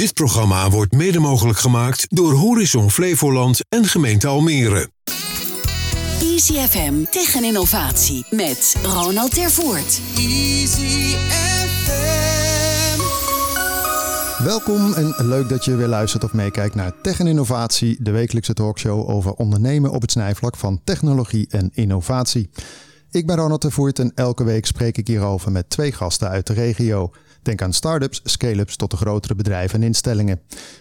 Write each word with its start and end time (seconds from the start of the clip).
Dit 0.00 0.14
programma 0.14 0.70
wordt 0.70 0.92
mede 0.92 1.18
mogelijk 1.18 1.58
gemaakt 1.58 2.06
door 2.08 2.32
Horizon 2.32 2.90
Flevoland 2.90 3.60
en 3.68 3.84
gemeente 3.84 4.26
Almere. 4.26 4.90
Easy 6.20 6.54
FM 6.54 7.04
tegen 7.10 7.44
innovatie 7.44 8.26
met 8.30 8.76
Ronald 8.82 9.34
Tervoort. 9.34 10.00
Easy 10.16 11.16
FM. 11.84 13.00
Welkom 14.44 14.94
en 14.94 15.14
leuk 15.18 15.48
dat 15.48 15.64
je 15.64 15.76
weer 15.76 15.86
luistert 15.86 16.24
of 16.24 16.32
meekijkt 16.32 16.74
naar 16.74 17.00
Tech 17.02 17.20
en 17.20 17.26
Innovatie, 17.26 17.96
de 18.02 18.10
wekelijkse 18.10 18.54
talkshow 18.54 19.10
over 19.10 19.32
ondernemen 19.32 19.90
op 19.90 20.00
het 20.00 20.10
snijvlak 20.10 20.56
van 20.56 20.80
technologie 20.84 21.46
en 21.50 21.70
innovatie. 21.74 22.50
Ik 23.10 23.26
ben 23.26 23.36
Ronald 23.36 23.60
Tervoort 23.60 23.98
en 23.98 24.12
elke 24.14 24.44
week 24.44 24.66
spreek 24.66 24.98
ik 24.98 25.06
hierover 25.06 25.52
met 25.52 25.70
twee 25.70 25.92
gasten 25.92 26.28
uit 26.28 26.46
de 26.46 26.52
regio. 26.52 27.10
Denk 27.42 27.62
aan 27.62 27.72
start-ups, 27.72 28.20
scale-ups 28.24 28.76
tot 28.76 28.90
de 28.90 28.96
grotere 28.96 29.34
bedrijven 29.34 29.80
en 29.80 29.86
instellingen. 29.86 30.40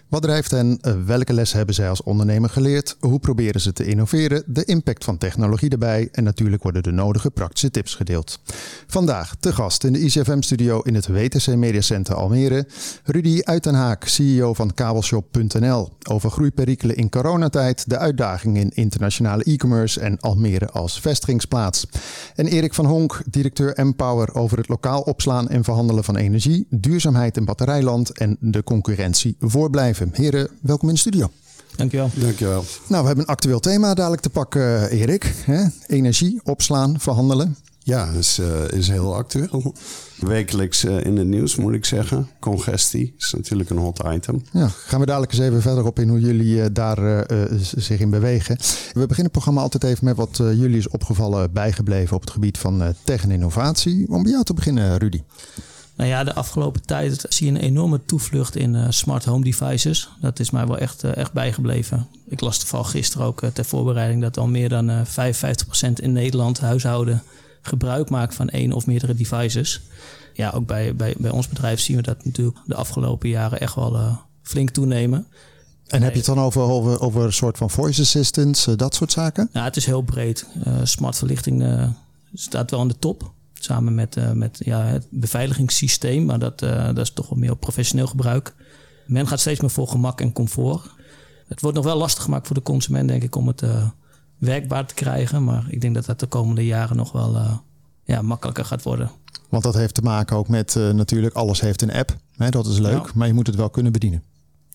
Wat 0.10 0.22
drijft 0.22 0.52
hen? 0.52 0.78
Eh, 0.82 0.94
welke 1.06 1.34
lessen 1.34 1.58
hebben 1.58 1.76
zij 1.76 1.90
als 1.90 2.04
ondernemer 2.04 2.50
geleerd? 2.50 2.96
Hoe 3.00 3.20
proberen 3.20 3.62
ze 3.62 3.74
te 3.74 3.86
innoveren? 3.86 4.44
De 4.46 4.66
impact 4.66 5.04
van 5.04 5.18
technologie 5.18 5.70
erbij 5.70 6.10
en 6.12 6.24
natuurlijk 6.24 6.64
worden 6.64 6.84
de 6.84 6.92
nodige 6.92 7.32
praktische 7.32 7.72
tips 7.72 7.96
gedeeld. 7.96 8.40
Vandaag 8.88 9.36
te 9.40 9.54
gast 9.54 9.84
in 9.84 9.94
de 9.94 10.00
ICFM-studio 10.00 10.82
in 10.82 10.96
het 10.96 11.08
WTC 11.08 11.56
Media 11.56 11.82
Center 11.82 12.16
Almere. 12.16 12.68
Rudy 13.04 13.42
Uitenhaak, 13.44 14.04
CEO 14.04 14.54
van 14.54 14.74
kabelshop.nl. 14.74 15.90
Over 16.10 16.32
groeiperikelen 16.32 16.96
in 16.96 17.10
coronatijd, 17.10 17.90
de 17.90 17.98
uitdagingen 17.98 18.62
in 18.62 18.72
internationale 18.74 19.44
e-commerce 19.44 20.00
en 20.00 20.20
Almere 20.20 20.70
als 20.70 21.00
vestigingsplaats. 21.00 21.88
En 22.36 22.48
Erik 22.48 22.74
van 22.74 22.86
Honk, 22.86 23.22
directeur 23.30 23.74
Empower 23.74 24.36
over 24.36 24.58
het 24.58 24.68
lokaal 24.68 25.02
opslaan 25.02 25.50
en 25.50 25.64
verhandelen 25.64 26.04
van 26.04 26.16
energie, 26.16 26.68
duurzaamheid 26.70 27.38
in 27.38 27.46
batterijland 27.46 28.18
en 28.18 28.38
de 28.40 28.64
concurrentie 28.64 29.36
voorblijven. 29.40 29.98
Heren, 30.12 30.50
welkom 30.62 30.88
in 30.88 30.94
de 30.94 31.00
studio. 31.00 31.30
Dankjewel. 31.76 32.10
Dankjewel. 32.16 32.64
Nou, 32.88 33.02
we 33.02 33.08
hebben 33.08 33.20
een 33.20 33.26
actueel 33.26 33.60
thema 33.60 33.94
dadelijk 33.94 34.22
te 34.22 34.30
pakken, 34.30 34.90
Erik. 34.90 35.34
Hè? 35.46 35.66
Energie, 35.88 36.40
opslaan, 36.44 37.00
verhandelen. 37.00 37.56
Ja, 37.80 38.10
is, 38.10 38.40
uh, 38.40 38.68
is 38.68 38.88
heel 38.88 39.16
actueel. 39.16 39.74
Wekelijks 40.20 40.86
uh, 40.86 41.06
in 41.06 41.18
het 41.18 41.28
nieuws 41.28 41.56
moet 41.56 41.74
ik 41.74 41.86
zeggen. 41.86 42.28
Congestie 42.40 43.14
is 43.18 43.34
natuurlijk 43.34 43.70
een 43.70 43.78
hot 43.78 44.02
item. 44.14 44.42
Ja, 44.52 44.68
gaan 44.68 45.00
we 45.00 45.06
dadelijk 45.06 45.32
eens 45.32 45.42
even 45.42 45.62
verder 45.62 45.86
op 45.86 46.00
in 46.00 46.10
hoe 46.10 46.20
jullie 46.20 46.56
uh, 46.56 46.66
daar 46.72 47.26
zich 47.76 48.00
in 48.00 48.10
bewegen. 48.10 48.58
We 48.94 48.94
beginnen 48.94 49.24
het 49.24 49.32
programma 49.32 49.62
altijd 49.62 49.84
even 49.84 50.06
met 50.06 50.16
wat 50.16 50.38
jullie 50.38 50.78
is 50.78 50.90
opgevallen 50.90 51.54
bijgebleven 51.54 52.16
op 52.16 52.22
het 52.22 52.32
gebied 52.32 52.58
van 52.58 52.94
tech 53.04 53.24
en 53.24 53.32
innovatie. 53.32 54.08
Om 54.10 54.24
bij 54.24 54.32
jou 54.32 54.44
te 54.44 54.54
beginnen, 54.54 54.98
Rudy. 54.98 55.22
Nou 56.00 56.12
ja, 56.12 56.24
de 56.24 56.34
afgelopen 56.34 56.86
tijd 56.86 57.26
zie 57.30 57.46
je 57.46 57.52
een 57.52 57.66
enorme 57.66 58.06
toevlucht 58.06 58.56
in 58.56 58.74
uh, 58.74 58.86
smart 58.90 59.26
home 59.26 59.44
devices. 59.44 60.10
Dat 60.22 60.40
is 60.40 60.50
mij 60.50 60.68
wel 60.68 60.78
echt, 60.78 61.04
uh, 61.04 61.16
echt 61.16 61.34
bijgebleven. 61.34 62.08
Ik 62.28 62.42
las 62.42 62.58
toevallig 62.58 62.92
gisteren 62.92 63.26
ook 63.26 63.42
uh, 63.42 63.50
ter 63.50 63.66
voorbereiding 63.66 64.22
dat 64.22 64.38
al 64.38 64.48
meer 64.48 64.70
dan 64.70 65.06
55% 65.06 65.12
in 65.96 66.12
Nederland 66.12 66.60
huishouden 66.60 67.24
gebruik 67.62 68.10
maakt 68.10 68.36
van 68.36 68.50
één 68.50 68.72
of 68.72 68.86
meerdere 68.86 69.16
devices. 69.16 69.82
Ja, 70.34 70.50
ook 70.50 70.66
bij, 70.66 70.96
bij, 70.96 71.16
bij 71.18 71.32
ons 71.32 71.48
bedrijf 71.48 71.80
zien 71.80 71.96
we 71.96 72.02
dat 72.02 72.26
natuurlijk 72.26 72.58
de 72.66 72.76
afgelopen 72.76 73.30
jaren 73.30 73.60
echt 73.60 73.76
wel 73.76 74.20
flink 74.42 74.70
toenemen. 74.70 75.28
En 75.88 76.02
heb 76.02 76.12
je 76.12 76.18
het 76.18 76.26
dan 76.26 76.40
over, 76.40 76.62
over, 76.62 77.00
over 77.00 77.24
een 77.24 77.34
soort 77.34 77.58
van 77.58 77.70
voice 77.70 78.02
assistants, 78.02 78.68
dat 78.76 78.96
soort 78.96 79.12
zaken? 79.12 79.50
Ja, 79.54 79.64
het 79.64 79.78
is 79.78 79.86
heel 79.86 80.02
breed. 80.02 80.46
smart 80.84 81.18
verlichting 81.18 81.86
staat 82.34 82.72
wel 82.72 82.80
aan 82.80 82.88
de 82.88 83.00
top. 83.00 83.34
Samen 83.64 83.96
met, 83.96 84.16
uh, 84.16 84.32
met 84.32 84.62
ja, 84.66 84.84
het 84.84 85.08
beveiligingssysteem, 85.10 86.26
maar 86.26 86.40
dat, 86.40 86.62
uh, 86.62 86.86
dat 86.86 86.98
is 86.98 87.12
toch 87.12 87.30
wel 87.30 87.40
meer 87.40 87.52
op 87.52 87.60
professioneel 87.60 88.08
gebruik. 88.08 88.56
Men 89.08 89.28
gaat 89.28 89.40
steeds 89.40 89.60
meer 89.60 89.70
voor 89.70 89.88
gemak 89.88 90.22
en 90.22 90.34
comfort. 90.34 90.90
Het 91.48 91.62
wordt 91.62 91.76
nog 91.76 91.86
wel 91.86 91.98
lastig 91.98 92.24
gemaakt 92.24 92.48
voor 92.48 92.56
de 92.56 92.62
consument, 92.62 93.08
denk 93.08 93.24
ik, 93.24 93.36
om 93.36 93.48
het 93.48 93.62
uh, 93.62 93.88
werkbaar 94.38 94.86
te 94.86 94.94
krijgen. 94.94 95.44
Maar 95.44 95.66
ik 95.70 95.82
denk 95.82 95.96
dat 95.96 96.06
dat 96.06 96.20
de 96.20 96.28
komende 96.28 96.66
jaren 96.66 96.96
nog 96.96 97.12
wel 97.12 97.62
ja, 98.04 98.22
makkelijker 98.22 98.66
gaat 98.66 98.84
worden. 98.84 99.12
Want 99.50 99.64
dat 99.64 99.74
heeft 99.74 99.94
te 99.94 100.02
maken 100.02 100.38
ook 100.38 100.48
met 100.48 100.76
natuurlijk, 100.76 101.36
alles 101.36 101.62
heeft 101.62 101.82
een 101.82 101.94
app. 101.94 102.18
Hè, 102.38 102.50
dat 102.50 102.68
is 102.68 102.78
leuk, 102.78 103.06
ja. 103.06 103.12
maar 103.14 103.28
je 103.28 103.34
moet 103.34 103.48
het 103.48 103.56
wel 103.56 103.70
kunnen 103.70 103.92
bedienen 103.92 104.24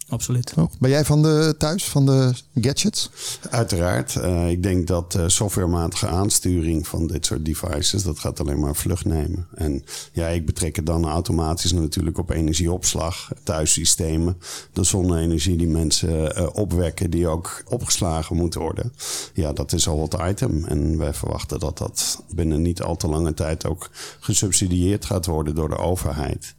absoluut. 0.08 0.52
Oh, 0.56 0.70
ben 0.78 0.90
jij 0.90 1.04
van 1.04 1.22
de 1.22 1.54
thuis, 1.58 1.84
van 1.84 2.06
de 2.06 2.32
gadgets? 2.54 3.10
Uiteraard. 3.50 4.14
Uh, 4.14 4.50
ik 4.50 4.62
denk 4.62 4.86
dat 4.86 5.14
uh, 5.16 5.24
softwarematige 5.26 6.06
aansturing 6.06 6.86
van 6.86 7.06
dit 7.06 7.26
soort 7.26 7.44
devices, 7.44 8.02
dat 8.02 8.18
gaat 8.18 8.40
alleen 8.40 8.60
maar 8.60 8.76
vlucht 8.76 9.04
nemen. 9.04 9.46
En 9.54 9.84
ja, 10.12 10.26
ik 10.26 10.46
betrek 10.46 10.76
het 10.76 10.86
dan 10.86 11.04
automatisch 11.04 11.72
natuurlijk 11.72 12.18
op 12.18 12.30
energieopslag, 12.30 13.30
thuissystemen, 13.42 14.38
de 14.72 14.84
zonne-energie 14.84 15.56
die 15.56 15.68
mensen 15.68 16.38
uh, 16.38 16.48
opwekken, 16.52 17.10
die 17.10 17.28
ook 17.28 17.62
opgeslagen 17.68 18.36
moet 18.36 18.54
worden. 18.54 18.92
Ja, 19.34 19.52
dat 19.52 19.72
is 19.72 19.88
al 19.88 19.98
wat 19.98 20.16
item. 20.28 20.64
En 20.64 20.98
wij 20.98 21.14
verwachten 21.14 21.58
dat 21.58 21.78
dat 21.78 22.22
binnen 22.34 22.62
niet 22.62 22.82
al 22.82 22.96
te 22.96 23.08
lange 23.08 23.34
tijd 23.34 23.66
ook 23.66 23.90
gesubsidieerd 24.20 25.04
gaat 25.04 25.26
worden 25.26 25.54
door 25.54 25.68
de 25.68 25.78
overheid. 25.78 26.54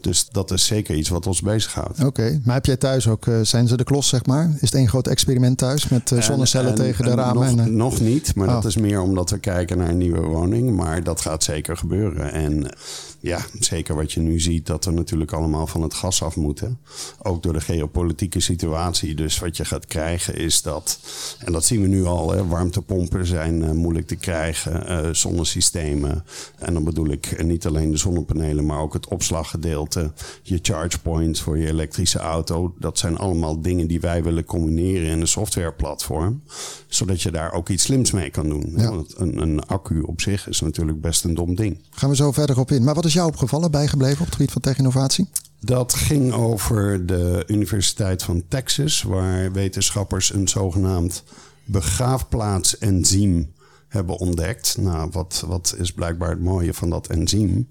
Dus 0.00 0.28
dat 0.28 0.50
is 0.50 0.66
zeker 0.66 0.94
iets 0.94 1.08
wat 1.08 1.26
ons 1.26 1.40
bezighoudt. 1.40 1.98
Oké, 1.98 2.06
okay. 2.06 2.40
maar 2.44 2.54
heb 2.54 2.66
jij 2.66 2.76
thuis 2.76 3.08
ook, 3.08 3.26
uh, 3.26 3.40
zijn 3.42 3.68
ze 3.68 3.76
de 3.76 3.84
klos 3.84 4.08
zeg 4.08 4.26
maar? 4.26 4.50
Is 4.54 4.60
het 4.60 4.74
één 4.74 4.88
groot 4.88 5.06
experiment 5.06 5.58
thuis 5.58 5.88
met 5.88 6.10
uh, 6.10 6.22
zonnecellen 6.22 6.72
en, 6.72 6.78
en, 6.78 6.84
tegen 6.84 7.04
de 7.04 7.14
ramen? 7.14 7.56
Nog, 7.56 7.66
en, 7.66 7.72
uh... 7.72 7.76
nog 7.76 8.00
niet, 8.00 8.34
maar 8.34 8.48
oh. 8.48 8.54
dat 8.54 8.64
is 8.64 8.76
meer 8.76 9.00
omdat 9.00 9.30
we 9.30 9.38
kijken 9.38 9.78
naar 9.78 9.88
een 9.88 9.98
nieuwe 9.98 10.20
woning. 10.20 10.76
Maar 10.76 11.02
dat 11.02 11.20
gaat 11.20 11.44
zeker 11.44 11.76
gebeuren. 11.76 12.32
En 12.32 12.74
ja, 13.20 13.40
zeker 13.58 13.94
wat 13.94 14.12
je 14.12 14.20
nu 14.20 14.40
ziet, 14.40 14.66
dat 14.66 14.84
we 14.84 14.90
natuurlijk 14.90 15.32
allemaal 15.32 15.66
van 15.66 15.82
het 15.82 15.94
gas 15.94 16.22
af 16.22 16.36
moeten. 16.36 16.78
Ook 17.22 17.42
door 17.42 17.52
de 17.52 17.60
geopolitieke 17.60 18.40
situatie. 18.40 19.14
Dus 19.14 19.38
wat 19.38 19.56
je 19.56 19.64
gaat 19.64 19.86
krijgen 19.86 20.34
is 20.34 20.62
dat, 20.62 20.98
en 21.38 21.52
dat 21.52 21.64
zien 21.64 21.82
we 21.82 21.88
nu 21.88 22.04
al, 22.04 22.30
hè, 22.30 22.46
warmtepompen 22.46 23.26
zijn 23.26 23.62
uh, 23.62 23.70
moeilijk 23.70 24.06
te 24.06 24.16
krijgen, 24.16 24.90
uh, 24.90 25.12
zonnesystemen. 25.12 26.24
En 26.58 26.72
dan 26.74 26.84
bedoel 26.84 27.08
ik 27.08 27.42
niet 27.42 27.66
alleen 27.66 27.90
de 27.90 27.96
zonnepanelen, 27.96 28.66
maar 28.66 28.80
ook 28.80 28.92
het 28.92 29.08
opslaggedeelte, 29.08 30.12
je 30.42 30.58
charge 30.62 31.00
points 31.00 31.40
voor 31.40 31.58
je 31.58 31.66
elektrische 31.66 32.18
auto. 32.18 32.74
Dat 32.78 32.98
zijn 32.98 33.16
allemaal 33.16 33.60
dingen 33.60 33.86
die 33.86 34.00
wij 34.00 34.22
willen 34.22 34.44
combineren 34.44 35.08
in 35.08 35.20
een 35.20 35.28
softwareplatform. 35.28 36.42
Zodat 36.88 37.22
je 37.22 37.30
daar 37.30 37.52
ook 37.52 37.68
iets 37.68 37.82
slims 37.82 38.10
mee 38.10 38.30
kan 38.30 38.48
doen. 38.48 38.72
Ja. 38.76 38.90
Want 38.90 39.14
een, 39.16 39.42
een 39.42 39.66
accu 39.66 40.00
op 40.00 40.20
zich 40.20 40.48
is 40.48 40.60
natuurlijk 40.60 41.00
best 41.00 41.24
een 41.24 41.34
dom 41.34 41.54
ding. 41.54 41.78
Gaan 41.90 42.10
we 42.10 42.16
zo 42.16 42.32
verder 42.32 42.58
op 42.58 42.70
in. 42.70 42.84
Maar 42.84 42.94
wat 42.94 43.04
is 43.04 43.09
jou 43.12 43.28
opgevallen, 43.28 43.70
bijgebleven 43.70 44.20
op 44.20 44.26
het 44.26 44.34
gebied 44.34 44.52
van 44.52 44.62
tech-innovatie? 44.62 45.28
Dat 45.60 45.94
ging 45.94 46.32
over 46.32 47.06
de 47.06 47.44
Universiteit 47.46 48.22
van 48.22 48.44
Texas, 48.48 49.02
waar 49.02 49.52
wetenschappers 49.52 50.32
een 50.34 50.48
zogenaamd 50.48 51.24
begraafplaats-enzym 51.64 53.52
hebben 53.88 54.18
ontdekt. 54.18 54.76
Nou, 54.78 55.08
wat, 55.12 55.44
wat 55.46 55.74
is 55.78 55.92
blijkbaar 55.92 56.30
het 56.30 56.42
mooie 56.42 56.74
van 56.74 56.90
dat 56.90 57.06
enzym? 57.06 57.68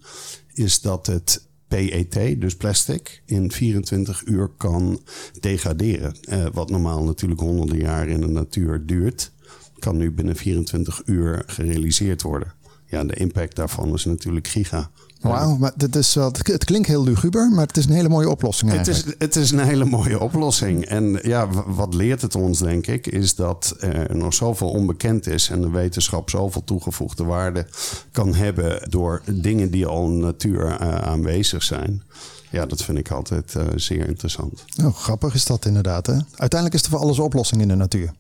Is 0.54 0.82
dat 0.82 1.06
het 1.08 1.48
PET, 1.68 2.42
dus 2.42 2.56
plastic, 2.56 3.22
in 3.26 3.52
24 3.52 4.26
uur 4.26 4.48
kan 4.58 5.02
degraderen. 5.40 6.16
Eh, 6.22 6.46
wat 6.54 6.70
normaal 6.70 7.04
natuurlijk 7.04 7.40
honderden 7.40 7.78
jaren 7.78 8.14
in 8.14 8.22
de 8.22 8.28
natuur 8.28 8.86
duurt, 8.86 9.32
kan 9.80 9.98
nu 9.98 10.12
binnen 10.12 10.36
24 10.36 11.02
uur 11.06 11.44
gerealiseerd 11.46 12.22
worden. 12.22 12.54
Ja, 12.86 13.04
de 13.04 13.16
impact 13.16 13.56
daarvan 13.56 13.94
is 13.94 14.06
natuurlijk 14.06 14.48
giga. 14.48 14.92
Wauw, 15.20 15.56
maar 15.56 15.72
dit 15.76 15.96
is, 15.96 16.16
uh, 16.16 16.28
het 16.42 16.66
klinkt 16.66 16.88
heel 16.88 17.04
luguber, 17.04 17.50
maar 17.50 17.68
het 17.68 17.78
is 17.78 17.86
een 17.86 17.92
hele 17.92 18.10
mooie 18.10 18.30
oplossing 18.30 18.72
eigenlijk. 18.72 19.06
Het 19.06 19.08
is, 19.08 19.28
het 19.28 19.36
is 19.36 19.52
een 19.52 19.60
hele 19.60 19.86
mooie 19.86 20.20
oplossing. 20.20 20.86
En 20.86 21.20
ja, 21.22 21.48
wat 21.66 21.94
leert 21.94 22.22
het 22.22 22.36
ons, 22.36 22.60
denk 22.60 22.88
ik, 22.88 23.08
is 23.08 23.36
dat 23.36 23.76
er 23.80 24.16
nog 24.16 24.34
zoveel 24.34 24.70
onbekend 24.70 25.28
is 25.28 25.50
en 25.50 25.62
de 25.62 25.70
wetenschap 25.70 26.30
zoveel 26.30 26.64
toegevoegde 26.64 27.24
waarde 27.24 27.68
kan 28.12 28.36
hebben 28.36 28.90
door 28.90 29.22
dingen 29.32 29.72
die 29.72 29.86
al 29.86 30.06
in 30.06 30.20
natuur 30.20 30.66
uh, 30.66 30.96
aanwezig 30.96 31.64
zijn. 31.64 32.04
Ja, 32.52 32.66
dat 32.66 32.84
vind 32.84 32.98
ik 32.98 33.12
altijd 33.12 33.54
uh, 33.58 33.64
zeer 33.76 34.08
interessant. 34.08 34.66
Oh, 34.84 34.96
grappig 34.96 35.34
is 35.34 35.46
dat 35.46 35.66
inderdaad. 35.66 36.06
Hè? 36.06 36.14
Uiteindelijk 36.36 36.74
is 36.74 36.84
er 36.84 36.90
voor 36.90 37.00
alles 37.00 37.18
een 37.18 37.24
oplossing 37.24 37.62
in 37.62 37.68
de 37.68 37.76
natuur. 37.76 38.14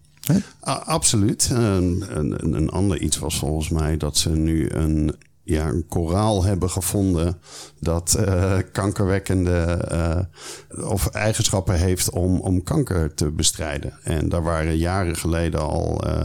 Absoluut. 0.86 1.50
Een, 1.52 2.06
een, 2.10 2.56
een 2.56 2.70
ander 2.70 3.02
iets 3.02 3.18
was 3.18 3.40
volgens 3.40 3.70
mij 3.70 3.98
dat 3.98 4.18
ze 4.18 4.30
nu 4.30 4.70
een 4.70 5.16
ja, 5.50 5.68
een 5.68 5.86
koraal 5.88 6.44
hebben 6.44 6.70
gevonden 6.70 7.38
dat 7.80 8.18
uh, 8.20 8.58
kankerwekkende 8.72 9.86
uh, 9.92 10.90
of 10.90 11.08
eigenschappen 11.08 11.76
heeft 11.76 12.10
om, 12.10 12.40
om 12.40 12.64
kanker 12.64 13.14
te 13.14 13.32
bestrijden. 13.32 13.94
En 14.04 14.30
daar 14.30 14.44
waren 14.44 14.78
jaren 14.78 15.16
geleden 15.16 15.62
al 15.62 16.08
uh, 16.08 16.22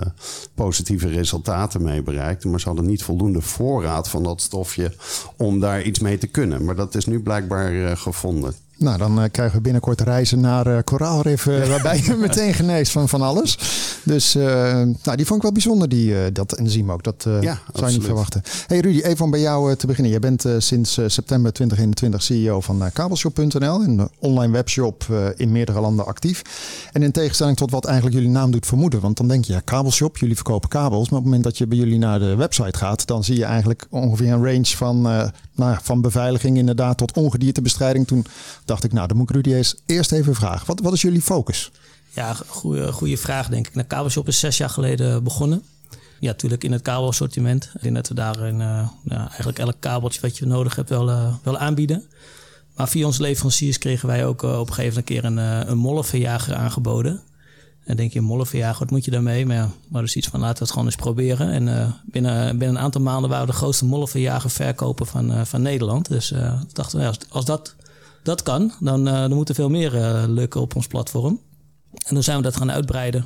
positieve 0.55 1.09
resultaten 1.09 1.83
mee 1.83 2.03
bereikt. 2.03 2.45
Maar 2.45 2.61
ze 2.61 2.67
hadden 2.67 2.87
niet 2.87 3.03
voldoende 3.03 3.41
voorraad 3.41 4.09
van 4.09 4.23
dat 4.23 4.41
stofje 4.41 4.93
om 5.37 5.61
daar 5.61 5.83
iets 5.83 5.99
mee 5.99 6.19
te 6.19 6.27
kunnen. 6.27 6.65
Maar 6.65 6.77
dat 6.77 6.95
is 6.95 7.07
nu 7.07 7.23
blijkbaar 7.23 7.97
gevonden. 7.97 8.55
Nou, 8.77 8.99
dan 8.99 9.19
uh, 9.19 9.25
krijgen 9.31 9.57
we 9.57 9.63
binnenkort 9.63 10.01
reizen 10.01 10.41
naar 10.41 10.67
uh, 10.67 10.79
Koraalrif, 10.85 11.47
uh, 11.47 11.67
waarbij 11.69 12.03
je 12.05 12.15
meteen 12.29 12.55
geneest 12.55 12.93
van 12.93 13.09
van 13.09 13.23
alles. 13.23 13.59
Dus 14.03 14.35
nou, 14.35 15.17
die 15.17 15.27
vond 15.27 15.37
ik 15.37 15.43
wel 15.43 15.53
bijzonder, 15.53 15.89
die, 15.89 16.33
dat 16.33 16.53
enzym 16.53 16.93
ook. 16.93 17.03
Dat 17.03 17.27
ja, 17.41 17.59
zou 17.73 17.91
je 17.91 17.97
niet 17.97 18.07
verwachten. 18.07 18.43
Hey 18.67 18.79
Rudy, 18.79 19.01
even 19.01 19.25
om 19.25 19.31
bij 19.31 19.41
jou 19.41 19.77
te 19.77 19.87
beginnen. 19.87 20.13
Je 20.13 20.19
bent 20.19 20.45
sinds 20.59 20.93
september 21.07 21.53
2021 21.53 22.23
CEO 22.23 22.61
van 22.61 22.91
kabelshop.nl, 22.93 23.83
een 23.83 24.09
online 24.19 24.53
webshop 24.53 25.05
in 25.37 25.53
meerdere 25.53 25.81
landen 25.81 26.07
actief. 26.07 26.43
En 26.93 27.03
in 27.03 27.13
tegenstelling 27.13 27.57
tot 27.57 27.71
wat 27.71 27.85
eigenlijk 27.85 28.17
jullie 28.17 28.31
naam 28.31 28.51
doet 28.51 28.67
vermoeden, 28.67 29.01
want 29.01 29.17
dan 29.17 29.29
denk 29.29 29.45
je, 29.45 29.53
ja, 29.53 29.61
kabelshop, 29.65 30.17
jullie 30.17 30.35
verkopen 30.35 30.69
kabels. 30.69 31.09
Maar 31.09 31.19
op 31.19 31.25
het 31.25 31.25
moment 31.25 31.45
dat 31.45 31.59
je 31.59 31.67
bij 31.67 31.79
jullie 31.79 31.99
naar 31.99 32.19
de 32.19 32.35
website 32.35 32.79
gaat, 32.79 33.07
dan 33.07 33.25
zie 33.25 33.37
je 33.37 33.45
eigenlijk 33.45 33.87
ongeveer 33.91 34.33
een 34.33 34.45
range 34.45 34.77
van, 34.77 35.31
nou, 35.55 35.79
van 35.83 36.01
beveiliging 36.01 36.57
inderdaad 36.57 36.99
tot 36.99 37.13
ongediertebestrijding. 37.13 38.07
Toen 38.07 38.27
dacht 38.65 38.85
ik, 38.85 38.93
nou, 38.93 39.09
dan 39.09 39.17
moet 39.17 39.29
ik 39.29 39.35
Rudy 39.35 39.55
eens 39.55 39.75
eerst 39.87 40.13
even 40.13 40.35
vragen. 40.35 40.67
Wat, 40.67 40.81
wat 40.81 40.93
is 40.93 41.03
jullie 41.03 41.23
focus? 41.23 41.71
Ja, 42.11 42.37
goede, 42.47 42.93
goede 42.93 43.17
vraag 43.17 43.49
denk 43.49 43.67
ik. 43.67 43.75
Nou, 43.75 43.87
Kabelshop 43.87 44.29
is 44.29 44.39
zes 44.39 44.57
jaar 44.57 44.71
geleden 44.71 45.25
begonnen. 45.25 45.63
Ja, 46.21 46.31
natuurlijk 46.31 46.65
in 46.65 46.73
het 46.73 46.83
kabelsortiment. 46.83 47.71
Ik 47.75 47.83
denk 47.83 47.95
dat 47.95 48.09
we 48.09 48.15
daarin 48.15 48.61
uh, 48.61 48.89
nou, 49.03 49.21
eigenlijk 49.21 49.59
elk 49.59 49.77
kabeltje 49.79 50.21
wat 50.21 50.39
je 50.39 50.47
nodig 50.47 50.77
hebt 50.77 50.89
wel, 50.89 51.09
uh, 51.09 51.35
wel 51.43 51.59
aanbieden. 51.59 52.05
Maar 52.77 52.89
via 52.89 53.07
onze 53.07 53.23
leveranciers 53.23 53.79
kregen 53.79 54.09
wij 54.09 54.27
ook 54.27 54.43
uh, 54.43 54.59
op 54.59 54.69
een 54.69 54.75
gegeven 54.75 55.05
keer 55.05 55.25
een, 55.25 55.37
een 55.37 55.79
mollenverjager 55.79 56.55
aangeboden. 56.55 57.23
En 57.85 57.97
denk 57.97 58.13
je, 58.13 58.21
mollenverjager, 58.21 58.79
wat 58.79 58.91
moet 58.91 59.05
je 59.05 59.11
daarmee? 59.11 59.47
Maar 59.47 59.57
ja, 59.57 59.71
maar 59.89 60.03
dus 60.03 60.17
iets 60.17 60.29
van 60.29 60.41
laten 60.41 60.57
we 60.57 60.63
het 60.63 60.71
gewoon 60.71 60.87
eens 60.87 60.97
proberen. 60.97 61.51
En 61.51 61.95
binnen, 62.05 62.59
binnen 62.59 62.77
een 62.77 62.83
aantal 62.83 63.01
maanden 63.01 63.31
waren 63.31 63.47
we 63.47 63.53
de 63.53 63.59
grootste 63.59 63.85
mollenverjager 63.85 64.51
verkopen 64.51 65.07
van, 65.07 65.47
van 65.47 65.63
Nederland. 65.63 66.09
Dus 66.09 66.33
dachten 66.73 66.99
we, 66.99 67.07
als, 67.07 67.19
als 67.29 67.45
dat 67.45 67.75
dat 68.23 68.43
kan, 68.43 68.73
dan, 68.81 69.05
dan 69.05 69.47
veel 69.53 69.71
meer 69.71 69.91
lukken 70.29 70.61
op 70.61 70.77
ons 70.77 70.87
platform. 70.87 71.41
En 72.07 72.15
dan 72.15 72.23
zijn 72.23 72.37
we 72.37 72.43
dat 72.43 72.57
gaan 72.57 72.73
uitbreiden. 72.73 73.25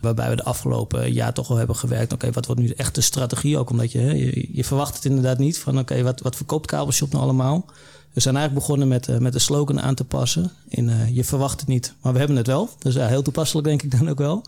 Waarbij 0.00 0.30
we 0.30 0.36
de 0.36 0.44
afgelopen 0.44 1.12
jaar 1.12 1.32
toch 1.32 1.50
al 1.50 1.56
hebben 1.56 1.76
gewerkt. 1.76 2.12
Oké, 2.12 2.30
wat 2.30 2.46
wordt 2.46 2.60
nu 2.60 2.68
echt 2.68 2.94
de 2.94 3.00
strategie? 3.00 3.58
Ook 3.58 3.70
omdat 3.70 3.92
je, 3.92 4.00
je, 4.00 4.48
je 4.52 4.64
verwacht 4.64 4.94
het 4.94 5.04
inderdaad 5.04 5.38
niet. 5.38 5.58
Van 5.58 5.78
oké, 5.78 6.02
wat, 6.02 6.20
wat 6.20 6.36
verkoopt 6.36 6.66
Kabelshop 6.66 7.12
nou 7.12 7.22
allemaal? 7.22 7.64
We 8.12 8.20
zijn 8.20 8.36
eigenlijk 8.36 8.66
begonnen 8.66 8.88
met, 8.88 9.08
uh, 9.08 9.18
met 9.18 9.32
de 9.32 9.38
slogan 9.38 9.80
aan 9.80 9.94
te 9.94 10.04
passen. 10.04 10.50
In 10.68 11.14
je 11.14 11.24
verwacht 11.24 11.60
het 11.60 11.68
niet, 11.68 11.94
maar 12.00 12.12
we 12.12 12.18
hebben 12.18 12.36
het 12.36 12.46
wel. 12.46 12.70
Dus 12.78 12.94
heel 12.94 13.22
toepasselijk 13.22 13.66
denk 13.66 13.82
ik 13.82 13.98
dan 13.98 14.08
ook 14.08 14.18
wel. 14.18 14.44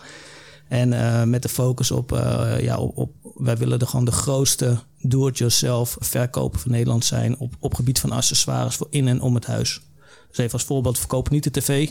En 0.69 1.31
met 1.31 1.43
de 1.43 1.49
focus 1.49 1.91
op, 1.91 2.11
ja, 2.61 2.79
op, 2.79 3.11
wij 3.35 3.57
willen 3.57 3.79
de, 3.79 3.87
gewoon 3.87 4.05
de 4.05 4.13
grootste 4.13 4.79
do-it-yourself 5.01 5.97
verkoper 6.01 6.61
van 6.61 6.71
Nederland 6.71 7.05
zijn 7.05 7.39
op, 7.39 7.55
op 7.59 7.75
gebied 7.75 8.01
van 8.01 8.13
accessoires 8.13 8.77
voor 8.77 8.87
in 8.91 9.09
en 9.09 9.21
om 9.21 9.35
het 9.35 9.47
huis. 9.47 9.81
Dus 10.29 10.39
even 10.39 10.53
als 10.53 10.65
voorbeeld, 10.65 10.99
verkopen 10.99 11.33
niet 11.33 11.45
de 11.45 11.51
tv, 11.51 11.91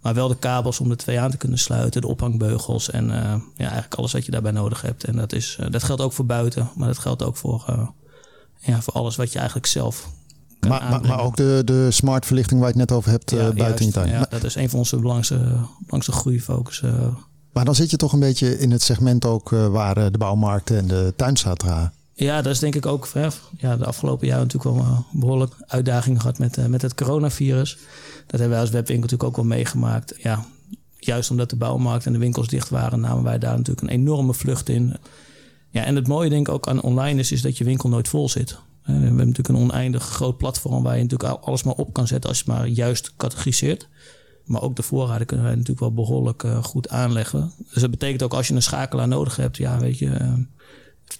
maar 0.00 0.14
wel 0.14 0.28
de 0.28 0.36
kabels 0.36 0.80
om 0.80 0.88
de 0.88 0.96
twee 0.96 1.20
aan 1.20 1.30
te 1.30 1.36
kunnen 1.36 1.58
sluiten, 1.58 2.00
de 2.00 2.06
ophangbeugels 2.06 2.90
en 2.90 3.06
ja, 3.06 3.40
eigenlijk 3.56 3.94
alles 3.94 4.12
wat 4.12 4.24
je 4.24 4.30
daarbij 4.30 4.52
nodig 4.52 4.82
hebt. 4.82 5.04
En 5.04 5.16
dat, 5.16 5.32
is, 5.32 5.58
dat 5.70 5.82
geldt 5.82 6.02
ook 6.02 6.12
voor 6.12 6.26
buiten, 6.26 6.70
maar 6.76 6.88
dat 6.88 6.98
geldt 6.98 7.22
ook 7.22 7.36
voor, 7.36 7.90
ja, 8.60 8.80
voor 8.82 8.94
alles 8.94 9.16
wat 9.16 9.32
je 9.32 9.38
eigenlijk 9.38 9.66
zelf 9.66 10.08
maar, 10.60 10.86
maar, 10.90 11.00
maar, 11.00 11.20
ook 11.20 11.36
de, 11.36 11.62
de 11.64 11.90
smart 11.90 12.26
verlichting 12.26 12.60
waar 12.60 12.68
je 12.68 12.78
het 12.78 12.88
net 12.88 12.98
over 12.98 13.10
hebt 13.10 13.30
buiten 13.30 13.56
juist, 13.56 13.80
in 13.80 13.86
je 13.86 13.92
tuin. 13.92 14.08
Ja, 14.08 14.26
dat 14.30 14.44
is 14.44 14.54
een 14.54 14.70
van 14.70 14.78
onze 14.78 14.96
belangrijkste, 14.96 15.38
belangrijkste 15.78 16.12
groeifocus. 16.12 16.82
Maar 17.52 17.64
dan 17.64 17.74
zit 17.74 17.90
je 17.90 17.96
toch 17.96 18.12
een 18.12 18.20
beetje 18.20 18.58
in 18.58 18.70
het 18.70 18.82
segment 18.82 19.24
ook 19.24 19.50
uh, 19.50 19.66
waar 19.66 20.12
de 20.12 20.18
bouwmarkten 20.18 20.76
en 20.76 20.86
de 20.86 21.12
tuincentra. 21.16 21.92
Ja, 22.12 22.42
dat 22.42 22.52
is 22.52 22.58
denk 22.58 22.74
ik 22.74 22.86
ook 22.86 23.08
ja, 23.56 23.76
de 23.76 23.84
afgelopen 23.84 24.26
jaren 24.26 24.46
natuurlijk 24.46 24.76
wel 24.76 25.04
behoorlijk 25.12 25.54
uitdagingen 25.66 26.20
gehad 26.20 26.38
met, 26.38 26.68
met 26.68 26.82
het 26.82 26.94
coronavirus. 26.94 27.78
Dat 28.26 28.40
hebben 28.40 28.48
wij 28.50 28.60
als 28.60 28.70
webwinkel 28.70 29.02
natuurlijk 29.02 29.28
ook 29.28 29.36
wel 29.36 29.56
meegemaakt. 29.56 30.14
Ja, 30.18 30.44
juist 30.96 31.30
omdat 31.30 31.50
de 31.50 31.56
bouwmarkt 31.56 32.06
en 32.06 32.12
de 32.12 32.18
winkels 32.18 32.48
dicht 32.48 32.68
waren, 32.68 33.00
namen 33.00 33.24
wij 33.24 33.38
daar 33.38 33.56
natuurlijk 33.56 33.86
een 33.86 33.92
enorme 33.94 34.34
vlucht 34.34 34.68
in. 34.68 34.96
Ja, 35.70 35.84
en 35.84 35.96
het 35.96 36.08
mooie 36.08 36.30
denk 36.30 36.48
ik 36.48 36.54
ook 36.54 36.68
aan 36.68 36.82
online 36.82 37.20
is, 37.20 37.32
is 37.32 37.42
dat 37.42 37.58
je 37.58 37.64
winkel 37.64 37.88
nooit 37.88 38.08
vol 38.08 38.28
zit. 38.28 38.58
We 38.98 39.06
hebben 39.06 39.16
natuurlijk 39.16 39.48
een 39.48 39.56
oneindig 39.56 40.02
groot 40.02 40.36
platform 40.36 40.82
waar 40.82 40.96
je 40.96 41.02
natuurlijk 41.02 41.42
alles 41.44 41.62
maar 41.62 41.74
op 41.74 41.92
kan 41.92 42.06
zetten 42.06 42.30
als 42.30 42.38
je 42.38 42.44
maar 42.46 42.66
juist 42.66 43.16
categoriseert. 43.16 43.88
Maar 44.44 44.62
ook 44.62 44.76
de 44.76 44.82
voorraden 44.82 45.26
kunnen 45.26 45.46
wij 45.46 45.54
natuurlijk 45.54 45.80
wel 45.80 45.94
behoorlijk 45.94 46.42
uh, 46.42 46.64
goed 46.64 46.88
aanleggen. 46.88 47.52
Dus 47.72 47.82
dat 47.82 47.90
betekent 47.90 48.22
ook 48.22 48.34
als 48.34 48.48
je 48.48 48.54
een 48.54 48.62
schakelaar 48.62 49.08
nodig 49.08 49.36
hebt, 49.36 49.56
ja, 49.56 49.78
weet 49.78 49.98
je. 49.98 50.46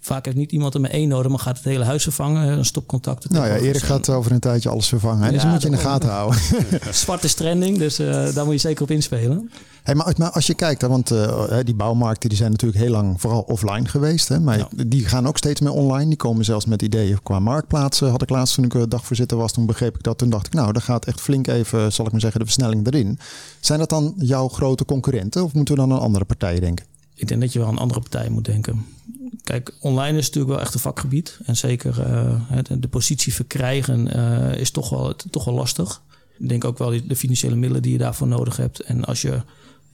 Vaak 0.00 0.24
heeft 0.24 0.36
niet 0.36 0.52
iemand 0.52 0.74
er 0.74 0.80
maar 0.80 0.90
één 0.90 1.08
nodig, 1.08 1.30
maar 1.30 1.40
gaat 1.40 1.56
het 1.56 1.64
hele 1.64 1.84
huis 1.84 2.02
vervangen. 2.02 2.58
Een 2.58 2.64
stopcontact. 2.64 3.30
Nou 3.30 3.46
ja, 3.46 3.56
Erik 3.56 3.82
gaat 3.82 4.08
over 4.08 4.32
een 4.32 4.40
tijdje 4.40 4.68
alles 4.68 4.88
vervangen. 4.88 5.24
Hè? 5.24 5.30
Dus 5.32 5.42
ja, 5.42 5.50
moet 5.50 5.60
je 5.60 5.66
in 5.66 5.74
de 5.74 5.80
gaten 5.80 6.08
houden. 6.08 6.40
Zwarte 6.90 7.34
trending, 7.34 7.78
dus 7.78 8.00
uh, 8.00 8.34
daar 8.34 8.44
moet 8.44 8.54
je 8.54 8.60
zeker 8.60 8.82
op 8.82 8.90
inspelen. 8.90 9.50
Hey, 9.82 9.94
maar, 9.94 10.30
als 10.30 10.46
je 10.46 10.54
kijkt, 10.54 10.82
want 10.82 11.10
uh, 11.10 11.56
die 11.64 11.74
bouwmarkten 11.74 12.28
die 12.28 12.38
zijn 12.38 12.50
natuurlijk 12.50 12.80
heel 12.80 12.90
lang 12.90 13.20
vooral 13.20 13.40
offline 13.40 13.88
geweest. 13.88 14.28
Hè, 14.28 14.40
maar 14.40 14.58
ja. 14.58 14.68
die 14.86 15.04
gaan 15.04 15.26
ook 15.26 15.36
steeds 15.36 15.60
meer 15.60 15.72
online. 15.72 16.08
Die 16.08 16.16
komen 16.16 16.44
zelfs 16.44 16.66
met 16.66 16.82
ideeën 16.82 17.22
qua 17.22 17.38
marktplaatsen. 17.38 18.10
Had 18.10 18.22
ik 18.22 18.30
laatst 18.30 18.54
toen 18.54 18.64
ik 18.64 18.74
uh, 18.74 18.82
dagvoorzitter 18.88 19.36
was, 19.36 19.52
toen 19.52 19.66
begreep 19.66 19.94
ik 19.94 20.02
dat. 20.02 20.18
Toen 20.18 20.30
dacht 20.30 20.46
ik, 20.46 20.52
nou, 20.52 20.72
daar 20.72 20.82
gaat 20.82 21.04
echt 21.04 21.20
flink 21.20 21.46
even, 21.46 21.92
zal 21.92 22.06
ik 22.06 22.12
maar 22.12 22.20
zeggen, 22.20 22.40
de 22.40 22.46
versnelling 22.46 22.86
erin. 22.86 23.18
Zijn 23.60 23.78
dat 23.78 23.88
dan 23.88 24.14
jouw 24.16 24.48
grote 24.48 24.84
concurrenten 24.84 25.44
of 25.44 25.52
moeten 25.54 25.74
we 25.74 25.80
dan 25.80 25.92
aan 25.92 26.00
andere 26.00 26.24
partijen 26.24 26.60
denken? 26.60 26.86
Ik 27.14 27.28
denk 27.28 27.40
dat 27.40 27.52
je 27.52 27.58
wel 27.58 27.68
aan 27.68 27.78
andere 27.78 28.00
partijen 28.00 28.32
moet 28.32 28.44
denken. 28.44 28.86
Kijk, 29.44 29.74
online 29.80 30.18
is 30.18 30.26
natuurlijk 30.26 30.52
wel 30.52 30.60
echt 30.60 30.74
een 30.74 30.80
vakgebied. 30.80 31.38
En 31.44 31.56
zeker 31.56 31.98
uh, 31.98 32.58
de 32.78 32.88
positie 32.88 33.34
verkrijgen 33.34 34.06
is 34.56 34.70
toch 34.70 34.90
wel, 34.90 35.14
toch 35.30 35.44
wel 35.44 35.54
lastig. 35.54 36.02
Ik 36.38 36.48
denk 36.48 36.64
ook 36.64 36.78
wel 36.78 37.06
de 37.06 37.16
financiële 37.16 37.54
middelen 37.54 37.82
die 37.82 37.92
je 37.92 37.98
daarvoor 37.98 38.26
nodig 38.26 38.56
hebt. 38.56 38.80
En 38.80 39.04
als 39.04 39.22
je 39.22 39.42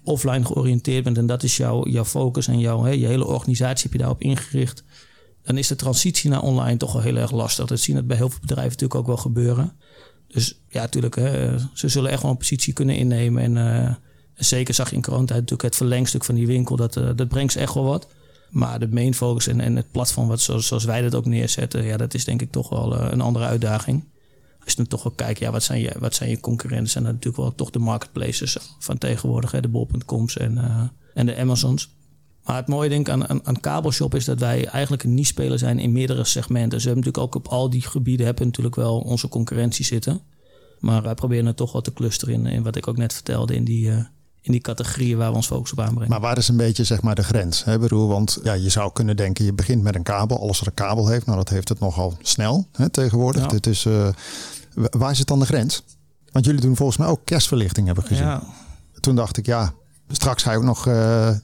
offline 0.05 0.45
georiënteerd 0.45 1.05
bent 1.05 1.19
en 1.19 1.27
dat 1.27 1.43
is 1.43 1.57
jouw, 1.57 1.87
jouw 1.87 2.05
focus 2.05 2.47
en 2.47 2.59
jouw, 2.59 2.83
hè, 2.83 2.91
je 2.91 3.07
hele 3.07 3.27
organisatie 3.27 3.83
heb 3.83 3.93
je 3.93 3.99
daarop 3.99 4.21
ingericht, 4.21 4.85
dan 5.43 5.59
is 5.59 5.69
de 5.69 5.77
transitie 5.77 6.31
naar 6.31 6.43
online 6.43 6.77
toch 6.77 6.93
wel 6.93 7.03
heel 7.03 7.17
erg 7.17 7.31
lastig. 7.31 7.67
Dat 7.67 7.81
zien 7.81 7.97
we 7.97 8.03
bij 8.03 8.17
heel 8.17 8.29
veel 8.29 8.41
bedrijven 8.41 8.71
natuurlijk 8.71 9.01
ook 9.01 9.07
wel 9.07 9.17
gebeuren. 9.17 9.73
Dus 10.29 10.61
ja, 10.69 10.81
natuurlijk, 10.81 11.15
ze 11.75 11.89
zullen 11.89 12.11
echt 12.11 12.23
wel 12.23 12.31
een 12.31 12.37
positie 12.37 12.73
kunnen 12.73 12.97
innemen. 12.97 13.43
En 13.43 13.57
uh, 13.57 13.95
zeker 14.35 14.75
zag 14.75 14.91
je 14.91 14.97
in 14.97 15.03
coronatijd 15.03 15.41
natuurlijk 15.41 15.69
het 15.69 15.77
verlengstuk 15.77 16.25
van 16.25 16.35
die 16.35 16.47
winkel, 16.47 16.77
dat, 16.77 16.93
dat 16.93 17.29
brengt 17.29 17.53
ze 17.53 17.61
echt 17.61 17.75
wel 17.75 17.85
wat. 17.85 18.07
Maar 18.51 18.79
de 18.79 18.89
main 18.89 19.15
focus 19.15 19.47
en, 19.47 19.61
en 19.61 19.77
het 19.77 19.91
platform 19.91 20.29
wat, 20.29 20.41
zoals, 20.41 20.85
wij 20.85 21.03
dat 21.03 21.15
ook 21.15 21.27
neerzetten, 21.27 21.85
ja, 21.85 21.97
dat 21.97 22.15
is 22.15 22.25
denk 22.25 22.43
ik 22.43 22.51
toch 22.51 22.69
wel 22.69 22.95
uh, 22.95 23.07
een 23.11 23.21
andere 23.21 23.45
uitdaging 23.45 24.05
als 24.67 24.75
je 24.75 24.81
dan 24.81 24.91
toch 24.91 25.03
wel 25.03 25.13
kijkt, 25.13 25.39
ja, 25.39 25.51
wat 25.51 25.63
zijn 25.63 25.81
je, 25.81 25.93
wat 25.99 26.15
zijn 26.15 26.31
je 26.31 26.41
concurrenten? 26.41 26.89
Zijn 26.89 27.05
dat 27.05 27.13
natuurlijk 27.13 27.43
wel 27.43 27.55
toch 27.55 27.71
de 27.71 27.79
marketplaces 27.79 28.57
van 28.79 28.99
tegenwoordig, 28.99 29.51
hè, 29.51 29.61
de 29.61 29.69
bol.coms 29.69 30.37
en, 30.37 30.53
uh, 30.53 30.83
en 31.15 31.27
de 31.27 31.37
Amazons. 31.37 31.95
Maar 32.45 32.57
het 32.57 32.69
mooie 32.69 32.89
denk 32.89 33.09
aan, 33.09 33.47
aan, 33.47 33.61
Kabelshop 33.61 34.15
is 34.15 34.25
dat 34.25 34.41
wij 34.41 34.67
eigenlijk 34.67 35.03
een 35.03 35.15
niche-speler 35.15 35.59
zijn 35.59 35.79
in 35.79 35.93
meerdere 35.93 36.25
segmenten. 36.25 36.71
Dus 36.71 36.83
we 36.83 36.89
hebben 36.89 37.05
natuurlijk 37.05 37.37
ook 37.37 37.45
op 37.45 37.53
al 37.53 37.71
die 37.71 37.83
gebieden 37.83 38.27
hebben 38.27 38.47
natuurlijk 38.47 38.77
wel 38.77 38.99
onze 38.99 39.29
concurrentie 39.29 39.85
zitten. 39.85 40.21
Maar 40.81 41.03
wij 41.03 41.15
proberen 41.15 41.47
het 41.47 41.57
toch 41.57 41.73
wel 41.73 41.83
te 41.83 41.93
clusteren 41.93 42.47
in, 42.47 42.63
wat 42.63 42.77
ik 42.77 42.89
ook 42.89 42.97
net 42.97 43.15
vertelde, 43.15 43.55
in 43.55 43.65
die, 43.65 43.87
uh, 43.87 44.05
in 44.47 44.53
die 44.53 44.61
categorieën 44.61 45.19
waar 45.19 45.31
we 45.31 45.37
ons 45.37 45.47
focus 45.47 45.73
op 45.73 45.81
aanbrengen. 45.81 46.09
Maar 46.09 46.21
waar 46.21 46.39
is 46.39 46.49
een 46.49 46.57
beetje 46.57 46.85
zeg 46.85 47.03
maar 47.03 47.15
de 47.15 47.23
grens? 47.23 47.65
Hè? 47.65 47.79
Bedoel, 47.79 48.09
want 48.09 48.39
ja, 48.43 48.53
je 48.53 48.69
zou 48.69 48.93
kunnen 48.93 49.17
denken, 49.17 49.45
je 49.45 49.53
begint 49.53 49.83
met 49.83 49.95
een 49.95 50.03
kabel. 50.03 50.41
Alles 50.41 50.59
wat 50.59 50.69
een 50.69 50.75
kabel 50.75 51.09
heeft, 51.09 51.27
nou 51.27 51.39
dat 51.39 51.49
heeft 51.49 51.69
het 51.69 51.81
nogal 51.81 52.17
snel 52.21 52.67
hè, 52.73 52.89
tegenwoordig. 52.89 53.43
Ja. 53.43 53.49
Dit 53.49 53.67
is, 53.67 53.85
uh, 53.85 54.09
waar 54.75 55.17
zit 55.17 55.27
dan 55.27 55.39
de 55.39 55.47
grens? 55.47 55.83
Want 56.33 56.45
jullie 56.45 56.61
doen 56.61 56.77
volgens 56.77 56.99
mij 56.99 57.07
ook 57.07 57.21
kerstverlichting, 57.25 57.87
hebben 57.87 58.05
gezien. 58.05 58.27
Ja. 58.27 58.43
Toen 59.01 59.17
dacht 59.17 59.37
ik, 59.37 59.47
ja, 59.47 59.73
Straks 60.09 60.43
ga 60.43 60.51
je 60.51 60.57
ook 60.57 60.63
nog 60.63 60.87
uh, 60.87 60.95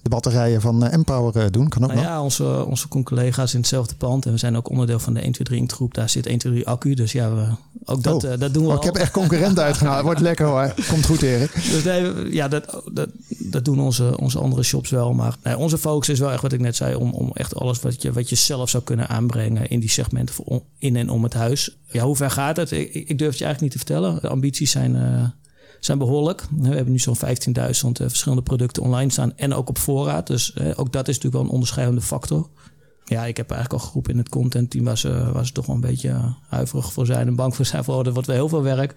de 0.02 0.08
batterijen 0.08 0.60
van 0.60 0.84
uh, 0.84 0.92
Empower 0.92 1.44
uh, 1.44 1.50
doen. 1.50 1.68
Kan 1.68 1.82
ook 1.82 1.88
nou 1.88 2.00
nog. 2.00 2.10
Ja, 2.10 2.22
onze, 2.22 2.64
onze 2.64 2.88
collega's 2.88 3.52
in 3.52 3.58
hetzelfde 3.60 3.94
pand. 3.94 4.26
En 4.26 4.32
we 4.32 4.38
zijn 4.38 4.56
ook 4.56 4.70
onderdeel 4.70 4.98
van 4.98 5.14
de 5.14 5.20
123 5.20 5.76
groep. 5.76 5.94
Daar 5.94 6.08
zit 6.08 6.24
123 6.24 6.74
accu. 6.74 6.94
Dus 6.94 7.12
ja, 7.12 7.34
we, 7.34 7.48
ook 7.84 8.02
dat, 8.02 8.24
oh. 8.24 8.38
dat 8.38 8.54
doen 8.54 8.64
we 8.64 8.68
oh, 8.68 8.76
Ik 8.76 8.82
heb 8.82 8.96
echt 8.96 9.10
concurrenten 9.10 9.64
uitgehaald. 9.64 10.04
Wordt 10.10 10.20
lekker 10.20 10.46
hoor. 10.46 10.74
Komt 10.88 11.06
goed 11.06 11.22
Erik. 11.22 11.54
Dus 11.54 11.84
nee, 11.84 12.32
ja, 12.32 12.48
dat, 12.48 12.82
dat, 12.92 13.08
dat 13.28 13.64
doen 13.64 13.80
onze, 13.80 14.18
onze 14.18 14.38
andere 14.38 14.62
shops 14.62 14.90
wel. 14.90 15.12
Maar 15.12 15.36
nee, 15.42 15.56
onze 15.56 15.78
focus 15.78 16.08
is 16.08 16.18
wel 16.18 16.32
echt 16.32 16.42
wat 16.42 16.52
ik 16.52 16.60
net 16.60 16.76
zei. 16.76 16.94
Om, 16.94 17.12
om 17.12 17.30
echt 17.34 17.54
alles 17.54 17.80
wat 17.80 18.02
je, 18.02 18.12
wat 18.12 18.28
je 18.28 18.36
zelf 18.36 18.68
zou 18.68 18.82
kunnen 18.82 19.08
aanbrengen 19.08 19.68
in 19.68 19.80
die 19.80 19.90
segmenten 19.90 20.34
voor 20.34 20.62
in 20.78 20.96
en 20.96 21.10
om 21.10 21.22
het 21.22 21.34
huis. 21.34 21.76
Ja, 21.86 22.04
hoe 22.04 22.16
ver 22.16 22.30
gaat 22.30 22.56
het? 22.56 22.70
Ik, 22.70 22.94
ik 22.94 23.18
durf 23.18 23.30
het 23.30 23.38
je 23.38 23.44
eigenlijk 23.44 23.60
niet 23.60 23.70
te 23.70 23.78
vertellen. 23.78 24.20
De 24.20 24.28
ambities 24.28 24.70
zijn 24.70 24.96
zijn 25.80 25.98
behoorlijk. 25.98 26.44
We 26.58 26.68
hebben 26.68 26.92
nu 26.92 26.98
zo'n 26.98 27.16
15.000 27.16 27.22
uh, 27.24 27.66
verschillende 27.92 28.42
producten 28.42 28.82
online 28.82 29.10
staan 29.10 29.36
en 29.36 29.54
ook 29.54 29.68
op 29.68 29.78
voorraad. 29.78 30.26
Dus 30.26 30.56
ook 30.58 30.92
dat 30.92 31.08
is 31.08 31.14
natuurlijk 31.14 31.34
wel 31.34 31.42
een 31.42 31.48
onderscheidende 31.48 32.00
factor. 32.00 32.48
Ja, 33.04 33.24
ik 33.24 33.36
heb 33.36 33.50
eigenlijk 33.50 33.82
al 33.82 33.88
geroepen 33.88 34.12
in 34.12 34.18
het 34.18 34.28
contentteam 34.28 34.84
waar 34.84 34.98
ze, 34.98 35.30
waar 35.32 35.46
ze 35.46 35.52
toch 35.52 35.66
wel 35.66 35.74
een 35.74 35.80
beetje 35.80 36.34
huiverig 36.48 36.92
voor 36.92 37.06
zijn 37.06 37.26
en 37.26 37.36
bang 37.36 37.56
voor 37.56 37.64
zijn. 37.64 37.84
Voor, 37.84 38.04
dat 38.04 38.12
wordt 38.12 38.28
wel 38.28 38.36
heel 38.36 38.48
veel 38.48 38.62
werk. 38.62 38.94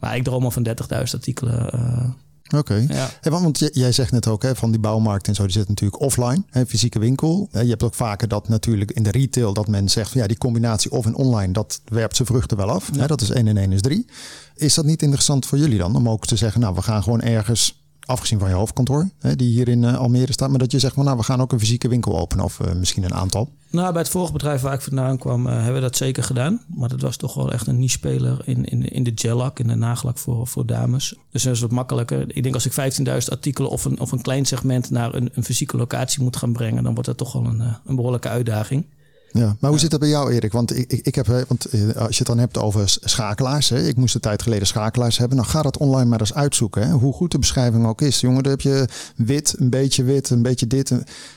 Maar 0.00 0.16
ik 0.16 0.24
droom 0.24 0.44
al 0.44 0.50
van 0.50 0.66
30.000 0.68 0.74
artikelen 0.88 1.74
uh, 1.74 2.10
Oké. 2.54 2.74
Ja. 2.88 3.08
Hey, 3.20 3.32
want- 3.32 3.70
jij 3.72 3.92
zegt 3.92 4.12
net 4.12 4.26
ook 4.26 4.42
hè, 4.42 4.54
van 4.56 4.70
die 4.70 4.80
bouwmarkt 4.80 5.28
en 5.28 5.34
zo, 5.34 5.42
die 5.42 5.52
zit 5.52 5.68
natuurlijk 5.68 6.00
offline, 6.00 6.42
hè, 6.50 6.66
fysieke 6.66 6.98
winkel. 6.98 7.48
Je 7.52 7.58
hebt 7.58 7.82
ook 7.82 7.94
vaker 7.94 8.28
dat 8.28 8.48
natuurlijk 8.48 8.90
in 8.90 9.02
de 9.02 9.10
retail 9.10 9.52
dat 9.52 9.68
men 9.68 9.88
zegt 9.88 10.10
van 10.10 10.20
ja, 10.20 10.26
die 10.26 10.38
combinatie 10.38 10.90
off 10.90 11.06
en 11.06 11.14
online, 11.14 11.52
dat 11.52 11.80
werpt 11.84 12.16
zijn 12.16 12.28
vruchten 12.28 12.56
wel 12.56 12.70
af. 12.70 12.90
Hè, 12.98 13.06
dat 13.06 13.20
is 13.20 13.30
1 13.30 13.46
en 13.46 13.56
1 13.56 13.72
is 13.72 13.80
3. 13.80 14.06
Is 14.54 14.74
dat 14.74 14.84
niet 14.84 15.02
interessant 15.02 15.46
voor 15.46 15.58
jullie 15.58 15.78
dan 15.78 15.96
om 15.96 16.08
ook 16.08 16.26
te 16.26 16.36
zeggen, 16.36 16.60
nou 16.60 16.74
we 16.74 16.82
gaan 16.82 17.02
gewoon 17.02 17.20
ergens, 17.20 17.85
afgezien 18.06 18.38
van 18.38 18.48
je 18.48 18.54
hoofdkantoor, 18.54 19.10
hè, 19.18 19.36
die 19.36 19.48
hier 19.48 19.68
in 19.68 19.84
eh, 19.84 19.96
Almere 19.96 20.32
staat, 20.32 20.50
maar 20.50 20.58
dat 20.58 20.72
je 20.72 20.78
zegt 20.78 20.94
van 20.94 21.04
nou 21.04 21.16
we 21.16 21.22
gaan 21.22 21.40
ook 21.40 21.52
een 21.52 21.58
fysieke 21.58 21.88
winkel 21.88 22.18
openen 22.18 22.44
of 22.44 22.60
eh, 22.60 22.72
misschien 22.72 23.02
een 23.02 23.14
aantal. 23.14 23.48
Nou, 23.70 23.92
bij 23.92 24.02
het 24.02 24.10
vorige 24.10 24.32
bedrijf 24.32 24.60
waar 24.60 24.74
ik 24.74 24.80
vandaan 24.80 25.18
kwam, 25.18 25.46
eh, 25.46 25.54
hebben 25.54 25.74
we 25.74 25.80
dat 25.80 25.96
zeker 25.96 26.22
gedaan. 26.22 26.60
Maar 26.74 26.88
dat 26.88 27.00
was 27.00 27.16
toch 27.16 27.34
wel 27.34 27.52
echt 27.52 27.66
een 27.66 27.78
niche-speler 27.78 28.40
in, 28.44 28.64
in, 28.64 28.88
in 28.88 29.04
de 29.04 29.12
gel-lak, 29.14 29.58
in 29.58 29.66
de 29.66 29.74
nagellak 29.74 30.18
voor, 30.18 30.46
voor 30.46 30.66
dames. 30.66 31.14
Dus 31.30 31.42
dat 31.42 31.54
is 31.54 31.60
wat 31.60 31.70
makkelijker. 31.70 32.36
Ik 32.36 32.42
denk 32.42 32.54
als 32.54 32.66
ik 32.66 32.72
15.000 32.72 33.06
artikelen 33.28 33.70
of 33.70 33.84
een, 33.84 34.00
of 34.00 34.12
een 34.12 34.22
klein 34.22 34.44
segment 34.44 34.90
naar 34.90 35.14
een, 35.14 35.30
een 35.32 35.44
fysieke 35.44 35.76
locatie 35.76 36.22
moet 36.22 36.36
gaan 36.36 36.52
brengen, 36.52 36.82
dan 36.82 36.92
wordt 36.92 37.08
dat 37.08 37.18
toch 37.18 37.32
wel 37.32 37.44
een, 37.44 37.60
een 37.84 37.96
behoorlijke 37.96 38.28
uitdaging. 38.28 38.86
Ja, 39.32 39.56
maar 39.60 39.70
hoe 39.70 39.78
zit 39.78 39.90
dat 39.90 40.00
bij 40.00 40.08
jou, 40.08 40.32
Erik? 40.32 40.52
Want 40.52 40.76
ik, 40.76 40.92
ik, 40.92 41.06
ik 41.06 41.14
heb, 41.14 41.26
want 41.26 41.64
eh, 41.64 41.80
als 41.96 42.10
je 42.10 42.18
het 42.18 42.26
dan 42.26 42.38
hebt 42.38 42.58
over 42.58 42.96
schakelaars, 43.00 43.68
hè, 43.68 43.86
ik 43.86 43.96
moest 43.96 44.14
een 44.14 44.20
tijd 44.20 44.42
geleden 44.42 44.66
schakelaars 44.66 45.18
hebben. 45.18 45.36
Nou, 45.36 45.48
ga 45.48 45.62
dat 45.62 45.76
online 45.76 46.08
maar 46.08 46.20
eens 46.20 46.34
uitzoeken. 46.34 46.86
Hè, 46.86 46.92
hoe 46.92 47.12
goed 47.12 47.30
de 47.30 47.38
beschrijving 47.38 47.86
ook 47.86 48.00
is. 48.00 48.20
Jongen, 48.20 48.42
dan 48.42 48.52
heb 48.52 48.60
je 48.60 48.88
wit, 49.16 49.54
een 49.58 49.70
beetje 49.70 50.04
wit, 50.04 50.30
een 50.30 50.42
beetje 50.42 50.66
dit. 50.66 50.92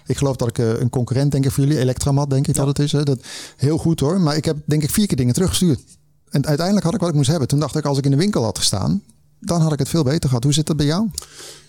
Ik 0.06 0.18
geloof 0.18 0.36
dat 0.36 0.48
ik 0.48 0.58
eh, 0.58 0.80
een 0.80 0.90
concurrent, 0.90 1.32
denk 1.32 1.46
ik 1.46 1.52
voor 1.52 1.64
jullie, 1.64 1.80
Electramat, 1.80 2.30
denk 2.30 2.48
ik 2.48 2.56
dat 2.56 2.68
het 2.68 2.80
is. 2.80 2.92
Hè. 2.92 3.04
Dat, 3.04 3.20
heel 3.58 3.78
goed 3.78 4.00
hoor, 4.00 4.22
maar 4.22 4.36
ik 4.36 4.46
heb 4.46 4.58
denk 4.66 4.84
ik 4.84 4.90
vier 4.90 5.08
keer 5.08 5.18
dingen 5.18 5.34
teruggestuurd. 5.34 5.82
En 6.30 6.46
uiteindelijk 6.46 6.86
had 6.86 6.94
ik 6.96 7.00
wat 7.00 7.10
ik 7.10 7.16
moest 7.16 7.30
hebben. 7.30 7.48
Toen 7.48 7.60
dacht 7.60 7.76
ik, 7.76 7.86
als 7.86 7.98
ik 7.98 8.06
in 8.06 8.12
de 8.12 8.18
winkel 8.18 8.44
had 8.44 8.58
gestaan, 8.58 9.02
dan 9.40 9.62
had 9.62 9.72
ik 9.74 9.80
het 9.80 9.90
veel 9.90 10.04
beter 10.04 10.30
gehad. 10.30 10.44
Hoe 10.44 10.54
zit 10.54 10.68
dat 10.68 10.78
bij 10.78 10.86
jou? 10.86 11.10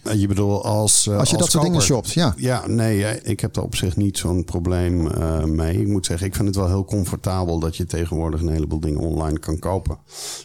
Eh, 0.03 0.21
Je 0.21 0.27
bedoelt 0.27 0.65
als. 0.65 1.07
eh, 1.07 1.19
Als 1.19 1.31
je 1.31 1.37
dat 1.37 1.51
soort 1.51 1.65
dingen 1.65 1.81
shopt, 1.83 2.13
ja. 2.13 2.35
Ja, 2.37 2.67
nee, 2.67 3.21
ik 3.23 3.41
heb 3.41 3.57
er 3.57 3.63
op 3.63 3.75
zich 3.77 3.97
niet 3.97 4.19
zo'n 4.19 4.45
probleem 4.45 5.07
eh, 5.07 5.45
mee. 5.45 5.81
Ik 5.81 5.87
moet 5.87 6.07
zeggen, 6.07 6.27
ik 6.27 6.35
vind 6.35 6.47
het 6.47 6.57
wel 6.57 6.67
heel 6.67 6.85
comfortabel 6.85 7.59
dat 7.59 7.77
je 7.77 7.87
tegenwoordig 7.87 8.41
een 8.41 8.49
heleboel 8.49 8.81
dingen 8.81 9.01
online 9.01 9.39
kan 9.39 9.59
kopen. 9.59 9.99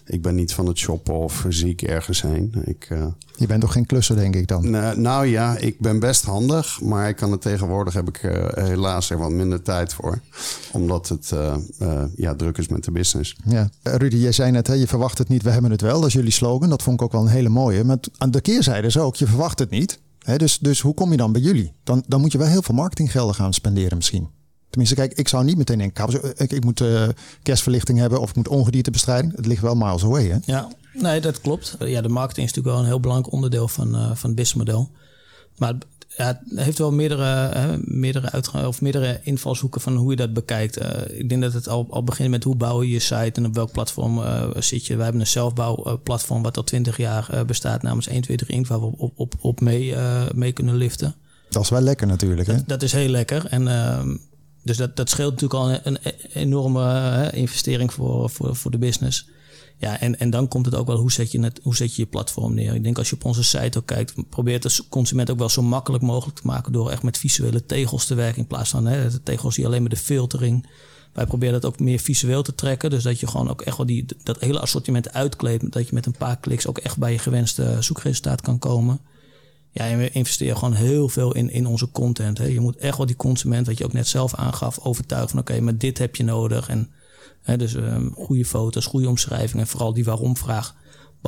Ik 0.06 0.22
ben 0.22 0.36
niet 0.36 0.54
van 0.54 0.66
het 0.68 0.78
shoppen 0.78 1.14
of 1.14 1.34
fysiek 1.40 1.82
ergens 1.82 2.22
heen. 2.22 2.54
Ik, 2.66 2.88
eh, 2.90 3.06
Je 3.36 3.48
bent 3.48 3.62
toch 3.62 3.72
geen 3.72 3.86
klusser, 3.86 4.16
denk 4.16 4.36
ik 4.36 4.48
dan? 4.48 4.70
nou, 4.70 5.00
nou 5.00 5.26
ja, 5.26 5.58
ik 5.58 5.80
ben 5.80 6.00
best 6.00 6.26
handig, 6.26 6.82
maar 6.82 7.10
ik 7.10 7.16
kan 7.16 7.32
het 7.32 7.42
tegenwoordig 7.42 7.94
heb 7.94 8.08
ik 8.08 8.18
helaas 8.56 9.10
er 9.10 9.18
wat 9.18 9.30
minder 9.32 9.62
tijd 9.62 9.94
voor. 9.94 10.20
Omdat 10.72 11.08
het 11.10 11.34
ja, 12.16 12.36
druk 12.36 12.58
is 12.58 12.68
met 12.68 12.84
de 12.84 12.92
business. 12.92 13.36
Ja, 13.46 13.70
Rudy, 13.84 14.16
jij 14.16 14.32
zei 14.32 14.52
net, 14.52 14.68
hè, 14.68 14.74
je 14.74 14.88
verwacht 14.88 15.18
het 15.18 15.28
niet, 15.28 15.44
we 15.44 15.50
hebben 15.50 15.72
het 15.72 15.82
wel. 15.82 16.00
Dat 16.00 16.08
is 16.08 16.14
jullie 16.14 16.32
slogan. 16.32 16.70
Dat 16.70 16.84
vond 16.84 17.00
ik 17.00 17.06
ook 17.06 17.14
wel 17.16 17.26
een 17.26 17.32
hele 17.32 17.50
mooie. 17.50 17.84
Maar 17.84 17.98
aan 18.18 18.32
de 18.32 18.42
keerzijde 18.42 18.88
is 18.88 18.98
ook, 18.98 19.16
je 19.16 19.28
verwacht 19.28 19.60
het 19.60 19.70
niet. 19.70 20.00
Hè, 20.20 20.38
dus, 20.38 20.60
dus 20.60 20.82
hoe 20.82 20.94
kom 20.94 21.12
je 21.12 21.18
dan 21.18 21.32
bij 21.32 21.42
jullie? 21.42 21.74
Dan, 21.84 22.04
dan 22.08 22.22
moet 22.22 22.32
je 22.32 22.38
wel 22.38 22.48
heel 22.48 22.62
veel 22.62 22.76
marketinggelden 22.76 23.36
gaan 23.36 23.54
spenderen 23.54 23.98
misschien. 23.98 24.30
Tenminste, 24.70 24.96
kijk, 24.96 25.14
ik 25.14 25.28
zou 25.28 25.44
niet 25.44 25.58
meteen 25.58 25.78
denken, 25.78 25.96
kabels- 25.96 26.34
ik, 26.36 26.52
ik 26.52 26.64
moet 26.64 26.82
eh, 26.82 27.08
kerstverlichting 27.44 28.00
hebben 28.00 28.22
of 28.22 28.30
ik 28.30 28.36
moet 28.36 28.48
ongediertebestrijding. 28.48 29.36
Het 29.36 29.46
ligt 29.46 29.62
wel 29.62 29.76
miles 29.76 30.04
away? 30.04 30.40
Ja, 30.46 30.72
nee, 30.94 31.22
dat 31.22 31.42
klopt. 31.42 31.76
Ja, 31.80 32.02
de 32.02 32.10
marketing 32.10 32.48
is 32.48 32.54
natuurlijk 32.54 32.76
wel 32.76 32.80
een 32.80 32.92
heel 32.92 33.00
belangrijk 33.00 33.34
onderdeel 33.34 33.68
van, 33.68 33.96
eh, 33.96 34.02
van 34.02 34.30
het 34.30 34.36
businessmodel. 34.36 34.90
Maar 35.58 35.74
ja, 36.18 36.42
het 36.48 36.60
heeft 36.60 36.78
wel 36.78 36.92
meerdere, 36.92 37.24
hè, 37.24 37.78
meerdere, 37.82 38.32
uitga- 38.32 38.68
of 38.68 38.82
meerdere 38.82 39.20
invalshoeken 39.24 39.82
van 39.82 39.96
hoe 39.96 40.10
je 40.10 40.16
dat 40.16 40.34
bekijkt. 40.34 40.78
Eh, 40.78 41.20
ik 41.20 41.30
denk 41.30 41.42
dat 41.42 41.54
het 41.54 41.68
al, 41.68 41.88
al 41.90 42.04
begint 42.04 42.30
met 42.30 42.44
hoe 42.44 42.56
bouw 42.56 42.84
je 42.84 42.90
je 42.90 43.00
site 43.00 43.32
en 43.34 43.46
op 43.46 43.56
welk 43.56 43.72
platform 43.72 44.22
eh, 44.22 44.44
zit 44.60 44.86
je. 44.86 44.96
Wij 44.96 45.04
hebben 45.04 45.22
een 45.22 45.28
zelfbouwplatform 45.28 46.44
wat 46.44 46.58
al 46.58 46.64
20 46.64 46.98
jaar 46.98 47.30
eh, 47.30 47.44
bestaat 47.44 47.82
namens 47.82 48.06
123 48.06 48.50
Inc. 48.58 48.68
Waar 48.68 48.80
we 48.80 48.98
op, 48.98 49.12
op, 49.16 49.34
op 49.40 49.62
mee, 49.62 49.96
eh, 49.96 50.24
mee 50.34 50.52
kunnen 50.52 50.76
liften. 50.76 51.16
Dat 51.50 51.64
is 51.64 51.70
wel 51.70 51.82
lekker 51.82 52.08
natuurlijk, 52.08 52.48
hè? 52.48 52.58
Dat 52.66 52.82
is 52.82 52.92
heel 52.92 53.10
lekker. 53.10 53.46
En 53.46 53.68
ehm, 53.68 54.16
dus 54.64 54.78
dat, 54.78 54.96
dat 54.96 55.10
scheelt 55.10 55.32
natuurlijk 55.42 55.60
al 55.60 55.70
een, 55.70 55.98
een 56.04 56.16
enorme 56.34 56.84
eh, 56.84 57.40
investering 57.40 57.94
voor, 57.94 58.30
voor, 58.30 58.56
voor 58.56 58.72
de 58.72 58.78
business. 58.78 59.28
Ja, 59.78 60.00
en, 60.00 60.20
en 60.20 60.30
dan 60.30 60.48
komt 60.48 60.66
het 60.66 60.76
ook 60.76 60.88
wel, 60.88 60.98
hoe 60.98 61.12
zet, 61.12 61.32
je 61.32 61.40
het, 61.40 61.60
hoe 61.64 61.76
zet 61.76 61.96
je 61.96 62.02
je 62.02 62.08
platform 62.08 62.54
neer? 62.54 62.76
Ik 62.76 62.84
denk 62.84 62.98
als 62.98 63.10
je 63.10 63.16
op 63.16 63.26
onze 63.26 63.44
site 63.44 63.78
ook 63.78 63.86
kijkt, 63.86 64.30
probeert 64.30 64.64
de 64.64 64.84
consument 64.90 65.30
ook 65.30 65.38
wel 65.38 65.50
zo 65.50 65.62
makkelijk 65.62 66.04
mogelijk 66.04 66.40
te 66.40 66.48
maken 66.48 66.72
door 66.72 66.92
echt 66.92 67.04
met 67.04 67.18
visuele 67.18 67.66
tegels 67.66 68.06
te 68.06 68.16
werken 68.16 68.42
in 68.42 68.48
plaats 68.48 68.70
van 68.70 68.86
hè, 68.86 69.10
de 69.10 69.24
tegels 69.24 69.56
die 69.56 69.66
alleen 69.66 69.82
maar 69.82 69.90
de 69.90 69.96
filtering. 69.96 70.68
Wij 71.14 71.26
proberen 71.26 71.54
dat 71.54 71.66
ook 71.66 71.80
meer 71.80 72.00
visueel 72.00 72.44
te 72.44 72.56
trekken, 72.56 72.90
dus 72.90 73.04
dat 73.04 73.20
je 73.20 73.28
gewoon 73.28 73.50
ook 73.50 73.62
echt 73.62 73.78
wel 73.78 73.86
die, 73.86 74.06
dat 74.24 74.40
hele 74.40 74.60
assortiment 74.60 75.14
uitkleedt, 75.14 75.72
dat 75.72 75.88
je 75.88 75.94
met 75.96 76.06
een 76.06 76.18
paar 76.18 76.38
kliks 76.38 76.68
ook 76.68 76.78
echt 76.78 76.98
bij 76.98 77.12
je 77.12 77.20
gewenste 77.20 77.78
zoekresultaat 77.80 78.42
kan 78.42 78.60
komen. 78.60 79.00
Ja, 79.72 79.88
en 79.88 79.98
we 79.98 80.10
investeren 80.10 80.58
gewoon 80.58 80.74
heel 80.74 81.10
veel 81.10 81.34
in, 81.36 81.50
in 81.50 81.68
onze 81.68 81.92
content. 81.92 82.38
Hè. 82.38 82.46
Je 82.46 82.60
moet 82.60 82.78
echt 82.78 82.98
wel 82.98 83.06
die 83.06 83.16
consument, 83.16 83.68
wat 83.68 83.78
je 83.78 83.86
ook 83.86 83.94
net 83.94 84.08
zelf 84.08 84.36
aangaf, 84.36 84.80
overtuigen 84.80 85.30
van 85.30 85.40
oké, 85.40 85.60
maar 85.60 85.78
dit 85.78 85.98
heb 85.98 86.16
je 86.16 86.24
nodig. 86.24 86.70
En 86.70 86.92
dus 87.46 87.76
ehm, 87.76 88.10
goede 88.14 88.46
foto's, 88.46 88.86
goede 88.86 89.10
omschrijvingen 89.10 89.66
en 89.66 89.72
vooral 89.72 89.94
die 89.94 90.04
waarom-vraag 90.04 90.76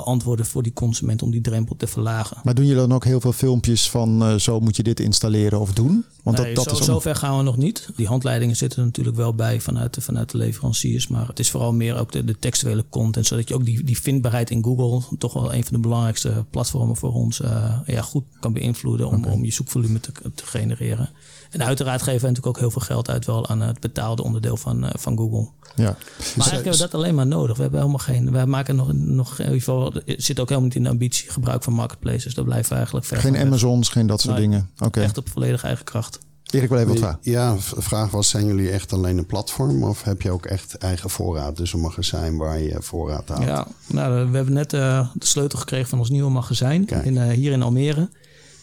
beantwoorden 0.03 0.45
voor 0.45 0.63
die 0.63 0.74
consument 0.74 1.21
om 1.21 1.31
die 1.31 1.41
drempel 1.41 1.75
te 1.75 1.88
verlagen. 1.88 2.38
Maar 2.43 2.53
doen 2.53 2.65
jullie 2.65 2.81
dan 2.81 2.93
ook 2.93 3.03
heel 3.03 3.21
veel 3.21 3.33
filmpjes 3.33 3.89
van 3.89 4.24
eh, 4.24 4.36
zo 4.36 4.59
moet 4.59 4.75
je 4.75 4.83
dit 4.83 5.00
installeren 5.00 5.59
of 5.59 5.74
doen? 5.74 6.05
Want 6.24 6.38
Nee, 6.38 6.53
dat, 6.53 6.65
dat 6.65 6.75
zo, 6.75 6.79
is 6.79 6.86
zover 6.86 7.15
gaan 7.15 7.38
we 7.38 7.43
nog 7.43 7.57
niet. 7.57 7.89
Die 7.95 8.07
handleidingen 8.07 8.55
zitten 8.55 8.79
er 8.79 8.86
natuurlijk 8.86 9.17
wel 9.17 9.33
bij 9.33 9.62
vanuit 9.62 9.93
de, 9.93 10.01
vanuit 10.01 10.31
de 10.31 10.38
leveranciers. 10.38 11.07
Maar 11.07 11.27
het 11.27 11.39
is 11.39 11.51
vooral 11.51 11.74
meer 11.74 11.97
ook 11.97 12.12
de, 12.12 12.25
de 12.25 12.39
textuele 12.39 12.86
content. 12.89 13.25
Zodat 13.25 13.47
je 13.47 13.55
ook 13.55 13.65
die, 13.65 13.83
die 13.83 14.01
vindbaarheid 14.01 14.50
in 14.50 14.63
Google, 14.63 15.17
toch 15.17 15.33
wel 15.33 15.53
een 15.53 15.63
van 15.63 15.74
de 15.74 15.81
belangrijkste 15.81 16.45
platformen 16.50 16.95
voor 16.95 17.13
ons, 17.13 17.41
eh, 17.41 17.79
ja, 17.86 18.01
goed 18.01 18.24
kan 18.39 18.53
beïnvloeden 18.53 19.07
om, 19.07 19.25
om 19.25 19.45
je 19.45 19.51
zoekvolume 19.51 20.00
te, 20.00 20.12
te 20.36 20.45
genereren. 20.45 21.09
En 21.51 21.63
uiteraard 21.63 22.01
geven 22.01 22.22
we 22.22 22.27
natuurlijk 22.27 22.56
ook 22.56 22.60
heel 22.60 22.72
veel 22.72 22.82
geld 22.82 23.10
uit 23.10 23.25
wel 23.25 23.48
aan 23.48 23.62
het 23.62 23.80
betaalde 23.80 24.24
onderdeel 24.24 24.58
van, 24.58 24.86
eh, 24.86 24.89
van 24.94 25.18
Google. 25.18 25.50
Ja. 25.75 25.84
Maar 25.84 25.96
eigenlijk 26.18 26.54
hebben 26.54 26.72
we 26.72 26.77
dat 26.77 26.94
alleen 26.94 27.16
maar 27.16 27.27
nodig. 27.27 27.56
We 27.56 27.62
hebben 27.62 27.80
helemaal 27.80 28.01
geen. 28.06 28.32
Wij 28.32 28.46
maken 28.46 28.75
nog, 28.75 28.94
nog 28.94 29.39
in 29.39 29.46
ieder 29.46 29.60
geval. 29.60 29.94
Het 30.06 30.24
zit 30.24 30.39
ook 30.39 30.50
helemaal 30.50 30.68
niet 30.68 30.77
in 30.77 30.84
de 30.84 30.89
ambitie 30.89 31.30
gebruik 31.30 31.63
van 31.63 31.74
marketplaces. 31.74 32.34
Daar 32.34 32.46
blijven 32.46 32.70
we 32.70 32.75
eigenlijk 32.75 33.06
ver 33.06 33.18
Geen. 33.18 33.38
Amazons, 33.38 33.89
geen 33.89 34.08
dat 34.08 34.22
soort 34.22 34.38
Nee. 34.38 34.48
dingen. 34.48 34.70
Oké. 34.80 35.01
Echt 35.01 35.18
op 35.18 35.30
volledig 35.30 35.63
eigen 35.63 35.86
kracht. 35.86 36.20
Erik 36.51 36.70
wil 36.70 36.77
even 36.77 36.89
wat 36.89 37.00
vragen. 37.00 37.20
Ja, 37.22 37.54
de 37.54 37.82
vraag 37.82 38.12
was: 38.12 38.30
zijn 38.30 38.46
jullie 38.46 38.70
echt 38.70 38.94
alleen 38.94 39.18
een 39.18 39.25
platform 39.25 39.84
of 39.84 40.04
heb 40.04 40.22
je 40.22 40.32
ook 40.32 40.46
echt 40.46 40.77
eigen 40.77 41.10
voorraad? 41.10 41.58
Dus 41.58 41.74
een 41.74 41.80
magazijn 41.80 42.38
waar 42.38 42.60
je 42.60 42.77
voorraad 42.80 43.30
haalt? 43.30 43.44
Ja, 43.44 43.68
nou, 43.88 44.30
we 44.30 44.36
hebben 44.36 44.54
net 44.54 44.74
eh, 44.74 45.10
de 45.13 45.25
sleutel 45.25 45.60
gekregen 45.60 45.88
van 45.89 46.00
ons 46.00 46.10
nieuwe 46.10 46.30
magazijn 46.32 46.88
in, 46.88 47.18
eh, 47.18 47.30
hier 47.30 47.51
in 47.51 47.62
Almere. 47.62 48.10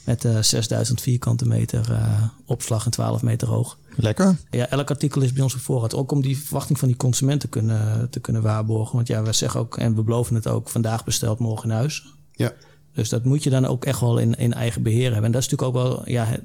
Met 0.04 0.24
eh 0.24 0.38
6000 0.40 1.00
vierkante 1.00 1.46
meter 1.46 1.92
eh, 1.92 2.22
opslag 2.46 2.84
en 2.84 2.90
12 2.90 3.22
meter 3.22 3.48
hoog. 3.48 3.78
Lekker. 3.96 4.36
Ja, 4.50 4.68
elk 4.68 4.90
artikel 4.90 5.22
is 5.22 5.32
bij 5.32 5.42
ons 5.42 5.54
op 5.54 5.60
voorraad. 5.60 5.94
Ook 5.94 6.12
om 6.12 6.22
die 6.22 6.38
verwachting 6.38 6.78
van 6.78 6.88
die 6.88 6.96
consument 6.96 7.40
te 7.40 7.48
kunnen, 7.48 8.10
te 8.10 8.20
kunnen 8.20 8.42
waarborgen. 8.42 8.94
Want 8.96 9.08
ja, 9.08 9.22
we 9.22 9.32
zeggen 9.32 9.60
ook, 9.60 9.76
en 9.76 9.94
we 9.94 10.02
beloven 10.02 10.34
het 10.34 10.46
ook, 10.46 10.68
vandaag 10.68 11.04
besteld, 11.04 11.38
morgen 11.38 11.70
in 11.70 11.76
huis. 11.76 12.06
Ja. 12.32 12.52
Dus 12.94 13.08
dat 13.08 13.24
moet 13.24 13.42
je 13.42 13.50
dan 13.50 13.66
ook 13.66 13.84
echt 13.84 14.00
wel 14.00 14.18
in, 14.18 14.34
in 14.34 14.54
eigen 14.54 14.82
beheer 14.82 15.12
hebben. 15.12 15.24
En 15.24 15.32
dat 15.32 15.42
is 15.42 15.48
natuurlijk 15.48 15.76
ook 15.76 15.84
wel, 15.84 16.08
ja, 16.08 16.36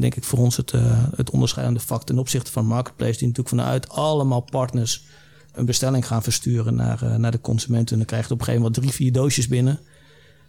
denk 0.00 0.14
ik, 0.14 0.24
voor 0.24 0.38
ons 0.38 0.56
het, 0.56 0.70
eh, 0.70 1.04
het 1.16 1.30
onderscheidende 1.30 1.80
vak 1.80 2.04
ten 2.04 2.18
opzichte 2.18 2.52
van 2.52 2.66
Marketplace. 2.66 3.18
Die 3.18 3.28
natuurlijk 3.28 3.48
vanuit 3.48 3.88
allemaal 3.88 4.40
partners 4.40 5.04
een 5.52 5.64
bestelling 5.64 6.06
gaan 6.06 6.22
versturen 6.22 6.74
naar, 6.74 7.20
naar 7.20 7.30
de 7.30 7.40
consument. 7.40 7.90
En 7.90 7.96
dan 7.96 8.06
krijgt 8.06 8.30
op 8.30 8.38
een 8.38 8.44
gegeven 8.44 8.62
moment 8.62 8.82
drie, 8.82 8.94
vier 8.94 9.12
doosjes 9.12 9.48
binnen. 9.48 9.80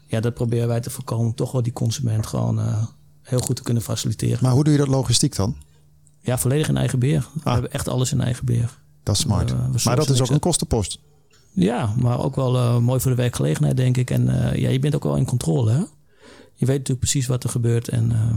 Ja, 0.10 0.20
dat 0.20 0.34
proberen 0.34 0.68
wij 0.68 0.80
te 0.80 0.90
voorkomen. 0.90 1.26
om 1.26 1.36
Toch 1.36 1.52
wel 1.52 1.62
die 1.64 1.74
consument 1.74 2.26
gewoon 2.28 2.60
eh, 2.60 2.84
heel 3.22 3.40
goed 3.40 3.56
te 3.56 3.64
kunnen 3.64 3.84
faciliteren. 3.84 4.38
Maar 4.42 4.52
hoe 4.52 4.64
doe 4.64 4.74
je 4.74 4.80
dat 4.80 4.88
logistiek 4.88 5.36
dan? 5.36 5.56
Ja, 6.22 6.38
volledig 6.38 6.68
in 6.68 6.78
eigen 6.78 7.00
beheer. 7.00 7.28
We 7.44 7.50
hebben 7.50 7.72
echt 7.72 7.88
alles 7.88 8.12
in 8.12 8.22
eigen 8.22 8.46
beheer. 8.46 8.78
Dat 9.04 9.16
is 9.16 9.22
smart. 9.22 9.50
We- 9.52 9.56
we 9.72 9.80
maar 9.84 9.96
dat 9.96 10.10
is 10.10 10.22
ook 10.22 10.30
een 10.30 10.40
kostenpost. 10.40 11.00
Ja, 11.54 11.94
maar 11.98 12.20
ook 12.24 12.36
wel 12.36 12.56
eh, 12.56 12.78
mooi 12.78 13.00
voor 13.00 13.12
de 13.12 13.18
werkgelegenheid, 13.18 13.78
denk 13.78 13.98
ik. 13.98 14.10
En 14.12 14.50
eh, 14.52 14.56
ja, 14.62 14.70
je 14.70 14.80
bent 14.80 14.96
ook 14.96 15.04
wel 15.04 15.16
in 15.16 15.26
controle. 15.26 15.72
Hè? 15.72 15.78
Je 16.54 16.66
weet 16.66 16.78
natuurlijk 16.78 17.00
precies 17.00 17.28
wat 17.28 17.44
er 17.44 17.50
gebeurt. 17.50 17.88
En 17.88 18.12
eh, 18.12 18.36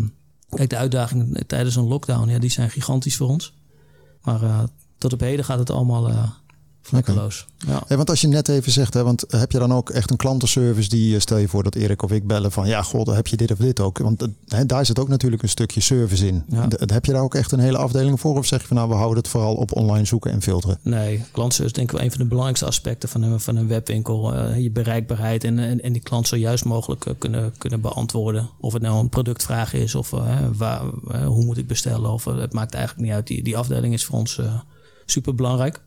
kijk, 0.56 0.70
de 0.70 0.76
uitdagingen 0.76 1.46
tijdens 1.46 1.76
een 1.76 1.88
lockdown, 1.88 2.28
ja, 2.28 2.38
die 2.38 2.50
zijn 2.50 2.70
gigantisch 2.70 3.16
voor 3.16 3.28
ons. 3.28 3.54
Maar 4.22 4.42
eh, 4.42 4.62
tot 4.98 5.12
op 5.12 5.20
heden 5.20 5.44
gaat 5.44 5.58
het 5.58 5.70
allemaal 5.70 6.10
vlekkeloos. 6.82 7.46
Ja. 7.66 7.82
Ja, 7.88 7.96
want 7.96 8.10
als 8.10 8.20
je 8.20 8.28
net 8.28 8.48
even 8.48 8.72
zegt, 8.72 8.94
hè, 8.94 9.04
want 9.04 9.24
heb 9.28 9.52
je 9.52 9.58
dan 9.58 9.72
ook 9.72 9.90
echt 9.90 10.10
een 10.10 10.16
klantenservice 10.16 10.88
die, 10.88 11.14
eh, 11.14 11.20
stel 11.20 11.36
je 11.36 11.48
voor 11.48 11.62
dat 11.62 11.74
Erik 11.74 12.02
of 12.02 12.10
ik 12.10 12.26
bellen 12.26 12.52
van, 12.52 12.66
ja, 12.66 12.82
god, 12.82 13.06
heb 13.06 13.26
je 13.26 13.36
dit 13.36 13.50
of 13.50 13.58
dit 13.58 13.80
ook? 13.80 13.98
Want 13.98 14.22
eh, 14.22 14.28
hè, 14.46 14.66
daar 14.66 14.86
zit 14.86 14.98
ook 14.98 15.08
natuurlijk 15.08 15.42
een 15.42 15.48
stukje 15.48 15.80
service 15.80 16.26
in. 16.26 16.44
Ja. 16.48 16.68
Heb 16.86 17.04
je 17.04 17.12
daar 17.12 17.22
ook 17.22 17.34
echt 17.34 17.52
een 17.52 17.58
hele 17.58 17.78
afdeling 17.78 18.20
voor? 18.20 18.36
Of 18.36 18.46
zeg 18.46 18.60
je 18.60 18.66
van, 18.66 18.76
nou, 18.76 18.88
we 18.88 18.94
houden 18.94 19.18
het 19.18 19.28
vooral 19.28 19.54
op 19.54 19.76
online 19.76 20.04
zoeken 20.04 20.30
en 20.30 20.42
filteren? 20.42 20.78
Nee, 20.82 21.24
klantservice 21.32 21.64
is 21.64 21.72
denk 21.72 21.90
ik 21.90 21.96
wel 21.96 22.04
een 22.04 22.10
van 22.10 22.20
de 22.20 22.26
belangrijkste 22.26 22.66
aspecten 22.66 23.08
van 23.08 23.22
een, 23.22 23.40
van 23.40 23.56
een 23.56 23.68
webwinkel. 23.68 24.34
Eh, 24.34 24.58
je 24.58 24.70
bereikbaarheid 24.70 25.44
en, 25.44 25.58
en, 25.58 25.82
en 25.82 25.92
die 25.92 26.02
klant 26.02 26.28
zo 26.28 26.36
juist 26.36 26.64
mogelijk 26.64 27.14
kunnen, 27.18 27.54
kunnen 27.58 27.80
beantwoorden. 27.80 28.50
Of 28.60 28.72
het 28.72 28.82
nou 28.82 28.98
een 28.98 29.08
productvraag 29.08 29.74
is 29.74 29.94
of 29.94 30.10
waar, 30.56 30.82
hoe 31.24 31.44
moet 31.44 31.58
ik 31.58 31.66
bestellen. 31.66 32.10
Of, 32.10 32.24
het 32.24 32.52
maakt 32.52 32.74
eigenlijk 32.74 33.06
niet 33.06 33.14
uit. 33.14 33.26
Die, 33.26 33.42
die 33.42 33.56
afdeling 33.56 33.94
is 33.94 34.04
voor 34.04 34.18
ons 34.18 34.40
super 35.06 35.34
belangrijk. 35.34 35.80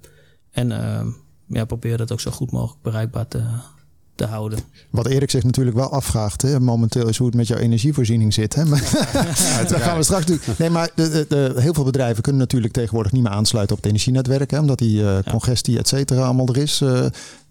En 0.56 0.72
eh, 0.72 1.06
ja, 1.48 1.66
probeer 1.66 1.98
dat 1.98 2.12
ook 2.12 2.20
zo 2.20 2.32
goed 2.32 2.52
mogelijk 2.52 2.82
bereikbaar 2.82 3.28
te, 3.28 3.44
te 4.16 4.26
houden. 4.26 4.60
Wat 4.90 5.06
Erik 5.06 5.30
zich 5.30 5.44
natuurlijk 5.44 5.76
wel 5.76 5.92
afvraagt, 5.92 6.42
hè, 6.42 6.60
momenteel 6.60 7.08
is 7.08 7.18
hoe 7.18 7.28
het 7.28 7.36
met 7.36 7.48
jouw 7.48 7.58
energievoorziening 7.58 8.34
zit. 8.34 8.56
Hè? 8.56 8.66
Maar 8.70 8.82
daar 9.68 9.80
gaan 9.80 9.98
we 9.98 10.04
straks 10.04 10.26
doen. 10.26 10.40
Nee, 10.58 10.70
maar 10.70 10.90
de, 10.96 11.10
de, 11.10 11.26
de, 11.30 11.54
heel 11.58 11.74
veel 11.74 11.84
bedrijven 11.84 12.24
kunnen 12.24 12.42
natuurlijk 12.42 12.74
tegenwoordig 12.74 13.12
niet 13.12 13.24
meer 13.24 13.32
aansluiten 13.32 13.76
op 13.76 13.82
het 13.82 13.92
energienetwerk, 13.92 14.52
hè, 14.52 14.60
omdat 14.60 14.78
die 14.78 15.02
uh, 15.02 15.18
congestie, 15.30 15.78
et 15.78 15.88
cetera, 15.88 16.24
allemaal 16.24 16.48
er 16.48 16.58
is. 16.58 16.82
Uh, 16.82 17.06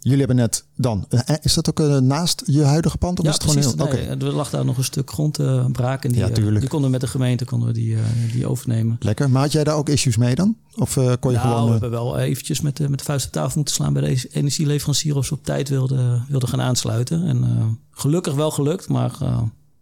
Jullie 0.04 0.18
hebben 0.18 0.36
net 0.36 0.64
dan. 0.76 1.06
Is 1.42 1.54
dat 1.54 1.68
ook 1.68 1.80
uh, 1.80 1.98
naast 1.98 2.42
je 2.46 2.62
huidige 2.62 2.98
pand? 2.98 3.18
Of 3.18 3.24
ja, 3.24 3.30
is 3.30 3.36
het 3.36 3.44
precies. 3.44 3.70
Gewoon 3.70 3.86
heel... 3.86 3.96
nee, 3.96 4.14
okay. 4.16 4.28
Er 4.28 4.34
lag 4.34 4.50
daar 4.50 4.64
nog 4.64 4.76
een 4.76 4.84
stuk 4.84 5.10
grond 5.10 5.38
uh, 5.38 5.66
braak. 5.66 6.04
En 6.04 6.12
die, 6.12 6.20
ja, 6.20 6.28
tuurlijk. 6.28 6.60
die 6.60 6.68
konden 6.68 6.86
we 6.86 6.92
met 6.92 7.00
de 7.00 7.06
gemeente 7.06 7.44
konden 7.44 7.68
we 7.68 7.74
die, 7.74 7.90
uh, 7.90 8.00
die 8.32 8.46
overnemen. 8.46 8.96
Lekker. 9.00 9.30
Maar 9.30 9.42
had 9.42 9.52
jij 9.52 9.64
daar 9.64 9.76
ook 9.76 9.88
issues 9.88 10.16
mee 10.16 10.34
dan? 10.34 10.56
Of 10.74 10.94
kon 10.94 11.32
je 11.32 11.36
nou, 11.36 11.38
gewoon... 11.38 11.64
we 11.64 11.70
hebben 11.70 11.90
wel 11.90 12.18
eventjes 12.18 12.60
met, 12.60 12.88
met 12.88 12.98
de 12.98 13.04
vuist 13.04 13.26
op 13.26 13.32
tafel 13.32 13.56
moeten 13.56 13.74
slaan 13.74 13.92
bij 13.92 14.02
de 14.02 14.28
energieleverancier 14.30 15.16
of 15.16 15.26
ze 15.26 15.34
op 15.34 15.44
tijd 15.44 15.68
wilden 15.68 16.26
wilde 16.28 16.46
gaan 16.46 16.60
aansluiten. 16.60 17.26
En 17.26 17.78
gelukkig 17.90 18.34
wel 18.34 18.50
gelukt, 18.50 18.88
maar 18.88 19.10
het 19.10 19.20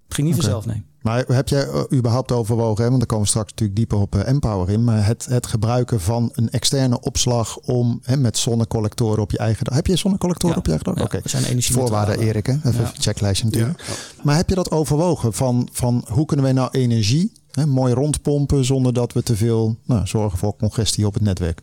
ging 0.09 0.29
niet 0.29 0.37
okay. 0.37 0.51
vanzelf, 0.51 0.67
nee. 0.67 0.83
Maar 1.03 1.25
heb 1.27 1.49
jij 1.49 1.69
überhaupt 1.93 2.33
overwogen, 2.33 2.83
hè, 2.83 2.89
want 2.89 2.99
daar 2.99 3.09
komen 3.09 3.25
we 3.25 3.31
straks 3.31 3.51
natuurlijk 3.51 3.79
dieper 3.79 3.99
op 3.99 4.15
uh, 4.15 4.29
Empower 4.29 4.71
in, 4.71 4.85
maar 4.85 5.07
het, 5.07 5.27
het 5.29 5.47
gebruiken 5.47 6.01
van 6.01 6.31
een 6.35 6.51
externe 6.51 7.01
opslag 7.01 7.59
om 7.59 8.01
hè, 8.03 8.17
met 8.17 8.39
zonnecollectoren 8.39 9.23
op 9.23 9.31
je 9.31 9.39
eigen 9.39 9.65
dak. 9.65 9.75
Heb 9.75 9.87
je 9.87 9.97
zonnecollectoren 9.97 10.55
ja, 10.55 10.61
op 10.61 10.67
je 10.67 10.73
eigen 10.73 10.95
dak? 10.95 11.13
Ja, 11.13 11.19
Oké. 11.19 11.29
zijn 11.29 11.45
energie 11.45 11.75
Voorwaarden, 11.75 12.19
Erik, 12.19 12.47
hè? 12.47 12.53
even 12.53 12.81
ja. 12.81 12.93
checklijstje 12.99 13.45
natuurlijk. 13.45 13.85
Maar 14.23 14.37
heb 14.37 14.49
je 14.49 14.55
dat 14.55 14.71
overwogen 14.71 15.33
van, 15.33 15.69
van 15.73 16.05
hoe 16.09 16.27
kunnen 16.27 16.45
wij 16.45 16.55
nou 16.55 16.69
energie 16.71 17.33
hè, 17.51 17.67
mooi 17.67 17.95
rondpompen 17.95 18.65
zonder 18.65 18.93
dat 18.93 19.13
we 19.13 19.23
te 19.23 19.37
veel 19.37 19.77
nou, 19.85 20.07
zorgen 20.07 20.39
voor 20.39 20.57
congestie 20.57 21.07
op 21.07 21.15
het 21.15 21.23
netwerk? 21.23 21.61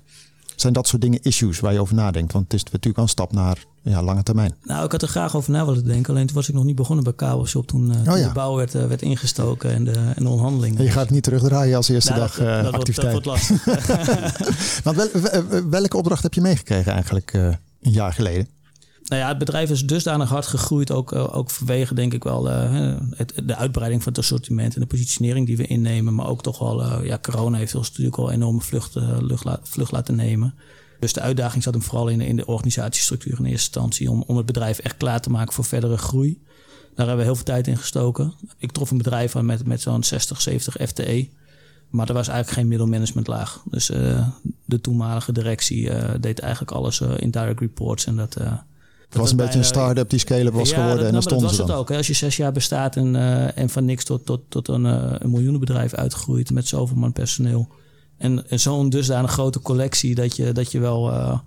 Zijn 0.62 0.74
dat 0.74 0.88
soort 0.88 1.02
dingen 1.02 1.22
issues 1.22 1.60
waar 1.60 1.74
je 1.74 1.80
over 1.80 1.96
nadenkt? 1.96 2.34
Want 2.34 2.44
het 2.44 2.54
is 2.54 2.64
natuurlijk 2.64 2.96
wel 2.96 3.04
een 3.04 3.12
stap 3.12 3.32
naar 3.32 3.66
ja, 3.84 4.04
lange 4.04 4.24
termijn. 4.24 4.56
Nou, 4.64 4.86
ik 4.86 4.92
had 4.92 5.02
er 5.02 5.08
graag 5.08 5.36
over 5.36 5.52
na 5.52 5.66
willen 5.66 5.86
denken. 5.86 6.14
Alleen 6.14 6.26
toen 6.26 6.36
was 6.36 6.50
ik 6.50 6.56
nog 6.56 6.64
niet 6.64 6.76
begonnen 6.76 7.04
bij 7.04 7.14
Kabelshop 7.14 7.68
toen, 7.68 7.90
uh, 7.90 7.98
oh, 7.98 8.04
toen 8.04 8.18
ja. 8.18 8.28
de 8.28 8.34
bouw 8.34 8.56
werd, 8.56 8.76
uh, 8.76 8.86
werd 8.86 9.02
ingestoken 9.02 9.72
en 9.72 9.84
de, 9.84 9.92
en 9.92 10.24
de 10.24 10.30
onderhandelingen. 10.30 10.78
En 10.78 10.84
je 10.84 10.92
gaat 10.92 11.10
niet 11.10 11.24
terugdraaien 11.24 11.76
als 11.76 11.90
eerste 11.90 12.12
nou, 12.12 12.22
dag 12.22 12.38
dat, 12.38 12.48
uh, 12.48 12.64
dat 12.64 12.74
activiteit. 12.74 13.12
Wordt, 13.12 13.26
dat 13.26 13.48
wordt 13.48 13.88
lastig. 13.88 14.84
Want 14.84 14.96
wel, 14.98 15.70
welke 15.70 15.98
opdracht 15.98 16.24
heb 16.24 16.34
je 16.34 16.42
meegekregen 16.42 16.92
eigenlijk 16.92 17.34
een 17.34 17.92
jaar 17.92 18.14
geleden? 18.14 18.48
Nou 19.10 19.22
ja, 19.22 19.28
het 19.28 19.38
bedrijf 19.38 19.70
is 19.70 19.86
dusdanig 19.86 20.30
hard 20.30 20.48
gegroeid, 20.48 20.92
ook, 20.92 21.14
ook 21.14 21.50
vanwege 21.50 21.94
denk 21.94 22.14
ik 22.14 22.24
wel 22.24 22.46
het, 22.46 23.34
de 23.44 23.56
uitbreiding 23.56 24.04
van 24.04 24.12
het 24.12 24.22
assortiment 24.22 24.76
en 24.76 24.82
de 24.82 24.88
positionering 24.88 25.46
die 25.46 25.58
we 25.58 25.68
innemen. 25.68 26.16
Maar 26.16 26.28
ook 26.28 26.44
toch 26.44 26.60
wel, 26.60 26.84
uh, 26.84 27.06
ja, 27.06 27.20
corona 27.22 27.58
heeft 27.58 27.76
ons 27.76 27.90
natuurlijk 27.90 28.18
al 28.18 28.32
enorme 28.32 28.62
vlucht, 28.62 28.92
vlucht, 28.92 29.44
la, 29.44 29.60
vlucht 29.64 29.92
laten 29.92 30.16
nemen. 30.16 30.54
Dus 31.00 31.14
de 31.14 31.22
uitdaging 31.22 31.64
zat 31.64 31.74
hem 31.74 31.84
vooral 31.84 32.08
in 32.08 32.22
in 32.22 32.36
de 32.36 32.46
organisatiestructuur 32.46 33.32
in 33.32 33.46
eerste 33.46 33.52
instantie 33.52 34.12
om, 34.12 34.24
om 34.28 34.38
het 34.38 34.46
bedrijf 34.46 34.80
echt 34.80 34.98
klaar 34.98 35.22
te 35.22 35.30
maken 35.30 35.54
voor 35.54 35.66
verdere 35.66 35.98
groei. 35.98 36.42
Daar 36.96 37.08
hebben 37.08 37.18
we 37.18 37.24
heel 37.24 37.36
veel 37.36 37.54
tijd 37.54 37.68
in 37.68 37.78
gestoken. 37.78 38.34
Ik 38.58 38.72
trof 38.72 38.92
een 38.92 38.98
bedrijf 38.98 39.36
aan 39.36 39.46
met, 39.46 39.66
met 39.66 39.82
zo'n 39.82 40.04
60, 40.04 40.42
70 40.42 40.88
FTE. 40.88 41.30
Maar 41.90 42.08
er 42.08 42.14
was 42.14 42.28
eigenlijk 42.28 42.58
geen 42.58 42.68
middelmanagementlaag. 42.68 43.64
Dus 43.70 43.86
de 44.66 44.82
toenmalige 44.82 45.32
directie 45.32 45.90
deed 46.20 46.40
eigenlijk 46.40 46.72
alles 46.72 47.02
in 47.02 47.32
direct 47.32 47.60
reports. 47.60 48.06
En 48.06 48.16
dat 48.16 48.38
het 49.10 49.18
was 49.18 49.32
een 49.32 49.38
beetje 49.38 49.58
een 49.58 49.66
start-up 49.66 50.10
die 50.10 50.20
scale-up 50.20 50.54
was 50.54 50.70
ja, 50.70 50.76
geworden. 50.76 50.98
Dat, 50.98 51.06
en 51.06 51.14
dan 51.14 51.22
stonden 51.22 51.48
dat 51.48 51.56
ze 51.56 51.62
was 51.62 51.68
dan. 51.70 51.78
het 51.78 51.86
ook. 51.86 51.90
Hè. 51.90 51.98
Als 51.98 52.08
je 52.08 52.14
zes 52.14 52.38
jaar 52.38 52.52
bestaat 52.52 52.96
en, 52.96 53.16
en 53.56 53.70
van 53.70 53.86
niks 53.86 54.04
tot, 54.04 54.26
tot, 54.26 54.42
tot 54.50 54.68
een, 54.68 54.84
een 55.24 55.30
miljoenenbedrijf 55.30 55.94
uitgroeit 55.94 56.52
met 56.52 56.68
zoveel 56.68 56.98
man 56.98 57.12
personeel. 57.12 57.68
En, 58.20 58.50
en 58.50 58.60
zo'n 58.60 58.90
dusdanig 58.90 59.32
grote 59.32 59.62
collectie 59.62 60.16
dat 60.16 60.36
je, 60.36 60.52
dat 60.52 60.72
je 60.72 60.80
wel, 60.80 61.12
uh, 61.12 61.40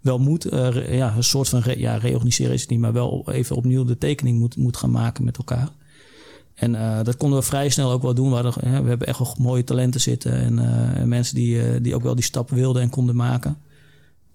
wel 0.00 0.18
moet, 0.18 0.52
uh, 0.52 0.96
ja, 0.96 1.16
een 1.16 1.24
soort 1.24 1.48
van 1.48 1.60
re, 1.60 1.78
ja, 1.78 1.96
reorganiseren 1.96 2.54
is 2.54 2.60
het 2.60 2.70
niet, 2.70 2.80
maar 2.80 2.92
wel 2.92 3.28
even 3.30 3.56
opnieuw 3.56 3.84
de 3.84 3.98
tekening 3.98 4.38
moet, 4.38 4.56
moet 4.56 4.76
gaan 4.76 4.90
maken 4.90 5.24
met 5.24 5.36
elkaar. 5.36 5.68
En 6.54 6.74
uh, 6.74 6.98
dat 7.02 7.16
konden 7.16 7.38
we 7.38 7.44
vrij 7.44 7.68
snel 7.68 7.90
ook 7.90 8.02
wel 8.02 8.14
doen. 8.14 8.28
We, 8.28 8.34
hadden, 8.34 8.68
hè, 8.68 8.82
we 8.82 8.88
hebben 8.88 9.06
echt 9.06 9.18
wel 9.18 9.34
mooie 9.38 9.64
talenten 9.64 10.00
zitten 10.00 10.32
en, 10.32 10.58
en 10.94 11.08
mensen 11.08 11.34
die, 11.34 11.80
die 11.80 11.94
ook 11.94 12.02
wel 12.02 12.14
die 12.14 12.24
stap 12.24 12.50
wilden 12.50 12.82
en 12.82 12.90
konden 12.90 13.16
maken. 13.16 13.58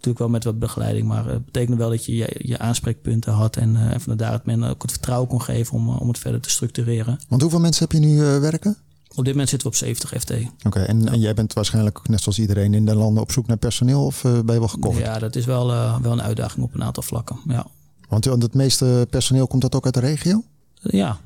Natuurlijk 0.06 0.20
wel 0.20 0.30
met 0.30 0.44
wat 0.44 0.60
begeleiding, 0.60 1.08
maar 1.08 1.26
het 1.26 1.46
betekende 1.46 1.78
wel 1.78 1.90
dat 1.90 2.06
je 2.06 2.16
je, 2.16 2.36
je 2.38 2.60
aanspreekpunten 2.60 3.34
had 3.34 3.56
en, 3.58 3.76
en 3.76 4.02
van 4.02 4.18
daaruit 4.18 4.46
men 4.46 4.64
ook 4.64 4.82
het 4.82 4.92
vertrouwen 4.92 5.30
kon 5.30 5.42
geven 5.42 5.74
om, 5.74 5.90
om 5.90 6.08
het 6.08 6.20
verder 6.20 6.42
te 6.42 6.50
structureren. 6.50 7.20
Want 7.28 7.42
hoeveel 7.42 7.60
mensen 7.60 7.84
heb 7.84 7.92
je 7.92 8.08
nu 8.08 8.18
werken? 8.40 8.78
Op 9.16 9.24
dit 9.24 9.34
moment 9.34 9.50
zitten 9.50 9.68
we 9.70 9.74
op 9.74 9.82
70 9.82 10.10
FT. 10.22 10.32
Oké, 10.32 10.68
okay, 10.68 10.86
en, 10.86 11.02
ja. 11.02 11.12
en, 11.12 11.20
jij 11.20 11.34
bent 11.34 11.54
waarschijnlijk 11.54 12.08
net 12.08 12.22
zoals 12.22 12.40
iedereen 12.40 12.74
in 12.74 12.86
de 12.86 12.96
landen 12.96 13.24
op 13.24 13.32
zoek 13.32 13.48
naar 13.48 13.58
personeel 13.58 14.06
of 14.06 14.24
uh, 14.24 14.32
ben 14.32 14.54
je 14.54 14.60
wel 14.60 14.68
gekocht? 14.68 14.98
Ja, 14.98 15.20
dat 15.20 15.36
is 15.36 15.46
wel, 15.46 15.72
uh, 15.72 16.00
wel 16.00 16.12
een 16.12 16.22
uitdaging 16.22 16.66
op 16.66 16.74
een 16.74 16.84
aantal 16.84 17.04
vlakken. 17.04 17.40
Ja. 17.48 17.68
Want, 18.10 18.26
het 18.26 18.54
meeste 18.54 19.08
personeel 19.10 19.48
komt 19.48 19.62
dat 19.62 19.76
ook 19.76 19.86
uit 19.86 19.94
de 19.94 20.00
regio? 20.00 20.44
Ja. 20.82 21.20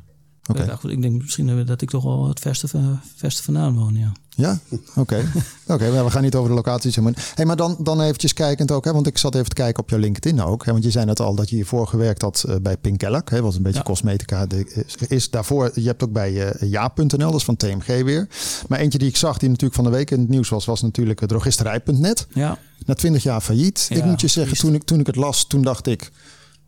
Okay. 0.50 0.68
Ik, 0.68 0.84
ik 0.84 1.02
denk 1.02 1.22
misschien 1.22 1.66
dat 1.66 1.82
ik 1.82 1.90
toch 1.90 2.04
wel 2.04 2.28
het 2.28 2.40
verste, 2.40 2.68
verste 3.16 3.44
vandaan 3.44 3.76
woon, 3.76 3.96
ja. 3.96 4.12
Ja, 4.40 4.60
oké. 4.70 5.00
Okay. 5.00 5.20
Oké, 5.68 5.86
okay, 5.88 6.04
we 6.04 6.12
gaan 6.12 6.22
niet 6.22 6.36
over 6.36 6.50
de 6.50 6.56
locaties. 6.56 6.98
Hey, 7.36 7.46
maar 7.46 7.56
dan, 7.56 7.78
dan 7.80 8.02
eventjes 8.02 8.34
kijkend 8.34 8.72
ook, 8.72 8.86
hè, 8.86 8.94
want 8.94 9.08
ik 9.08 9.18
zat 9.18 9.36
even 9.36 9.50
te 9.50 9.56
kijken 9.56 9.84
op 9.84 9.90
jouw 9.90 10.00
LinkedIn 10.00 10.42
ook. 10.42 10.66
Hè, 10.66 10.72
want 10.72 10.84
je 10.84 10.92
zei 10.92 11.06
net 11.06 11.20
al 11.20 11.36
dat 11.36 11.50
je 11.50 11.56
hiervoor 11.56 11.88
gewerkt 11.88 12.22
had 12.22 12.44
uh, 12.48 12.56
bij 12.62 12.78
Pinkellac, 12.78 13.30
hè, 13.30 13.42
wat 13.42 13.56
een 13.56 13.62
beetje 13.62 13.78
ja. 13.78 13.84
cosmetica 13.84 14.46
de, 14.46 14.86
is. 15.08 15.30
Daarvoor, 15.30 15.72
je 15.74 15.88
hebt 15.88 16.04
ook 16.04 16.12
bij 16.12 16.32
uh, 16.32 16.72
ja.nl, 16.72 17.18
dat 17.18 17.36
is 17.36 17.44
van 17.44 17.58
TMG 17.58 17.86
weer. 18.04 18.28
Maar 18.68 18.80
eentje 18.80 19.00
die 19.00 19.08
ik 19.08 19.18
zag, 19.18 19.38
die 19.38 19.50
natuurlijk 19.50 19.76
van 19.76 19.84
de 19.84 19.90
week 19.98 20.12
in 20.12 20.20
het 20.20 20.30
nieuws 20.30 20.50
was, 20.50 20.66
was 20.66 20.82
natuurlijk 20.82 21.28
drogisterij.net. 21.28 22.28
Ja. 22.34 22.58
Na 22.86 22.94
twintig 22.94 23.24
jaar 23.24 23.42
failliet. 23.42 23.86
Ja, 23.90 23.96
ik 23.96 24.06
moet 24.06 24.22
je 24.22 24.28
zeggen, 24.28 24.58
toen 24.58 24.74
ik, 24.74 24.84
toen 24.84 25.00
ik 25.00 25.08
het 25.08 25.16
las, 25.16 25.48
toen 25.48 25.62
dacht 25.62 25.88
ik, 25.88 26.12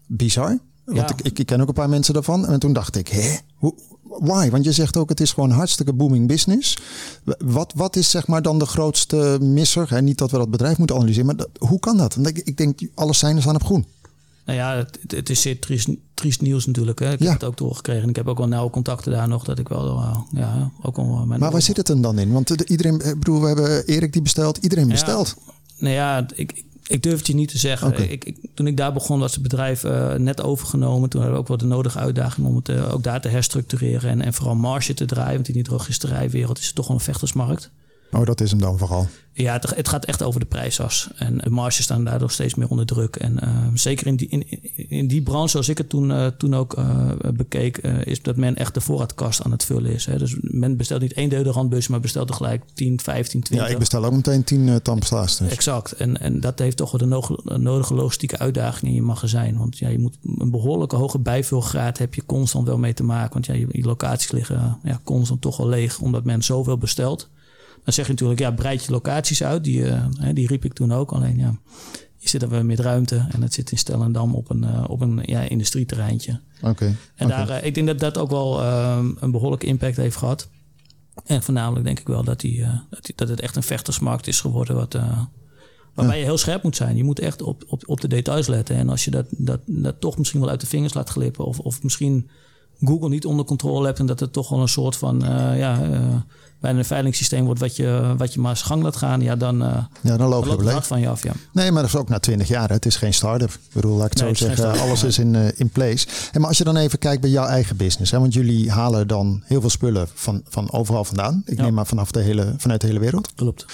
bizar. 0.08 0.60
Want 0.86 0.98
Ja. 0.98 1.10
ik, 1.10 1.22
ik, 1.22 1.40
ik 1.40 1.46
ken 1.46 1.62
ook 1.62 1.68
een 1.68 1.74
paar 1.74 1.90
mensen 1.90 2.14
daarvan. 2.14 2.48
En 2.48 2.60
toen 2.60 2.74
dacht 2.74 2.96
ik, 2.96 3.08
hè? 3.08 3.38
Why? 4.20 4.50
Want 4.50 4.64
je 4.64 4.72
zegt 4.72 4.98
ook, 4.98 5.10
het 5.10 5.20
is 5.22 5.32
gewoon 5.32 5.52
hartstikke 5.52 5.94
booming 5.94 6.28
business. 6.28 6.78
Wat, 7.40 7.74
wat 7.76 7.96
is 7.96 8.10
zeg 8.10 8.28
maar 8.28 8.42
dan 8.42 8.60
de 8.60 8.66
grootste 8.66 9.38
misser? 9.42 9.90
Hè? 9.90 10.02
Niet 10.02 10.18
dat 10.18 10.32
we 10.32 10.38
dat 10.38 10.52
bedrijf 10.52 10.78
moeten 10.78 10.96
analyseren, 10.96 11.26
maar 11.26 11.36
dat, 11.36 11.50
hoe 11.58 11.80
kan 11.80 11.98
dat? 11.98 12.16
Want 12.16 12.28
ik, 12.28 12.38
ik 12.38 12.58
denk, 12.58 12.80
alle 12.96 13.14
seinen 13.14 13.42
staan 13.42 13.56
op 13.56 13.64
groen. 13.64 13.86
Nou 14.46 14.58
ja, 14.58 14.76
het, 14.76 15.00
het- 15.08 15.30
is 15.30 15.42
zeer 15.42 15.60
triest, 15.60 15.90
triest 16.14 16.42
nieuws 16.42 16.66
natuurlijk. 16.66 17.00
Hè. 17.00 17.12
Ik 17.12 17.20
Ja. 17.20 17.26
heb 17.26 17.34
het 17.34 17.44
ook 17.44 17.58
doorgekregen. 17.58 18.04
En 18.04 18.10
ik 18.10 18.16
heb 18.16 18.28
ook 18.28 18.38
wel 18.38 18.48
nauwe 18.48 18.70
contacten 18.72 19.12
daar 19.12 19.28
nog. 19.28 19.44
Dat 19.44 19.60
ik 19.60 19.68
wel, 19.68 19.98
uh, 19.98 20.18
ja, 20.32 20.72
ook 20.82 20.98
al 20.98 21.26
mijn 21.26 21.40
Maar 21.40 21.52
waar 21.52 21.62
zit 21.62 21.78
het 21.78 21.86
dan 21.88 22.02
dan 22.02 22.20
in? 22.20 22.32
Want 22.32 22.48
de- 22.58 22.66
iedereen, 22.68 22.94
ik 23.00 23.20
bedoel, 23.20 23.42
we 23.42 23.48
hebben 23.48 23.86
Erik 23.86 24.14
die 24.14 24.22
bestelt, 24.22 24.58
iedereen 24.58 24.86
Ja. 24.86 24.92
bestelt. 24.92 25.36
Nou 25.78 25.94
ja, 25.94 26.26
ik, 26.36 26.64
ik, 26.92 27.04
durf 27.04 27.18
het 27.18 27.28
je 27.28 27.36
niet 27.36 27.50
te 27.50 27.58
zeggen. 27.58 28.12
Ik, 28.12 28.26
ik, 28.26 28.38
toen 28.54 28.68
ik 28.68 28.78
daar 28.78 28.94
begon 28.94 29.20
was 29.20 29.34
het 29.34 29.42
bedrijf 29.42 29.84
eh, 29.84 30.14
net 30.14 30.42
overgenomen. 30.42 31.10
Toen 31.10 31.22
hadden 31.22 31.38
we 31.38 31.44
ook 31.44 31.48
wel 31.48 31.58
de 31.58 31.76
nodige 31.76 32.00
uitdaging 32.00 32.48
om 32.48 32.56
het 32.56 32.70
eh, 32.70 32.94
ook 32.94 33.04
daar 33.04 33.22
te 33.22 33.28
herstructureren. 33.28 34.10
En, 34.10 34.22
en 34.22 34.34
vooral 34.34 34.56
marge 34.56 34.94
te 34.94 35.06
draaien. 35.06 35.36
Want 35.36 35.48
in 35.48 35.54
die 35.54 35.64
drogisterijwereld 35.64 36.60
is 36.60 36.66
het 36.66 36.76
toch 36.76 36.88
wel 36.88 36.96
een 36.96 37.04
vechtersmarkt. 37.04 37.72
Oh, 38.12 38.26
dat 38.26 38.42
is 38.42 38.50
hem 38.52 38.60
dan 38.60 38.78
vooral. 38.78 39.08
Ja, 39.34 39.54
het, 39.54 39.76
het 39.76 39.88
gaat 39.88 40.06
echt 40.06 40.24
over 40.24 40.40
de 40.40 40.46
prijsas. 40.46 41.10
En 41.16 41.38
de 41.38 41.50
marges 41.50 41.84
staan 41.84 42.04
daardoor 42.04 42.32
steeds 42.32 42.56
meer 42.56 42.68
onder 42.68 42.86
druk. 42.86 43.16
En 43.16 43.40
eh, 43.40 43.50
zeker 43.74 44.08
in 44.08 44.16
die, 44.16 44.28
in, 44.28 44.50
in- 44.90 45.08
die 45.08 45.22
branche, 45.22 45.50
zoals 45.50 45.70
ik 45.70 45.78
het 45.78 45.90
toen, 45.90 46.12
eh, 46.12 46.28
toen 46.28 46.54
ook 46.56 46.74
eh, 46.74 47.10
bekeek, 47.34 47.78
eh, 47.78 48.06
is 48.06 48.22
dat 48.22 48.36
men 48.36 48.56
echt 48.56 48.74
de 48.74 48.82
voorraadkast 48.82 49.44
aan 49.44 49.52
het 49.52 49.66
vullen 49.66 49.92
is. 49.92 50.06
Hè. 50.06 50.18
Dus 50.18 50.36
men 50.42 50.78
bestelt 50.78 51.02
niet 51.02 51.14
één 51.14 51.30
deodorantbus, 51.30 51.88
maar 51.88 52.00
bestelt 52.00 52.28
tegelijk 52.28 52.64
10, 52.74 53.00
15, 53.00 53.42
20. 53.42 53.68
Ja, 53.68 53.74
ik 53.74 53.80
bestel 53.80 54.06
ook 54.06 54.12
meteen 54.12 54.44
10 54.44 54.68
uh. 54.68 54.76
Dus. 55.10 55.40
Exact. 55.40 55.92
En, 55.92 56.20
en 56.20 56.40
dat 56.40 56.60
heeft 56.60 56.78
toch 56.78 56.92
wel 56.92 57.00
de 57.00 57.06
nodige, 57.08 57.58
nodige 57.58 57.94
logistieke 57.94 58.38
uitdaging 58.38 58.90
in 58.92 58.94
je 58.96 59.02
magazijn. 59.02 59.58
Want 59.58 59.78
ja, 59.78 59.88
je 59.90 60.00
moet 60.00 60.18
een 60.38 60.52
behoorlijke 60.52 60.96
hoge 60.96 61.20
bijvulgraad 61.20 61.98
heb 61.98 62.14
je 62.14 62.26
constant 62.26 62.68
wel 62.68 62.78
mee 62.78 62.94
te 62.94 63.04
maken. 63.04 63.34
Want 63.34 63.46
ja, 63.46 63.54
je, 63.54 63.68
je 63.72 63.84
locaties 63.84 64.32
liggen 64.32 64.78
ja, 64.84 65.00
constant 65.04 65.42
toch 65.42 65.58
wel 65.58 65.68
leeg, 65.68 66.00
omdat 66.00 66.24
men 66.24 66.44
zoveel 66.44 66.78
bestelt. 66.78 67.30
Dan 67.84 67.94
zeg 67.94 68.06
je 68.06 68.12
natuurlijk, 68.12 68.40
ja, 68.40 68.52
breid 68.52 68.84
je 68.86 68.92
locaties 68.92 69.44
uit. 69.44 69.64
Die, 69.64 69.86
eh, 69.88 70.06
die 70.34 70.48
riep 70.48 70.66
ik 70.66 70.74
toen 70.74 70.92
ook. 70.94 71.12
Alleen 71.12 71.38
ja, 71.38 71.56
je 72.18 72.30
zit 72.30 72.42
er 72.42 72.50
weer 72.50 72.66
met 72.66 72.80
ruimte. 72.80 73.26
En 73.32 73.42
het 73.42 73.54
zit 73.54 73.72
in 73.72 73.78
Stellendam 73.78 74.36
op 74.36 74.50
een, 74.50 74.64
eh, 74.64 74.84
op 74.88 75.02
een 75.02 75.20
ja, 75.26 75.42
industrieterreintje. 75.42 76.40
Oké. 76.62 76.96
En 77.16 77.28
daar, 77.28 77.50
eh, 77.50 77.66
ik 77.66 77.74
denk 77.74 77.88
dat 77.88 78.00
dat 78.00 78.18
ook 78.18 78.30
wel 78.30 78.62
ehm, 78.62 79.12
een 79.20 79.32
behoorlijke 79.32 79.66
impact 79.66 79.98
heeft 79.98 80.16
gehad. 80.16 80.50
En 81.26 81.44
voornamelijk 81.44 81.86
denk 81.86 82.00
ik 82.00 82.08
wel 82.08 82.24
dat, 82.24 82.40
die, 82.40 82.66
dat, 82.90 83.04
die- 83.06 83.16
dat 83.16 83.30
het 83.30 83.40
echt 83.42 83.56
een 83.56 83.64
vechtersmarkt 83.64 84.28
is 84.28 84.40
geworden. 84.42 84.76
Wat, 84.76 84.98
waarbij 85.94 86.18
je 86.18 86.24
heel 86.24 86.38
scherp 86.38 86.64
moet 86.64 86.76
zijn. 86.76 86.98
Je 86.98 87.04
moet 87.04 87.20
echt 87.20 87.42
op, 87.42 87.64
op, 87.68 87.84
op 87.88 88.02
de 88.02 88.08
details 88.08 88.48
letten. 88.48 88.76
En 88.76 88.90
als 88.90 89.06
je 89.06 89.12
dat, 89.12 89.26
dat, 89.30 89.60
dat 89.66 90.00
toch 90.02 90.18
misschien 90.18 90.40
wel 90.40 90.50
uit 90.50 90.62
de 90.62 90.68
vingers 90.68 90.94
laat 90.94 91.10
glippen. 91.10 91.46
Of, 91.46 91.60
of 91.60 91.84
misschien 91.84 92.30
Google 92.80 93.10
niet 93.10 93.26
onder 93.26 93.46
controle 93.46 93.86
hebt. 93.86 94.00
En 94.00 94.06
dat 94.06 94.20
het 94.20 94.34
toch 94.34 94.50
wel 94.50 94.62
een 94.62 94.68
soort 94.68 94.96
van 94.96 95.20
ja, 95.58 95.80
bijna 96.62 96.78
een 96.80 96.86
veilingssysteem 96.86 97.46
wordt. 97.46 97.60
Wat 97.60 97.76
je, 97.76 98.14
wat 98.18 98.34
je 98.34 98.40
maar 98.40 98.50
eens 98.52 98.62
gang 98.62 98.84
laat 98.84 98.96
gaan. 98.96 99.22
Ja, 99.22 99.36
dan, 99.36 99.62
eh 99.64 99.68
Ja, 99.68 99.86
dan 100.02 100.18
dan 100.18 100.30
loop 100.30 100.46
je 100.46 100.52
het 100.52 100.72
hard 100.72 100.88
van 100.88 101.00
je 101.00 101.10
af. 101.10 101.24
Ja. 101.24 101.32
Nee, 101.54 101.72
maar 101.72 101.82
dat 101.82 101.92
is 101.94 101.98
ook 102.00 102.10
na 102.10 102.20
20 102.20 102.48
jaar. 102.48 102.68
hè. 102.68 102.74
Het 102.74 102.86
is 102.86 102.96
geen 102.96 103.14
start-up. 103.14 103.50
Ik 103.50 103.60
bedoel, 103.74 103.98
laat 103.98 104.06
ik 104.06 104.14
het 104.14 104.22
Nee, 104.24 104.36
zo 104.36 104.48
het 104.48 104.58
zeggen. 104.58 104.82
Alles 104.82 105.04
is 105.04 105.18
in, 105.18 105.36
eh, 105.36 105.48
in 105.56 105.70
place. 105.70 106.08
En 106.32 106.40
maar 106.40 106.50
als 106.50 106.58
je 106.58 106.64
dan 106.64 106.78
even 106.78 107.00
kijkt 107.00 107.22
bij 107.22 107.30
jouw 107.30 107.46
eigen 107.46 107.76
business. 107.78 108.12
Hè, 108.12 108.20
want 108.20 108.34
jullie 108.34 108.72
halen 108.72 109.08
dan 109.08 109.44
heel 109.46 109.62
veel 109.62 109.70
spullen 109.70 110.08
van, 110.14 110.42
van 110.50 110.72
overal 110.72 111.04
vandaan. 111.04 111.42
Ik 111.46 111.58
Ja. 111.58 111.64
neem 111.64 111.74
maar 111.74 111.86
vanaf 111.88 112.12
de 112.12 112.22
hele, 112.22 112.54
vanuit 112.58 112.82
de 112.82 112.88
hele 112.88 113.00
wereld. 113.00 113.34
Klopt. 113.36 113.66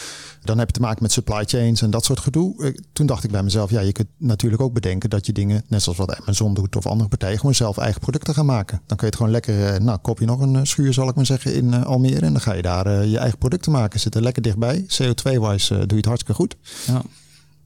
Dan 0.47 0.57
heb 0.57 0.67
je 0.67 0.73
te 0.73 0.79
maken 0.79 1.03
met 1.03 1.11
supply 1.11 1.43
chains 1.45 1.81
en 1.81 1.89
dat 1.89 2.05
soort 2.05 2.19
gedoe. 2.19 2.63
Eh, 2.63 2.73
Toen 2.93 3.05
dacht 3.05 3.23
ik 3.23 3.31
bij 3.31 3.43
mezelf, 3.43 3.69
ja, 3.69 3.79
je 3.79 3.91
kunt 3.91 4.07
natuurlijk 4.17 4.61
ook 4.61 4.73
bedenken 4.73 5.09
dat 5.09 5.25
je 5.25 5.31
dingen, 5.31 5.63
net 5.67 5.81
zoals 5.81 5.97
wat 5.97 6.21
Amazon 6.21 6.53
doet 6.53 6.75
of 6.75 6.85
andere 6.85 7.09
partijen, 7.09 7.37
gewoon 7.37 7.55
zelf 7.55 7.77
eigen 7.77 8.01
producten 8.01 8.33
gaan 8.33 8.45
maken. 8.45 8.81
Dan 8.85 8.97
kun 8.97 9.07
je 9.07 9.13
het 9.13 9.15
gewoon 9.15 9.31
lekker, 9.31 9.73
eh, 9.73 9.79
nou, 9.79 9.97
koop 9.97 10.19
je 10.19 10.25
nog 10.25 10.39
een 10.39 10.55
eh, 10.55 10.61
schuur, 10.63 10.93
zal 10.93 11.09
ik 11.09 11.15
maar 11.15 11.25
zeggen, 11.25 11.53
in 11.53 11.73
Almere. 11.73 12.25
En 12.25 12.31
dan 12.31 12.41
ga 12.41 12.53
je 12.53 12.61
daar 12.61 13.05
je 13.05 13.17
eigen 13.17 13.37
producten 13.37 13.71
maken. 13.71 13.99
Zit 13.99 14.15
er 14.15 14.21
lekker 14.21 14.41
dichtbij. 14.41 14.85
CO2-wise 14.87 15.73
doe 15.73 15.87
je 15.87 15.95
het 15.95 16.05
hartstikke 16.05 16.41
goed. 16.41 16.55
Ja. 16.87 17.01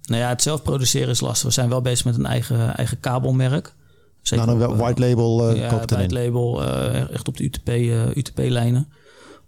Nou 0.06 0.22
ja, 0.22 0.30
het 0.30 0.42
zelf 0.42 0.62
produceren 0.62 1.10
is 1.10 1.22
lastig. 1.22 1.48
We 1.48 1.54
zijn 1.54 1.70
wel 1.70 1.82
bezig 1.82 2.06
met 2.06 2.16
een 2.16 2.26
eigen, 2.26 2.76
eigen 2.76 3.00
kabelmerk. 3.00 3.74
Zeker 4.22 4.46
nou, 4.46 4.60
dan 4.60 4.68
wel 4.68 4.78
white 4.78 5.02
label 5.02 5.50
eh 5.50 5.58
ja, 5.58 5.70
white 5.88 6.14
label, 6.14 6.64
echt 7.12 7.28
op 7.28 7.38
de 7.38 7.44
UTP, 7.44 7.70
UTP-lijnen. 8.18 8.88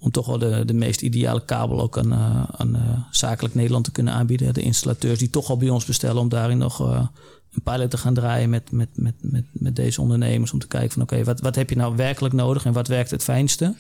Om 0.04 0.12
toch 0.12 0.26
wel 0.26 0.38
de, 0.38 0.66
de 0.66 0.74
meest 0.74 1.02
ideale 1.02 1.46
kabel 1.46 1.82
ook 1.82 1.98
aan, 1.98 2.14
aan 2.58 2.76
eh, 2.76 2.82
zakelijk 3.12 3.56
Nederland 3.56 3.84
te 3.84 3.92
kunnen 3.92 4.14
aanbieden. 4.14 4.54
De 4.54 4.62
installateurs 4.62 5.20
die 5.20 5.30
toch 5.30 5.50
al 5.50 5.58
bij 5.58 5.70
ons 5.70 5.86
bestellen 5.86 6.22
om 6.22 6.30
daarin 6.30 6.58
nog 6.58 6.82
eh, 6.82 7.06
een 7.54 7.62
pilot 7.64 7.90
te 7.90 7.98
gaan 7.98 8.14
draaien 8.14 8.50
met, 8.50 8.72
met, 8.72 8.90
met, 8.94 9.14
met, 9.22 9.46
met 9.52 9.76
deze 9.76 10.02
ondernemers. 10.02 10.52
Om 10.52 10.60
te 10.60 10.68
kijken 10.68 10.92
van 10.92 11.02
oké, 11.02 11.24
wat, 11.24 11.40
wat 11.40 11.56
heb 11.56 11.70
je 11.70 11.76
nou 11.76 11.96
werkelijk 11.96 12.34
nodig 12.34 12.66
en 12.66 12.74
wat 12.74 12.88
werkt 12.88 13.12
het 13.12 13.24
fijnste? 13.24 13.76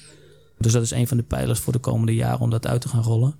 Dus 0.57 0.71
dat 0.71 0.83
is 0.83 0.91
een 0.91 1.07
van 1.07 1.17
de 1.17 1.23
pijlers 1.23 1.59
voor 1.59 1.73
de 1.73 1.79
komende 1.79 2.15
jaren 2.15 2.39
om 2.39 2.49
dat 2.49 2.67
uit 2.67 2.81
te 2.81 2.88
gaan 2.88 3.03
rollen. 3.03 3.36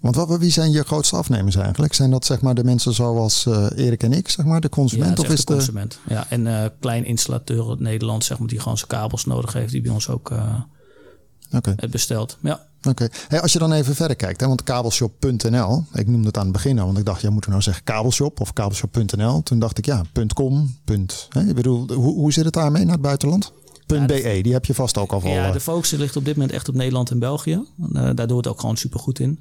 Want 0.00 0.14
wat, 0.14 0.38
wie 0.38 0.50
zijn 0.50 0.70
je 0.70 0.82
grootste 0.82 1.16
afnemers 1.16 1.56
eigenlijk? 1.56 1.94
Zijn 1.94 2.10
dat 2.10 2.24
zeg 2.24 2.40
maar 2.40 2.54
de 2.54 2.64
mensen 2.64 2.92
zoals 2.92 3.46
Erik 3.76 4.02
en 4.02 4.12
ik, 4.12 4.28
zeg 4.28 4.44
maar, 4.44 4.60
de 4.60 4.68
consument? 4.68 5.18
Ja, 5.18 5.24
of 5.24 5.30
is 5.32 5.44
de 5.44 5.46
de... 5.46 5.52
consument. 5.52 5.98
Ja, 6.08 6.26
en 6.28 6.46
eh 6.46 6.70
klein 6.80 7.04
installateur 7.04 7.70
in 7.70 7.82
Nederland, 7.82 8.24
zeg 8.24 8.38
maar, 8.38 8.48
die 8.48 8.60
gewoon 8.60 8.76
zijn 8.76 8.90
kabels 8.90 9.24
nodig 9.24 9.52
heeft, 9.52 9.72
die 9.72 9.80
bij 9.80 9.92
ons 9.92 10.08
ook 10.08 10.32
Het 11.60 11.90
bestelt. 11.90 12.38
Ja. 12.40 12.66
Oké. 12.88 13.08
Hey, 13.28 13.40
als 13.40 13.52
je 13.52 13.58
dan 13.58 13.72
even 13.72 13.94
verder 13.94 14.16
kijkt, 14.16 14.40
hè, 14.40 14.46
want 14.46 14.62
kabelshop.nl, 14.62 15.84
ik 15.94 16.06
noemde 16.06 16.26
het 16.26 16.36
aan 16.36 16.42
het 16.42 16.52
begin 16.52 16.78
al, 16.78 16.86
want 16.86 16.98
ik 16.98 17.04
dacht, 17.04 17.20
jij 17.20 17.30
moet 17.30 17.44
er 17.44 17.50
nou 17.50 17.62
zeggen 17.62 17.84
kabelshop 17.84 18.40
of 18.40 18.52
kabelshop.nl. 18.52 19.42
Toen 19.42 19.58
dacht 19.58 19.78
ik, 19.78 19.86
ja, 19.86 20.02
.com, 20.34 20.76
punt. 20.84 21.26
Hè, 21.28 21.48
ik 21.48 21.54
bedoel, 21.54 21.92
hoe, 21.92 22.14
hoe 22.14 22.32
zit 22.32 22.44
het 22.44 22.54
daarmee 22.54 22.84
naar 22.84 22.92
het 22.92 23.02
buitenland? 23.02 23.52
Ja, 23.86 24.06
.be, 24.06 24.38
die 24.42 24.52
heb 24.52 24.64
je 24.64 24.74
vast 24.74 24.98
ook 24.98 25.12
al. 25.12 25.26
Ja, 25.26 25.46
eh. 25.46 25.52
de 25.52 25.60
focus 25.60 25.90
ligt 25.90 26.16
op 26.16 26.24
dit 26.24 26.36
moment 26.36 26.54
echt 26.54 26.68
op 26.68 26.74
Nederland 26.74 27.10
en 27.10 27.18
België. 27.18 27.64
Eh, 27.92 28.10
daar 28.14 28.26
doet 28.26 28.36
het 28.36 28.46
ook 28.46 28.60
gewoon 28.60 28.76
supergoed 28.76 29.18
in. 29.18 29.40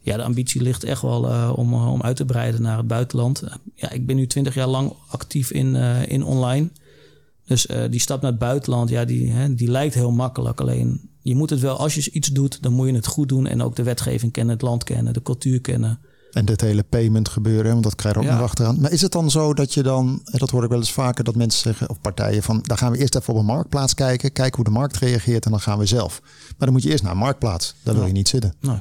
Ja, 0.00 0.16
de 0.16 0.22
ambitie 0.22 0.62
ligt 0.62 0.84
echt 0.84 1.02
wel 1.02 1.28
eh, 1.28 1.52
om, 1.56 1.72
eh, 1.72 1.92
om 1.92 2.02
uit 2.02 2.16
te 2.16 2.24
breiden 2.24 2.62
naar 2.62 2.76
het 2.76 2.86
buitenland. 2.86 3.42
Eh, 3.42 3.54
ja, 3.74 3.90
ik 3.90 4.06
ben 4.06 4.16
nu 4.16 4.26
twintig 4.26 4.54
jaar 4.54 4.66
lang 4.66 4.92
actief 5.08 5.50
in, 5.50 5.76
eh, 5.76 6.08
in 6.08 6.24
online. 6.24 6.68
Dus 7.46 7.66
eh, 7.66 7.82
die 7.90 8.00
stap 8.00 8.20
naar 8.22 8.30
het 8.30 8.40
buitenland, 8.40 8.88
ja, 8.88 9.04
die, 9.04 9.30
hè, 9.30 9.54
die 9.54 9.70
lijkt 9.70 9.94
heel 9.94 10.10
makkelijk. 10.10 10.60
Alleen 10.60 11.10
je 11.26 11.36
moet 11.36 11.50
het 11.50 11.60
wel, 11.60 11.76
als 11.78 11.94
je 11.94 12.10
iets 12.10 12.28
doet, 12.28 12.62
dan 12.62 12.72
moet 12.72 12.86
je 12.86 12.94
het 12.94 13.06
goed 13.06 13.28
doen. 13.28 13.46
En 13.46 13.62
ook 13.62 13.76
de 13.76 13.82
wetgeving 13.82 14.32
kennen, 14.32 14.54
het 14.54 14.62
land 14.62 14.84
kennen, 14.84 15.12
de 15.12 15.22
cultuur 15.22 15.60
kennen. 15.60 15.98
En 16.32 16.44
dit 16.44 16.60
hele 16.60 16.82
payment 16.82 17.28
gebeuren, 17.28 17.70
want 17.72 17.82
dat 17.84 17.94
krijg 17.94 18.14
je 18.14 18.20
ook 18.20 18.26
Ja. 18.26 18.32
nog 18.34 18.42
achteraan. 18.42 18.80
Maar 18.80 18.92
is 18.92 19.02
het 19.02 19.12
dan 19.12 19.30
zo 19.30 19.54
dat 19.54 19.74
je 19.74 19.82
dan, 19.82 20.20
en 20.24 20.38
dat 20.38 20.50
hoor 20.50 20.62
ik 20.64 20.68
wel 20.68 20.78
eens 20.78 20.92
vaker, 20.92 21.24
dat 21.24 21.34
mensen 21.34 21.60
zeggen, 21.60 21.90
of 21.90 22.00
partijen 22.00 22.42
van, 22.42 22.58
daar 22.62 22.78
gaan 22.78 22.92
we 22.92 22.98
eerst 22.98 23.14
even 23.16 23.32
op 23.34 23.38
een 23.40 23.46
marktplaats 23.46 23.94
kijken, 23.94 24.32
kijken 24.32 24.56
hoe 24.56 24.64
de 24.64 24.70
markt 24.70 24.96
reageert 24.96 25.44
en 25.44 25.50
dan 25.50 25.60
gaan 25.60 25.78
we 25.78 25.86
zelf. 25.86 26.20
Maar 26.22 26.54
dan 26.58 26.72
moet 26.72 26.82
je 26.82 26.90
eerst 26.90 27.02
naar 27.02 27.12
een 27.12 27.18
marktplaats, 27.18 27.74
daar 27.82 27.94
wil 27.94 28.06
je 28.06 28.12
niet 28.12 28.28
zitten. 28.28 28.54
Nou, 28.60 28.78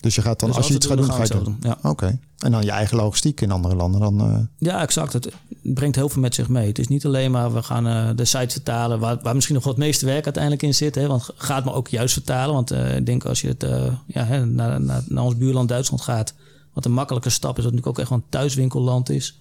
Dus 0.00 0.14
je 0.14 0.22
gaat 0.22 0.40
dan, 0.40 0.48
Dus 0.48 0.58
als 0.58 0.68
je 0.68 0.74
iets 0.74 0.86
gaat 0.86 0.96
doen, 0.96 1.06
ga 1.12 1.22
je 1.24 1.34
het 1.34 1.44
doen. 1.44 1.58
zo 1.62 1.88
Oké. 1.88 2.18
En 2.38 2.50
dan 2.50 2.62
je 2.62 2.70
eigen 2.70 2.96
logistiek 2.96 3.40
in 3.40 3.50
andere 3.50 3.74
landen, 3.74 4.00
dan... 4.00 4.20
eh, 4.20 4.38
Ja, 4.58 4.80
exact. 4.82 5.12
Het 5.12 5.32
brengt 5.62 5.96
heel 5.96 6.08
veel 6.08 6.22
met 6.22 6.34
zich 6.34 6.48
mee. 6.48 6.66
Het 6.66 6.78
is 6.78 6.88
niet 6.88 7.06
alleen 7.06 7.30
maar 7.30 7.54
we 7.54 7.62
gaan 7.62 7.86
eh, 7.86 8.08
de 8.16 8.24
site 8.24 8.52
vertalen, 8.52 8.98
waar, 8.98 9.18
waar 9.22 9.34
misschien 9.34 9.54
nog 9.54 9.64
wat 9.64 9.76
meeste 9.76 10.06
werk 10.06 10.24
uiteindelijk 10.24 10.62
in 10.62 10.74
zit. 10.74 10.94
Hè? 10.94 11.06
Want 11.06 11.28
gaat 11.36 11.64
maar 11.64 11.74
ook 11.74 11.88
juist 11.88 12.12
vertalen. 12.12 12.54
Want 12.54 12.70
eh, 12.70 12.96
ik 12.96 13.06
denk 13.06 13.24
als 13.24 13.40
je 13.40 13.48
het 13.48 13.66
ja, 14.06 14.24
hè, 14.24 14.46
naar, 14.46 14.80
naar, 14.80 15.02
naar 15.06 15.24
ons 15.24 15.36
buurland 15.36 15.68
Duitsland 15.68 16.02
gaat, 16.02 16.34
wat 16.72 16.84
een 16.84 16.92
makkelijke 16.92 17.30
stap 17.30 17.56
is, 17.58 17.62
dat 17.64 17.72
natuurlijk 17.72 17.86
ook 17.86 17.98
echt 17.98 18.08
wel 18.08 18.18
een 18.18 18.24
thuiswinkelland 18.28 19.10
is. 19.10 19.38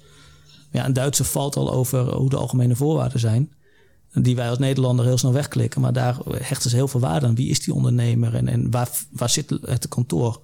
Ja, 0.71 0.85
een 0.85 0.93
Duitser 0.93 1.25
valt 1.25 1.55
al 1.55 1.71
over 1.71 2.13
hoe 2.13 2.29
de 2.29 2.37
algemene 2.37 2.75
voorwaarden 2.75 3.19
zijn. 3.19 3.51
Die 4.21 4.36
wij 4.36 4.49
als 4.49 4.58
Nederlander 4.58 5.06
heel 5.06 5.17
snel 5.17 5.34
wegklikken. 5.34 5.82
Maar 5.82 5.93
daar 5.93 6.17
hechten 6.32 6.69
ze 6.69 6.75
heel 6.75 6.88
veel 6.88 6.99
waarde 6.99 7.25
aan. 7.25 7.36
Wie 7.36 7.49
is 7.49 7.60
die 7.60 7.73
ondernemer 7.73 8.36
en, 8.36 8.47
en 8.47 8.71
waar, 8.71 8.89
waar 9.12 9.30
zit 9.30 9.49
het 9.62 9.88
kantoor? 9.88 10.41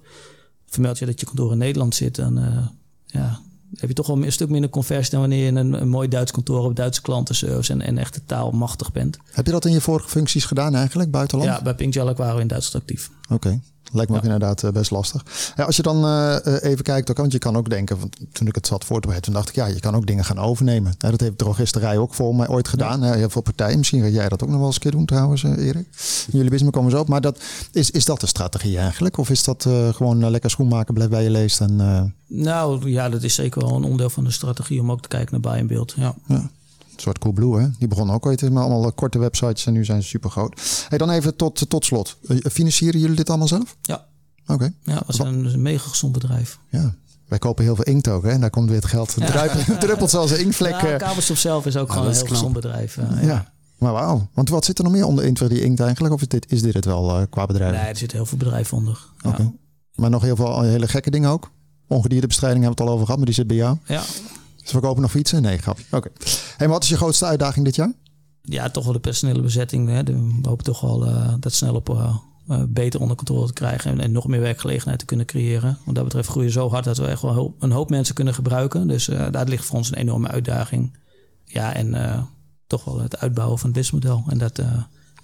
Vermeld 0.66 0.98
je 0.98 1.06
dat 1.06 1.20
je 1.20 1.26
kantoor 1.26 1.52
in 1.52 1.58
Nederland 1.58 1.94
zit, 1.94 2.14
dan 2.14 2.38
eh, 2.38 2.66
ja, 3.06 3.40
heb 3.74 3.88
je 3.88 3.94
toch 3.94 4.06
wel 4.06 4.22
een 4.22 4.32
stuk 4.32 4.48
minder 4.48 4.70
conversie 4.70 5.10
dan 5.10 5.20
wanneer 5.20 5.40
je 5.40 5.46
in 5.46 5.56
een, 5.56 5.80
een 5.80 5.88
mooi 5.88 6.08
Duits 6.08 6.30
kantoor 6.32 6.64
op 6.64 6.76
Duitse 6.76 7.02
klantenservice 7.02 7.72
en, 7.72 7.80
en 7.80 7.98
echt 7.98 8.14
de 8.14 8.24
taal 8.26 8.50
machtig 8.50 8.92
bent. 8.92 9.18
Heb 9.32 9.46
je 9.46 9.52
dat 9.52 9.64
in 9.64 9.72
je 9.72 9.80
vorige 9.80 10.08
functies 10.08 10.44
gedaan 10.44 10.74
eigenlijk, 10.74 11.10
buitenland? 11.10 11.50
Ja, 11.50 11.62
bij 11.62 11.74
Pink 11.74 11.94
Jellic 11.94 12.16
waren 12.16 12.34
we 12.34 12.40
in 12.40 12.46
Duitsland 12.46 12.84
actief. 12.84 13.10
Oké, 13.28 13.60
lijkt 13.92 14.10
me 14.10 14.16
ook 14.16 14.22
inderdaad 14.22 14.62
eh, 14.62 14.70
best 14.70 14.90
lastig. 14.90 15.24
Ja, 15.56 15.64
als 15.64 15.76
je 15.76 15.82
dan 15.82 16.04
eh, 16.04 16.46
eh, 16.46 16.70
even 16.70 16.84
kijkt, 16.84 17.10
ook, 17.10 17.16
want 17.16 17.32
je 17.32 17.38
kan 17.38 17.56
ook 17.56 17.70
denken, 17.70 17.98
want 17.98 18.16
toen 18.32 18.46
ik 18.46 18.54
het 18.54 18.66
zat 18.66 18.84
voor 18.84 19.00
te 19.00 19.06
bereiden, 19.06 19.32
toen 19.32 19.34
dacht 19.34 19.48
ik, 19.48 19.54
ja, 19.54 19.66
je 19.66 19.80
kan 19.80 19.94
ook 19.94 20.06
dingen 20.06 20.24
gaan 20.24 20.38
overnemen. 20.38 20.94
Ja, 20.98 21.10
dat 21.10 21.20
heeft 21.20 21.38
drogisterij 21.38 21.98
ook 21.98 22.14
voor 22.14 22.36
mij 22.36 22.48
ooit 22.48 22.68
gedaan. 22.68 23.02
Heel 23.02 23.30
veel 23.30 23.42
partijen, 23.42 23.78
misschien 23.78 24.02
ga 24.02 24.08
jij 24.08 24.28
dat 24.28 24.42
ook 24.42 24.48
nog 24.48 24.58
wel 24.58 24.66
eens 24.66 24.74
een 24.74 24.80
keer 24.82 24.90
doen 24.90 25.04
trouwens, 25.04 25.42
Erik. 25.42 25.86
Jullie 26.30 26.50
business 26.50 26.76
komen 26.76 26.90
zo 26.90 26.98
op. 26.98 27.08
Maar 27.08 27.20
dat, 27.20 27.42
is, 27.72 27.90
is 27.90 28.04
dat 28.04 28.20
de 28.20 28.26
strategie 28.26 28.78
eigenlijk? 28.78 29.16
Of 29.16 29.30
is 29.30 29.44
dat 29.44 29.66
gewoon 29.92 30.22
eh, 30.22 30.30
lekker 30.30 30.50
schoenmaken, 30.50 30.94
blijf 30.94 31.10
bij 31.10 31.22
je 31.22 31.30
leest 31.30 31.60
en... 31.60 32.14
Nou 32.26 32.90
ja, 32.90 33.08
dat 33.08 33.22
is 33.22 33.34
zeker 33.34 33.60
wel 33.60 33.76
een 33.76 33.82
onderdeel 33.82 34.10
van 34.10 34.24
de 34.24 34.30
strategie 34.30 34.80
om 34.80 34.90
ook 34.90 35.02
te 35.02 35.08
kijken 35.08 35.30
naar 35.30 35.52
buy 35.52 35.60
en 35.60 35.66
beeld. 35.66 35.94
Ja. 35.96 36.14
Een 36.94 37.00
soort 37.00 37.18
Coolblue, 37.18 37.60
hè? 37.60 37.66
Die 37.78 37.88
begon 37.88 38.10
ook 38.10 38.26
ooit 38.26 38.42
met 38.42 38.56
allemaal 38.56 38.84
eh, 38.84 38.90
korte 38.94 39.18
websites 39.18 39.66
en 39.66 39.72
nu 39.72 39.84
zijn 39.84 40.02
ze 40.02 40.08
super 40.08 40.30
groot. 40.30 40.84
Hey, 40.88 40.98
dan 40.98 41.10
even 41.10 41.36
tot, 41.36 41.70
tot 41.70 41.84
slot. 41.84 42.16
Eh, 42.28 42.36
Financieren 42.52 43.00
jullie 43.00 43.16
dit 43.16 43.28
allemaal 43.28 43.48
zelf? 43.48 43.76
Ja, 43.82 44.04
Oké. 44.46 44.72
ja 44.82 44.94
dat 44.94 45.08
is 45.08 45.18
een, 45.18 45.62
mega 45.62 45.88
gezond 45.88 46.12
bedrijf. 46.12 46.58
Ja. 46.68 46.94
Wij 47.28 47.38
kopen 47.38 47.64
heel 47.64 47.74
veel 47.76 47.84
inkt 47.84 48.08
ook, 48.08 48.22
hè? 48.22 48.30
En 48.30 48.40
daar 48.40 48.50
komt 48.50 48.66
weer 48.68 48.76
het 48.76 48.86
geld. 48.86 49.14
Het 49.14 49.26
druipelt, 49.26 49.80
druppelt 49.80 50.10
zoals 50.10 50.30
een 50.30 50.38
inkvlek. 50.38 50.80
Ja, 50.80 50.90
eh, 50.92 50.98
Kabelstop 50.98 51.36
zelf 51.36 51.66
is 51.66 51.76
ook 51.76 51.90
gewoon 51.92 52.04
dat 52.06 52.12
een 52.14 52.18
heel 52.18 52.26
knap. 52.26 52.38
gezond 52.38 52.54
bedrijf. 52.54 52.96
eh, 52.96 53.22
ja. 53.22 53.26
ja. 53.28 53.52
Maar 53.78 53.92
wauw. 53.92 54.28
Want 54.34 54.48
wat 54.48 54.64
zit 54.64 54.78
er 54.78 54.84
nog 54.84 54.92
meer 54.92 55.04
onder 55.06 55.24
inkt 55.24 55.48
die 55.48 55.62
inkt 55.62 55.80
eigenlijk? 55.80 56.14
Of 56.14 56.20
is 56.20 56.28
dit, 56.28 56.52
is 56.52 56.62
dit 56.62 56.74
het 56.74 56.84
wel 56.84 57.18
eh, 57.18 57.26
qua 57.30 57.46
bedrijf? 57.46 57.76
Nee, 57.76 57.80
er 57.88 57.96
zitten 57.96 58.16
heel 58.18 58.26
veel 58.26 58.38
bedrijven 58.38 58.76
onder. 58.76 59.06
Ja. 59.18 59.30
Oké. 59.30 59.52
Maar 59.94 60.10
nog 60.10 60.22
heel 60.22 60.36
veel 60.36 60.60
hele 60.62 60.88
gekke 60.88 61.10
dingen 61.10 61.30
ook? 61.30 61.50
Ongediertebestrijding 61.88 62.64
hebben 62.64 62.78
we 62.78 62.82
het 62.84 62.92
al 62.92 62.94
over 62.94 63.04
gehad, 63.06 63.16
maar 63.16 63.26
die 63.26 63.34
zit 63.34 63.46
bij 63.46 63.56
jou. 63.56 63.76
Ja. 63.86 64.02
Ze 64.64 64.70
verkopen 64.70 65.02
nog 65.02 65.10
fietsen? 65.10 65.42
Nee, 65.42 65.58
grapje. 65.58 65.84
Oké. 65.90 66.08
Hey, 66.56 66.66
maar 66.66 66.68
wat 66.68 66.82
is 66.82 66.88
je 66.88 66.96
grootste 66.96 67.24
uitdaging 67.24 67.64
dit 67.64 67.74
jaar? 67.74 67.92
ja, 68.44 68.70
toch 68.70 68.84
wel 68.84 68.92
de 68.92 68.98
personele 68.98 69.40
bezetting. 69.40 69.88
Hè. 69.88 70.02
We 70.02 70.48
hopen 70.48 70.64
toch 70.64 70.80
wel 70.80 71.06
eh, 71.06 71.34
dat 71.40 71.52
snel 71.52 71.74
op 71.74 71.90
eh, 71.90 72.16
eh, 72.48 72.62
beter 72.68 73.00
onder 73.00 73.16
controle 73.16 73.46
te 73.46 73.52
krijgen 73.52 73.90
en, 73.90 74.00
en 74.00 74.12
nog 74.12 74.26
meer 74.26 74.40
werkgelegenheid 74.40 74.98
te 74.98 75.04
kunnen 75.04 75.26
creëren. 75.26 75.78
Wat 75.84 75.94
dat 75.94 76.04
betreft 76.04 76.28
groeien 76.28 76.50
zo 76.50 76.70
hard 76.70 76.84
dat 76.84 76.98
we 76.98 77.06
echt 77.06 77.22
wel 77.22 77.56
een 77.58 77.70
hoop 77.70 77.90
mensen 77.90 78.14
kunnen 78.14 78.34
gebruiken. 78.34 78.88
Dus 78.88 79.10
daar 79.30 79.46
ligt 79.46 79.64
voor 79.64 79.76
ons 79.76 79.88
een 79.88 79.98
enorme 79.98 80.28
uitdaging. 80.28 80.96
Ja, 81.44 81.74
en 81.74 82.28
toch 82.66 82.84
wel 82.84 83.00
het 83.00 83.18
uitbouwen 83.18 83.58
van 83.58 83.70
het 83.70 83.78
businessmodel. 83.78 84.24
En 84.28 84.38
dat, 84.38 84.56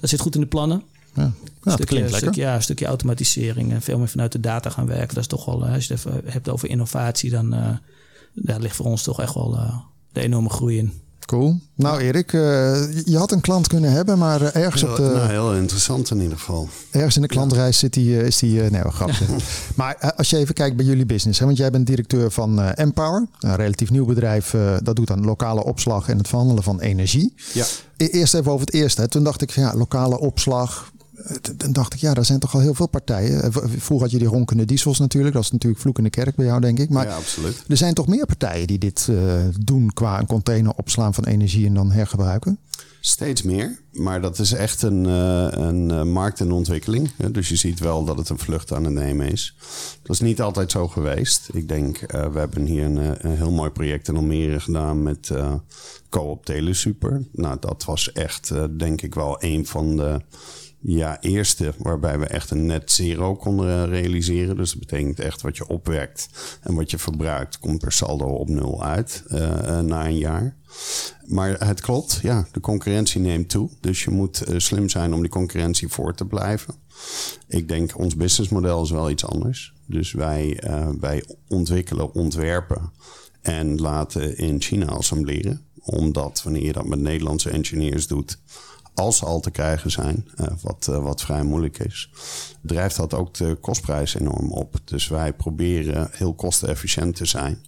dat 0.01 0.11
zit 0.11 0.21
goed 0.21 0.35
in 0.35 0.41
de 0.41 0.47
plannen. 0.47 0.83
Ja, 1.15 1.23
dat 1.23 1.33
stukje, 1.73 1.85
klinkt 1.85 2.11
lekker. 2.11 2.19
stukje, 2.19 2.41
ja, 2.41 2.55
een 2.55 2.63
stukje 2.63 2.87
automatisering 2.87 3.73
en 3.73 3.83
veel 3.83 3.99
meer 3.99 4.09
vanuit 4.09 4.33
de 4.33 4.41
data 4.41 4.71
gaan 4.71 4.87
werken. 4.87 5.15
Dat 5.15 5.19
is 5.19 5.27
toch 5.27 5.45
wel, 5.45 5.67
als 5.67 5.87
je 5.87 5.95
het 5.95 6.07
even 6.07 6.23
hebt 6.25 6.49
over 6.49 6.69
innovatie, 6.69 7.31
dan 7.31 7.79
daar 8.35 8.61
ligt 8.61 8.77
voor 8.77 8.87
ons 8.87 9.03
toch 9.03 9.21
echt 9.21 9.35
wel 9.35 9.55
eh, 9.57 9.77
de 10.13 10.21
enorme 10.21 10.49
groei 10.51 10.79
in. 10.79 10.93
Cool. 11.27 11.59
Nou 11.75 12.01
Erik, 12.01 12.33
eh, 12.33 12.41
je 13.05 13.17
had 13.19 13.33
een 13.33 13.41
klant 13.41 13.67
kunnen 13.69 13.93
hebben, 13.93 14.19
maar 14.19 14.43
eh, 14.43 14.63
ergens, 14.65 14.83
op 14.83 14.97
de, 14.97 15.03
Nou, 15.03 15.29
heel 15.31 15.55
interessant 15.55 16.11
in 16.11 16.21
ieder 16.21 16.39
geval. 16.39 16.69
ergens 16.91 17.17
in 17.17 17.23
de 17.23 17.29
klantreis 17.29 17.79
zit 17.79 17.93
die, 17.93 18.17
is 18.25 18.39
die... 18.39 18.63
eh, 18.63 18.71
nee, 18.71 18.83
wel 18.83 18.91
grapje. 18.93 19.25
maar 19.77 20.13
als 20.17 20.31
je 20.31 20.37
even 20.37 20.55
kijkt 20.55 20.77
bij 20.77 20.85
jullie 20.85 21.07
business, 21.07 21.39
hè, 21.39 21.45
want 21.47 21.57
jij 21.59 21.71
bent 21.71 21.87
directeur 21.87 22.31
van 22.31 22.61
eh, 22.61 22.71
Empower. 22.85 23.27
Een 23.41 23.57
relatief 23.57 23.91
nieuw 23.91 24.05
bedrijf, 24.05 24.55
eh, 24.55 24.77
dat 24.83 24.97
doet 24.97 25.11
aan 25.11 25.25
lokale 25.25 25.65
opslag 25.65 26.09
en 26.09 26.19
het 26.19 26.29
verhandelen 26.29 26.63
van 26.63 26.81
energie. 26.81 27.35
Ja. 27.53 27.65
E- 27.97 28.05
Eerst 28.07 28.35
even 28.35 28.53
over 28.53 28.67
het 28.67 28.75
eerste. 28.75 29.01
Hè. 29.01 29.09
Toen 29.09 29.25
dacht 29.25 29.43
ik, 29.43 29.53
van, 29.53 29.63
ja, 29.63 29.75
lokale 29.75 30.19
opslag. 30.21 30.93
Eh, 31.25 31.37
Toen 31.37 31.73
dacht 31.73 31.95
ik, 31.95 32.01
ja, 32.01 32.15
daar 32.15 32.25
zijn 32.25 32.39
toch 32.39 32.55
al 32.55 32.61
heel 32.61 32.75
veel 32.75 32.89
partijen. 32.89 33.43
Eh, 33.43 33.51
Vroeger 33.53 34.01
had 34.01 34.11
je 34.11 34.19
die 34.19 34.29
ronkende 34.29 34.65
diesels 34.65 34.99
natuurlijk. 34.99 35.35
Dat 35.35 35.43
is 35.45 35.51
natuurlijk 35.51 35.81
vloek 35.81 35.99
in 35.99 36.05
de 36.05 36.11
kerk 36.11 36.35
bij 36.35 36.47
jou, 36.47 36.61
denk 36.61 36.79
ik. 36.79 36.91
Maar 36.91 37.07
ja, 37.07 37.17
absoluut. 37.17 37.65
er 37.69 37.77
zijn 37.77 37.95
toch 37.95 38.07
meer 38.07 38.27
partijen 38.27 38.67
die 38.67 38.79
dit 38.79 39.07
eh, 39.11 39.45
doen 39.61 39.93
qua 39.93 40.19
een 40.19 40.27
container 40.27 40.73
opslaan 40.77 41.15
van 41.15 41.25
energie 41.25 41.67
en 41.67 41.75
dan 41.75 41.91
hergebruiken? 41.91 42.59
Steeds 43.03 43.43
meer, 43.43 43.79
maar 43.93 44.21
dat 44.21 44.39
is 44.39 44.53
echt 44.53 44.83
een, 44.83 45.07
eh, 45.07 45.47
een 45.51 46.13
markt 46.13 46.41
in 46.41 46.53
ontwikkeling. 46.53 47.11
Dus 47.31 47.49
je 47.49 47.57
ziet 47.57 47.79
wel 47.79 48.05
dat 48.05 48.19
het 48.19 48.29
een 48.29 48.39
vlucht 48.39 48.73
aan 48.73 48.85
het 48.85 48.93
nemen 48.93 49.33
is. 49.33 49.57
Dat 50.03 50.15
is 50.17 50.21
niet 50.21 50.41
altijd 50.41 50.71
zo 50.71 50.89
geweest. 50.89 51.49
Ik 51.53 51.69
denk, 51.69 51.99
we 52.11 52.39
hebben 52.39 52.65
hier 52.65 52.85
een, 52.85 53.27
een 53.27 53.37
heel 53.37 53.51
mooi 53.51 53.71
project 53.71 54.09
in 54.09 54.17
Almere 54.17 54.61
gedaan 54.61 55.03
met 55.03 55.31
Co-op 56.09 56.45
Telesuper. 56.45 57.25
Nou, 57.33 57.57
dat 57.61 57.85
was 57.85 58.13
echt, 58.13 58.53
denk 58.79 59.03
ik 59.03 59.15
wel, 59.15 59.37
een 59.43 59.67
van 59.67 59.97
de 59.97 60.21
ja, 60.83 61.21
eerste 61.21 61.75
waarbij 61.79 62.19
we 62.19 62.27
echt 62.27 62.51
een 62.51 62.67
net 62.67 62.91
zero 62.91 63.37
konden 63.37 63.83
eh, 63.83 63.89
realiseren. 63.89 64.57
Dus 64.57 64.71
dat 64.71 64.79
betekent 64.79 65.21
echt 65.21 65.43
wat 65.43 65.57
je 65.57 65.67
opwekt 65.67 66.29
en 66.63 66.75
wat 66.75 66.91
je 66.91 66.99
verbruikt, 66.99 67.59
komt 67.59 67.81
per 67.81 67.93
saldo 67.93 68.27
op 68.27 68.49
nul 68.49 68.85
uit 68.85 69.25
eh, 69.29 69.79
eh, 69.79 69.85
na 69.85 70.07
een 70.07 70.19
jaar. 70.19 70.57
Maar 71.27 71.67
het 71.67 71.81
klopt, 71.81 72.19
ja, 72.23 72.47
de 72.53 72.61
concurrentie 72.61 73.21
neemt 73.21 73.49
toe. 73.49 73.71
Dus 73.81 74.05
je 74.05 74.11
moet 74.11 74.45
slim 74.57 74.89
zijn 74.89 75.15
om 75.15 75.21
die 75.21 75.31
concurrentie 75.31 75.89
voor 75.89 76.15
te 76.15 76.25
blijven. 76.25 76.75
Ik 77.49 77.69
denk, 77.69 77.99
ons 77.99 78.17
businessmodel 78.17 78.83
is 78.83 78.91
wel 78.91 79.11
iets 79.11 79.25
anders. 79.25 79.75
Dus 79.87 80.13
wij, 80.13 80.63
wij 81.01 81.25
ontwikkelen, 81.49 82.15
ontwerpen 82.15 82.93
en 83.41 83.81
laten 83.81 84.39
in 84.39 84.61
China 84.61 84.87
assembleren. 84.87 85.61
Omdat 85.79 86.41
wanneer 86.45 86.65
je 86.65 86.73
dat 86.73 86.87
met 86.87 87.01
Nederlandse 87.01 87.51
engineers 87.51 88.07
doet, 88.07 88.39
als 89.01 89.17
ze 89.17 89.25
al 89.25 89.41
te 89.41 89.51
krijgen 89.51 89.91
zijn, 89.91 90.29
uh, 90.41 90.47
wat, 90.63 90.87
uh, 90.91 91.03
wat 91.03 91.23
vrij 91.23 91.43
moeilijk 91.43 91.79
is, 91.79 92.11
drijft 92.63 92.97
dat 92.97 93.15
ook 93.15 93.35
de 93.35 93.57
kostprijs 93.61 94.15
enorm 94.15 94.53
op. 94.53 94.77
Dus 94.85 95.09
wij 95.09 95.33
proberen 95.33 96.09
heel 96.13 96.35
kostenefficiënt 96.35 97.17
te 97.17 97.25
zijn 97.25 97.65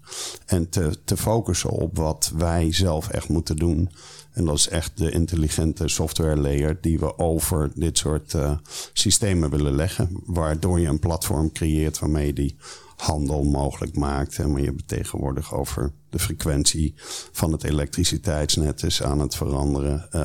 en 0.46 0.68
te, 0.68 0.96
te 1.04 1.16
focussen 1.16 1.70
op 1.70 1.96
wat 1.96 2.32
wij 2.34 2.72
zelf 2.72 3.08
echt 3.08 3.28
moeten 3.28 3.56
doen. 3.56 3.90
En 4.32 4.44
dat 4.44 4.56
is 4.56 4.68
echt 4.68 4.98
de 4.98 5.10
intelligente 5.10 5.88
software 5.88 6.36
layer 6.36 6.78
die 6.80 6.98
we 6.98 7.18
over 7.18 7.70
dit 7.74 7.98
soort 7.98 8.32
uh, 8.32 8.56
systemen 8.92 9.50
willen 9.50 9.74
leggen. 9.74 10.20
Waardoor 10.26 10.80
je 10.80 10.88
een 10.88 10.98
platform 10.98 11.52
creëert 11.52 11.98
waarmee 11.98 12.26
je 12.26 12.32
die 12.32 12.56
handel 12.96 13.44
mogelijk 13.44 13.96
maakt. 13.96 14.38
En 14.38 14.52
maar 14.52 14.62
je 14.62 14.74
tegenwoordig 14.86 15.54
over 15.54 15.92
de 16.12 16.18
frequentie 16.18 16.94
van 17.32 17.52
het 17.52 17.64
elektriciteitsnet 17.64 18.82
is 18.82 19.02
aan 19.02 19.18
het 19.18 19.34
veranderen. 19.34 20.08
Uh, 20.14 20.22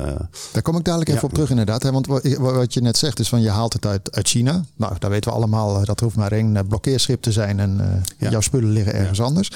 Daar 0.52 0.62
kom 0.62 0.76
ik 0.76 0.84
dadelijk 0.84 1.10
even 1.10 1.20
ja. 1.22 1.28
op 1.28 1.34
terug 1.34 1.50
inderdaad. 1.50 1.82
Hè? 1.82 1.92
Want 1.92 2.06
wat 2.38 2.74
je 2.74 2.80
net 2.80 2.96
zegt 2.96 3.18
is 3.18 3.28
van 3.28 3.40
je 3.40 3.50
haalt 3.50 3.72
het 3.72 3.86
uit, 3.86 4.14
uit 4.14 4.28
China. 4.28 4.64
Nou, 4.76 4.94
daar 4.98 5.10
weten 5.10 5.30
we 5.30 5.36
allemaal, 5.36 5.84
dat 5.84 6.00
hoeft 6.00 6.16
maar 6.16 6.32
één 6.32 6.66
blokkeerschip 6.66 7.22
te 7.22 7.32
zijn 7.32 7.60
en 7.60 7.78
uh, 7.80 7.86
ja. 8.18 8.30
jouw 8.30 8.40
spullen 8.40 8.70
liggen 8.70 8.94
ergens 8.94 9.18
ja. 9.18 9.24
anders. 9.24 9.50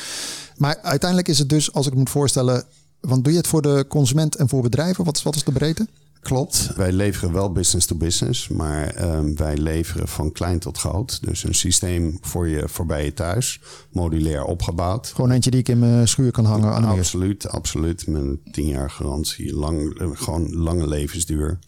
Maar 0.57 0.79
uiteindelijk 0.83 1.29
is 1.29 1.39
het 1.39 1.49
dus, 1.49 1.73
als 1.73 1.87
ik 1.87 1.95
moet 1.95 2.11
voorstellen, 2.11 2.65
want 3.01 3.25
doe 3.25 3.33
je 3.33 3.39
het 3.39 3.49
voor 3.49 3.63
de 3.63 3.85
consument 3.89 4.37
en 4.37 4.49
voor 4.49 4.63
bedrijven? 4.63 5.05
Wat 5.05 5.17
is, 5.17 5.23
wat 5.23 5.37
is 5.37 5.45
de 5.45 5.53
breedte? 5.53 5.87
Klopt. 6.23 6.71
Wij 6.77 6.93
leveren 6.93 7.33
wel 7.33 7.53
business 7.53 7.87
to 7.87 7.97
business, 7.97 8.49
maar 8.49 9.15
um, 9.17 9.37
wij 9.37 9.57
leveren 9.57 10.09
van 10.09 10.33
klein 10.33 10.59
tot 10.59 10.79
groot. 10.79 11.19
Dus 11.23 11.45
een 11.45 11.55
systeem 11.55 12.19
voor 12.21 12.49
je 12.49 12.69
voorbij 12.69 13.05
je 13.05 13.15
thuis, 13.15 13.61
modulair 13.91 14.45
opgebouwd. 14.45 15.07
Gewoon 15.15 15.31
eentje 15.31 15.51
die 15.51 15.61
ik 15.61 15.69
in 15.69 15.79
mijn 15.79 16.09
schuur 16.09 16.31
kan 16.31 16.45
hangen 16.45 16.73
aan 16.73 16.83
de 16.83 16.89
Absoluut, 16.89 17.49
absoluut. 17.49 18.07
Met 18.07 18.23
een 18.23 18.41
tien 18.53 18.67
jaar 18.67 18.91
garantie, 18.91 19.55
lang, 19.55 19.95
gewoon 20.13 20.55
lange 20.55 20.89
levensduur. 20.89 21.59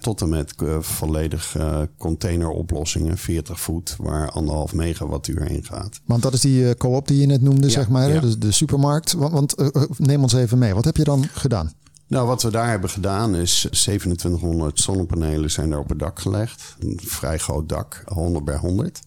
Tot 0.00 0.20
en 0.20 0.28
met 0.28 0.54
uh, 0.62 0.80
volledig 0.80 1.56
uh, 1.56 1.80
containeroplossingen, 1.98 3.18
40 3.18 3.60
voet, 3.60 3.96
waar 3.98 4.30
anderhalf 4.30 4.74
megawattuur 4.74 5.50
in 5.50 5.64
gaat. 5.64 6.00
Want 6.04 6.22
dat 6.22 6.32
is 6.32 6.40
die 6.40 6.62
uh, 6.62 6.70
co-op 6.70 7.08
die 7.08 7.20
je 7.20 7.26
net 7.26 7.42
noemde, 7.42 7.66
ja, 7.66 7.72
zeg 7.72 7.88
maar, 7.88 8.12
ja. 8.12 8.20
de, 8.20 8.38
de 8.38 8.52
supermarkt. 8.52 9.12
Want, 9.12 9.32
want 9.54 9.98
neem 9.98 10.22
ons 10.22 10.32
even 10.32 10.58
mee, 10.58 10.74
wat 10.74 10.84
heb 10.84 10.96
je 10.96 11.04
dan 11.04 11.26
gedaan? 11.32 11.72
Nou, 12.10 12.26
wat 12.26 12.42
we 12.42 12.50
daar 12.50 12.68
hebben 12.68 12.90
gedaan 12.90 13.34
is 13.34 13.60
2700 13.60 14.80
zonnepanelen 14.80 15.50
zijn 15.50 15.72
er 15.72 15.78
op 15.78 15.88
het 15.88 15.98
dak 15.98 16.18
gelegd. 16.18 16.76
Een 16.78 17.00
vrij 17.04 17.38
groot 17.38 17.68
dak, 17.68 18.02
100 18.06 18.44
bij 18.44 18.56
100. 18.56 19.00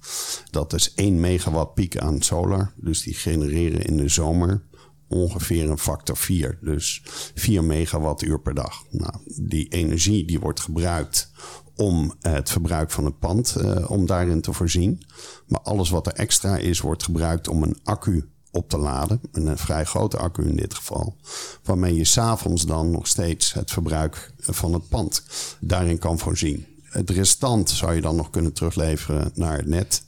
Dat 0.49 0.73
is 0.73 0.93
1 0.93 1.19
megawatt 1.19 1.73
piek 1.73 1.97
aan 1.97 2.21
solar. 2.21 2.71
Dus 2.75 3.01
die 3.01 3.13
genereren 3.13 3.81
in 3.81 3.97
de 3.97 4.07
zomer 4.07 4.63
ongeveer 5.07 5.69
een 5.69 5.77
factor 5.77 6.17
4. 6.17 6.57
Dus 6.61 7.01
4 7.35 7.63
megawattuur 7.63 8.39
per 8.39 8.53
dag. 8.53 8.83
Nou, 8.89 9.13
die 9.41 9.67
energie 9.67 10.25
die 10.25 10.39
wordt 10.39 10.59
gebruikt 10.59 11.31
om 11.75 12.13
het 12.21 12.49
verbruik 12.49 12.91
van 12.91 13.05
het 13.05 13.19
pand, 13.19 13.55
uh, 13.57 13.91
om 13.91 14.05
daarin 14.05 14.41
te 14.41 14.53
voorzien. 14.53 15.03
Maar 15.47 15.61
alles 15.61 15.89
wat 15.89 16.07
er 16.07 16.13
extra 16.13 16.57
is, 16.57 16.79
wordt 16.79 17.03
gebruikt 17.03 17.47
om 17.47 17.63
een 17.63 17.77
accu 17.83 18.32
op 18.53 18.69
te 18.69 18.77
laden. 18.77 19.21
Een 19.31 19.57
vrij 19.57 19.85
grote 19.85 20.17
accu 20.17 20.47
in 20.47 20.55
dit 20.55 20.73
geval. 20.73 21.15
Waarmee 21.63 21.95
je 21.95 22.03
s'avonds 22.03 22.65
dan 22.65 22.91
nog 22.91 23.07
steeds 23.07 23.53
het 23.53 23.71
verbruik 23.71 24.31
van 24.39 24.73
het 24.73 24.89
pand 24.89 25.23
daarin 25.59 25.97
kan 25.97 26.19
voorzien. 26.19 26.65
Het 26.83 27.09
restant 27.09 27.69
zou 27.69 27.93
je 27.93 28.01
dan 28.01 28.15
nog 28.15 28.29
kunnen 28.29 28.53
terugleveren 28.53 29.31
naar 29.33 29.57
het 29.57 29.67
net. 29.67 30.03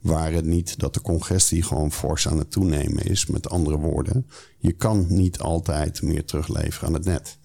Waar 0.00 0.32
het 0.32 0.44
niet 0.44 0.78
dat 0.78 0.94
de 0.94 1.00
congestie 1.00 1.62
gewoon 1.62 1.92
fors 1.92 2.28
aan 2.28 2.38
het 2.38 2.50
toenemen 2.50 3.04
is. 3.04 3.26
Met 3.26 3.50
andere 3.50 3.78
woorden, 3.78 4.26
je 4.58 4.72
kan 4.72 5.06
niet 5.08 5.38
altijd 5.38 6.02
meer 6.02 6.24
terugleveren 6.24 6.88
aan 6.88 6.94
het 6.94 7.04
net. 7.04 7.38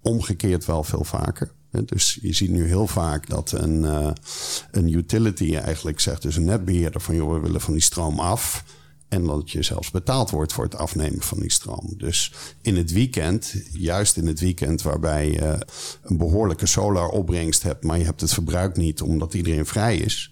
Omgekeerd 0.00 0.64
wel 0.64 0.84
veel 0.84 1.04
vaker. 1.04 1.52
Dus 1.84 2.18
je 2.20 2.32
ziet 2.32 2.50
nu 2.50 2.66
heel 2.66 2.86
vaak 2.86 3.28
dat 3.28 3.52
een, 3.52 3.82
uh, 3.82 4.10
een 4.70 4.92
utility 4.92 5.56
eigenlijk 5.56 6.00
zegt, 6.00 6.22
dus 6.22 6.36
een 6.36 6.44
netbeheerder 6.44 7.00
van 7.00 7.14
joh, 7.14 7.32
we 7.32 7.40
willen 7.40 7.60
van 7.60 7.72
die 7.72 7.82
stroom 7.82 8.20
af. 8.20 8.64
En 9.12 9.24
dat 9.24 9.50
je 9.50 9.62
zelfs 9.62 9.90
betaald 9.90 10.30
wordt 10.30 10.52
voor 10.52 10.64
het 10.64 10.76
afnemen 10.76 11.22
van 11.22 11.40
die 11.40 11.50
stroom. 11.50 11.94
Dus 11.96 12.32
in 12.62 12.76
het 12.76 12.92
weekend, 12.92 13.54
juist 13.72 14.16
in 14.16 14.26
het 14.26 14.40
weekend 14.40 14.82
waarbij 14.82 15.30
je 15.30 15.66
een 16.02 16.16
behoorlijke 16.16 16.66
solaropbrengst 16.66 17.62
hebt, 17.62 17.84
maar 17.84 17.98
je 17.98 18.04
hebt 18.04 18.20
het 18.20 18.32
verbruik 18.32 18.76
niet 18.76 19.02
omdat 19.02 19.34
iedereen 19.34 19.66
vrij 19.66 19.96
is. 19.96 20.31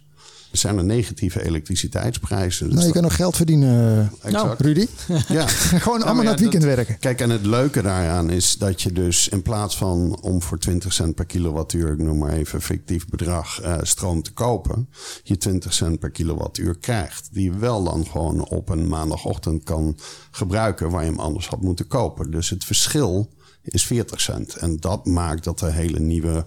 Zijn 0.53 0.79
er 0.79 0.85
negatieve 0.85 1.45
elektriciteitsprijzen? 1.45 2.67
Dus 2.67 2.75
nou, 2.75 2.87
je 2.87 2.93
kan 2.93 3.03
nog 3.03 3.17
geld 3.17 3.37
verdienen, 3.37 4.13
nou, 4.23 4.55
Rudy. 4.59 4.87
Ja. 5.29 5.47
Gewoon 5.83 5.99
ja, 5.99 6.05
allemaal 6.05 6.23
naar 6.23 6.33
het 6.33 6.41
weekend 6.41 6.63
dat, 6.63 6.75
werken. 6.75 6.99
Kijk, 6.99 7.21
en 7.21 7.31
het 7.31 7.47
leuke 7.47 7.83
daaraan 7.83 8.31
is 8.31 8.59
dat 8.59 8.83
je 8.83 8.93
dus 8.93 9.29
in 9.29 9.43
plaats 9.43 9.77
van 9.77 10.19
om 10.23 10.43
voor 10.43 10.59
20 10.59 10.93
cent 10.93 11.15
per 11.15 11.25
kilowattuur, 11.25 11.93
ik 11.93 11.99
noem 11.99 12.19
maar 12.19 12.33
even 12.33 12.63
fictief 12.63 13.09
bedrag, 13.09 13.63
uh, 13.63 13.79
stroom 13.83 14.23
te 14.23 14.33
kopen, 14.33 14.89
je 15.23 15.37
20 15.37 15.73
cent 15.73 15.99
per 15.99 16.11
kilowattuur 16.11 16.79
krijgt. 16.79 17.29
Die 17.33 17.45
je 17.45 17.59
wel 17.59 17.85
dan 17.85 18.07
gewoon 18.07 18.49
op 18.49 18.69
een 18.69 18.89
maandagochtend 18.89 19.65
kan 19.65 19.97
gebruiken 20.31 20.91
waar 20.91 21.05
je 21.05 21.11
hem 21.11 21.21
anders 21.21 21.49
had 21.49 21.61
moeten 21.61 21.87
kopen. 21.87 22.31
Dus 22.31 22.51
het 22.51 22.65
verschil 22.65 23.29
is 23.63 23.87
40 23.87 24.21
cent. 24.21 24.55
En 24.55 24.77
dat 24.77 25.07
maakt 25.07 25.45
dat 25.45 25.61
er 25.61 25.73
hele 25.73 25.99
nieuwe 25.99 26.45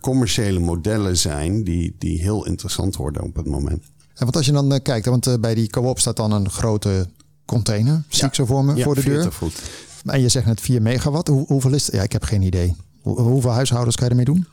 commerciële 0.00 0.58
modellen 0.58 1.16
zijn 1.16 1.64
die, 1.64 1.96
die 1.98 2.20
heel 2.20 2.46
interessant 2.46 2.96
worden 2.96 3.22
op 3.22 3.36
het 3.36 3.46
moment. 3.46 3.82
En 4.14 4.24
want 4.24 4.36
als 4.36 4.46
je 4.46 4.52
dan 4.52 4.72
uh, 4.72 4.78
kijkt, 4.82 5.06
want 5.06 5.26
uh, 5.26 5.34
bij 5.34 5.54
die 5.54 5.68
co-op 5.68 5.98
staat 5.98 6.16
dan 6.16 6.32
een 6.32 6.50
grote 6.50 7.08
container, 7.44 8.02
zie 8.08 8.22
ja. 8.22 8.26
ik 8.26 8.34
zo 8.34 8.44
voor 8.44 8.64
me, 8.64 8.74
ja, 8.74 8.84
voor 8.84 8.94
de 8.94 9.00
40 9.00 9.22
deur. 9.22 9.32
Voet. 9.32 9.62
En 10.04 10.20
je 10.20 10.28
zegt 10.28 10.46
net 10.46 10.60
4 10.60 10.82
megawatt. 10.82 11.28
Hoe, 11.28 11.46
hoeveel 11.46 11.72
is 11.72 11.86
het? 11.86 11.94
Ja, 11.94 12.02
ik 12.02 12.12
heb 12.12 12.22
geen 12.22 12.42
idee. 12.42 12.74
Hoe, 13.02 13.20
hoeveel 13.20 13.50
huishoudens 13.50 13.96
kan 13.96 14.04
je 14.04 14.10
ermee 14.10 14.24
doen? 14.24 14.46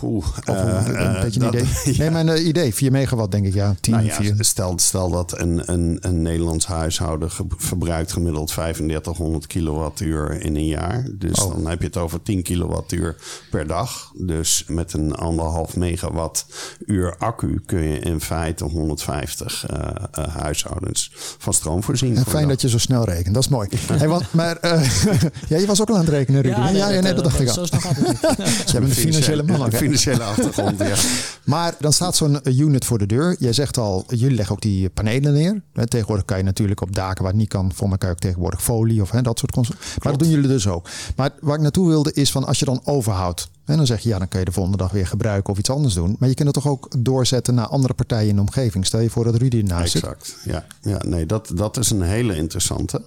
Poeh, 0.00 0.26
of 0.46 0.56
uh, 0.56 0.82
een 0.86 1.20
beetje 1.22 1.40
een 1.40 1.50
dat, 1.50 1.54
idee. 1.54 1.96
Nee, 1.98 2.10
mijn 2.10 2.28
uh, 2.28 2.46
idee. 2.46 2.74
4 2.74 2.90
megawatt 2.90 3.30
denk 3.30 3.46
ik, 3.46 3.54
ja. 3.54 3.74
10, 3.80 3.92
nou 3.92 4.06
ja, 4.06 4.14
4. 4.14 4.34
Stel, 4.38 4.72
stel 4.76 5.10
dat 5.10 5.38
een, 5.38 5.72
een, 5.72 5.98
een 6.00 6.22
Nederlands 6.22 6.66
huishouden 6.66 7.30
verbruikt 7.56 8.12
gemiddeld 8.12 8.48
3500 8.48 9.46
kilowattuur 9.46 10.40
in 10.40 10.56
een 10.56 10.66
jaar. 10.66 11.06
Dus 11.12 11.40
oh. 11.40 11.54
dan 11.54 11.66
heb 11.66 11.80
je 11.80 11.86
het 11.86 11.96
over 11.96 12.22
10 12.22 12.42
kilowattuur 12.42 13.16
per 13.50 13.66
dag. 13.66 14.12
Dus 14.16 14.64
met 14.66 14.92
een 14.92 15.14
anderhalf 15.14 15.76
megawatt 15.76 16.46
uur 16.86 17.16
accu 17.18 17.62
kun 17.66 17.82
je 17.82 17.98
in 17.98 18.20
feite 18.20 18.64
150 18.64 19.66
uh, 19.70 19.78
uh, 20.18 20.36
huishoudens 20.36 21.10
van 21.38 21.54
stroom 21.54 21.82
voorzien. 21.82 22.16
En 22.16 22.24
fijn 22.24 22.48
dat 22.48 22.60
je 22.60 22.68
zo 22.68 22.78
snel 22.78 23.04
rekent, 23.04 23.34
dat 23.34 23.42
is 23.42 23.48
mooi. 23.48 23.68
hey, 23.92 24.08
want, 24.08 24.32
maar 24.32 24.58
ja, 25.48 25.58
je 25.58 25.66
was 25.66 25.80
ook 25.80 25.88
al 25.88 25.94
aan 25.94 26.00
het 26.00 26.10
rekenen, 26.10 26.42
Rudy. 26.42 26.58
Ja, 26.58 26.64
nee, 26.64 26.76
ja, 26.76 26.90
dat, 26.90 27.02
nee, 27.02 27.14
dat 27.14 27.24
dacht 27.24 27.40
ik 27.40 27.48
al. 27.48 27.54
Zo 27.54 27.62
het. 27.62 28.70
Je 28.70 28.78
bent 28.80 28.84
een 28.84 28.90
financiële 28.90 29.42
man? 29.42 29.62
Financiële 29.84 30.22
achtergrond, 30.22 30.78
ja. 30.78 30.96
Maar 31.44 31.74
dan 31.78 31.92
staat 31.92 32.16
zo'n 32.16 32.40
unit 32.44 32.84
voor 32.84 32.98
de 32.98 33.06
deur. 33.06 33.36
Jij 33.38 33.52
zegt 33.52 33.78
al, 33.78 34.04
jullie 34.08 34.36
leggen 34.36 34.54
ook 34.54 34.60
die 34.60 34.88
panelen 34.88 35.32
neer. 35.32 35.62
Tegenwoordig 35.88 36.24
kan 36.24 36.36
je 36.36 36.44
natuurlijk 36.44 36.80
op 36.80 36.94
daken 36.94 37.22
waar 37.22 37.32
het 37.32 37.40
niet 37.40 37.48
kan, 37.48 37.72
voor 37.74 37.90
elkaar 37.90 38.10
ook 38.10 38.18
tegenwoordig 38.18 38.62
folie 38.62 39.02
of 39.02 39.10
hè, 39.10 39.22
dat 39.22 39.38
soort 39.38 39.52
concepten. 39.52 39.84
Maar 40.02 40.12
dat 40.12 40.20
doen 40.20 40.30
jullie 40.30 40.48
dus 40.48 40.66
ook. 40.66 40.88
Maar 41.16 41.30
waar 41.40 41.54
ik 41.54 41.62
naartoe 41.62 41.88
wilde 41.88 42.12
is 42.12 42.30
van 42.30 42.44
als 42.44 42.58
je 42.58 42.64
dan 42.64 42.80
overhoudt. 42.84 43.48
En 43.64 43.76
dan 43.76 43.86
zeg 43.86 44.00
je 44.00 44.08
ja, 44.08 44.18
dan 44.18 44.28
kun 44.28 44.38
je 44.38 44.44
de 44.44 44.52
volgende 44.52 44.78
dag 44.78 44.90
weer 44.90 45.06
gebruiken 45.06 45.52
of 45.52 45.58
iets 45.58 45.70
anders 45.70 45.94
doen. 45.94 46.16
Maar 46.18 46.28
je 46.28 46.34
kunt 46.34 46.54
het 46.54 46.62
toch 46.62 46.72
ook 46.72 46.88
doorzetten 46.98 47.54
naar 47.54 47.66
andere 47.66 47.94
partijen 47.94 48.28
in 48.28 48.34
de 48.34 48.40
omgeving. 48.40 48.86
Stel 48.86 49.00
je 49.00 49.10
voor 49.10 49.24
dat 49.24 49.34
Rudy 49.36 49.58
ernaast 49.58 49.92
zit. 49.92 50.02
Exact, 50.02 50.36
ja. 50.44 50.66
ja 50.80 50.98
nee, 51.06 51.26
dat, 51.26 51.50
dat 51.54 51.76
is 51.76 51.90
een 51.90 52.02
hele 52.02 52.36
interessante. 52.36 53.02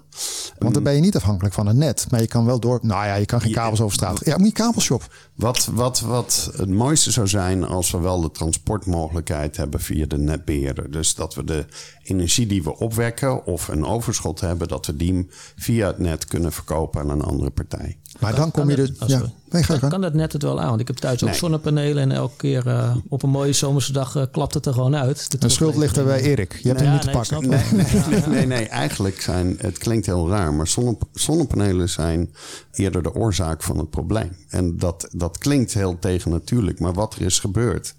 Want 0.60 0.74
dan 0.74 0.84
ben 0.84 0.94
je 0.94 1.02
niet 1.02 1.16
afhankelijk 1.16 1.54
van 1.54 1.68
het 1.68 1.76
net. 1.76 2.06
Maar 2.10 2.22
je 2.22 2.28
kan 2.28 2.46
wel 2.46 2.60
door. 2.60 2.80
Nou 2.82 3.06
ja, 3.06 3.16
je 3.16 3.26
kan 3.26 3.42
geen 3.42 3.52
kabels 3.52 3.82
over 3.82 3.96
straat. 3.96 4.26
Ja, 4.26 4.38
moet 4.38 4.48
je 4.48 4.54
kabelshop. 4.54 5.14
Wat, 5.36 5.70
wat, 5.74 6.00
wat 6.00 6.52
het 6.56 6.70
mooiste 6.70 7.12
zou 7.12 7.28
zijn 7.28 7.64
als 7.64 7.92
we 7.92 8.00
wel 8.00 8.22
de 8.22 8.32
transportmogelijkheid 8.32 9.58
hebben 9.58 9.80
via 9.80 10.06
de 10.06 10.18
netbeheerder. 10.18 10.92
Dus 10.92 11.16
dat 11.16 11.36
we 11.36 11.44
de 11.44 11.66
energie 12.08 12.48
die 12.48 12.64
we 12.64 12.78
opwekken 12.78 13.46
of 13.46 13.68
een 13.68 13.86
overschot 13.86 14.40
hebben, 14.40 14.68
dat 14.68 14.86
we 14.86 14.96
die 14.96 15.28
via 15.56 15.88
het 15.88 16.00
net 16.00 16.26
kunnen 16.26 16.52
verkopen 16.52 17.02
aan 17.02 17.10
een 17.10 17.22
andere 17.22 17.50
partij. 17.50 17.98
Maar 18.20 18.36
dan 18.36 18.52
kom 18.52 18.70
je 18.70 18.76
dus. 18.76 18.92
Oh, 19.00 19.08
ja. 19.08 19.22
Nee, 19.50 19.64
ga 19.64 19.78
kan, 19.78 20.02
dat 20.02 20.14
net 20.14 20.34
het 20.34 20.42
wel 20.42 20.60
aan? 20.62 20.68
Want 20.68 20.80
ik 20.82 20.88
heb 20.88 20.96
thuis 20.96 21.24
ook 21.24 21.30
Nee. 21.30 21.38
zonnepanelen 21.38 22.04
en 22.04 22.12
elke 22.12 22.36
keer 22.38 22.68
eh, 22.68 22.96
op 23.10 23.24
een 23.24 23.30
mooie 23.30 23.54
zomerse 23.54 23.92
dag 23.92 24.16
eh, 24.16 24.24
klapt 24.32 24.54
het 24.54 24.66
er 24.66 24.74
gewoon 24.74 24.96
uit. 24.96 25.32
De 25.32 25.38
De 25.38 25.50
schuld 25.50 25.76
ligt 25.76 25.98
er 25.98 26.04
bij 26.04 26.22
Erik. 26.22 26.60
Je 26.62 26.68
hebt 26.68 26.80
hem 26.80 26.90
Ja, 26.90 26.94
niet 26.94 27.02
te 27.02 27.08
nee, 27.08 27.16
pakken. 27.16 27.50
Nee, 27.50 28.26
nee, 28.28 28.46
nee, 28.46 28.68
eigenlijk 28.68 29.22
zijn, 29.22 29.56
het 29.62 29.78
klinkt 29.78 30.06
heel 30.06 30.30
raar, 30.30 30.54
maar 30.54 30.68
zonne, 30.68 30.98
zonnepanelen 31.14 31.90
zijn 31.90 32.34
eerder 32.74 33.04
de 33.04 33.14
oorzaak 33.14 33.64
van 33.64 33.78
het 33.78 33.90
probleem. 33.90 34.36
En 34.50 34.78
dat, 34.78 35.08
dat 35.12 35.38
klinkt 35.38 35.74
heel 35.74 36.00
tegennatuurlijk, 36.00 36.80
maar 36.80 36.94
wat 36.94 37.16
er 37.16 37.22
is 37.22 37.40
gebeurd, 37.40 37.96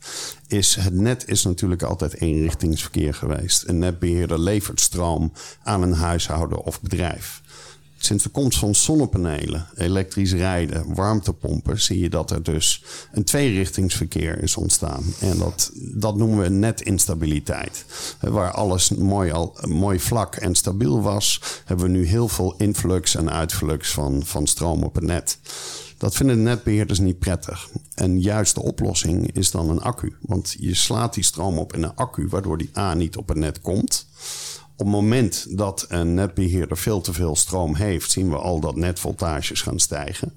is 0.49 0.75
het 0.75 0.95
net 0.95 1.29
is 1.29 1.45
natuurlijk 1.45 1.83
altijd 1.83 2.21
eenrichtingsverkeer 2.21 3.15
geweest. 3.15 3.65
Een 3.67 3.79
netbeheerder 3.79 4.39
levert 4.39 4.81
stroom 4.81 5.33
aan 5.63 5.83
een 5.83 5.93
huishouden 5.93 6.65
of 6.65 6.81
bedrijf. 6.81 7.43
Sinds 8.01 8.25
de 8.25 8.31
komst 8.31 8.59
van 8.59 8.75
zonnepanelen, 8.75 9.67
elektrisch 9.77 10.33
rijden, 10.33 10.95
warmtepompen, 10.95 11.81
zie 11.81 12.01
je 12.01 12.09
dat 12.09 12.31
er 12.31 12.43
dus 12.43 12.85
een 13.13 13.25
tweerichtingsverkeer 13.25 14.43
is 14.43 14.57
ontstaan. 14.57 15.05
En 15.21 15.39
dat, 15.39 15.71
dat 15.75 16.17
noemen 16.17 16.39
we 16.39 16.49
netinstabiliteit. 16.49 17.85
Waar 18.21 18.51
alles 18.51 18.91
mooi, 18.91 19.31
al, 19.31 19.57
mooi 19.67 20.01
vlak 20.01 20.37
en 20.37 20.55
stabiel 20.55 21.03
was, 21.03 21.41
hebben 21.65 21.87
we 21.87 21.93
nu 21.93 22.07
heel 22.07 22.29
veel 22.29 22.55
influx 22.59 23.15
en 23.15 23.31
uitflux 23.31 23.91
van, 23.91 24.23
van 24.25 24.47
stroom 24.47 24.83
op 24.83 24.95
het 24.95 25.05
net. 25.05 25.39
Dat 25.99 26.15
vinden 26.15 26.37
de 26.37 26.43
netbeheerders 26.43 26.99
niet 26.99 27.19
prettig. 27.19 27.69
En 27.95 28.21
juist 28.21 28.55
de 28.55 28.63
oplossing 28.63 29.33
is 29.33 29.51
dan 29.51 29.71
een 29.71 29.81
accu. 29.81 30.17
Want 30.21 30.57
je 30.59 30.75
slaat 30.75 31.15
die 31.15 31.25
stroom 31.25 31.59
op 31.59 31.73
in 31.73 31.83
een 31.83 31.95
accu, 31.95 32.29
waardoor 32.29 32.59
die 32.59 32.71
A 32.77 32.95
niet 32.95 33.17
op 33.17 33.29
het 33.29 33.39
net 33.39 33.61
komt. 33.61 34.07
Op 34.73 34.79
het 34.87 34.95
moment 34.95 35.47
dat 35.59 35.87
een 35.89 36.15
netbeheerder 36.15 36.77
veel 36.77 37.01
te 37.01 37.13
veel 37.13 37.37
stroom 37.37 37.75
heeft, 37.75 38.11
zien 38.11 38.31
we 38.31 38.37
al 38.37 38.61
dat 38.61 38.77
netvoltages 38.77 39.63
gaan 39.63 39.79
stijgen. 39.79 40.33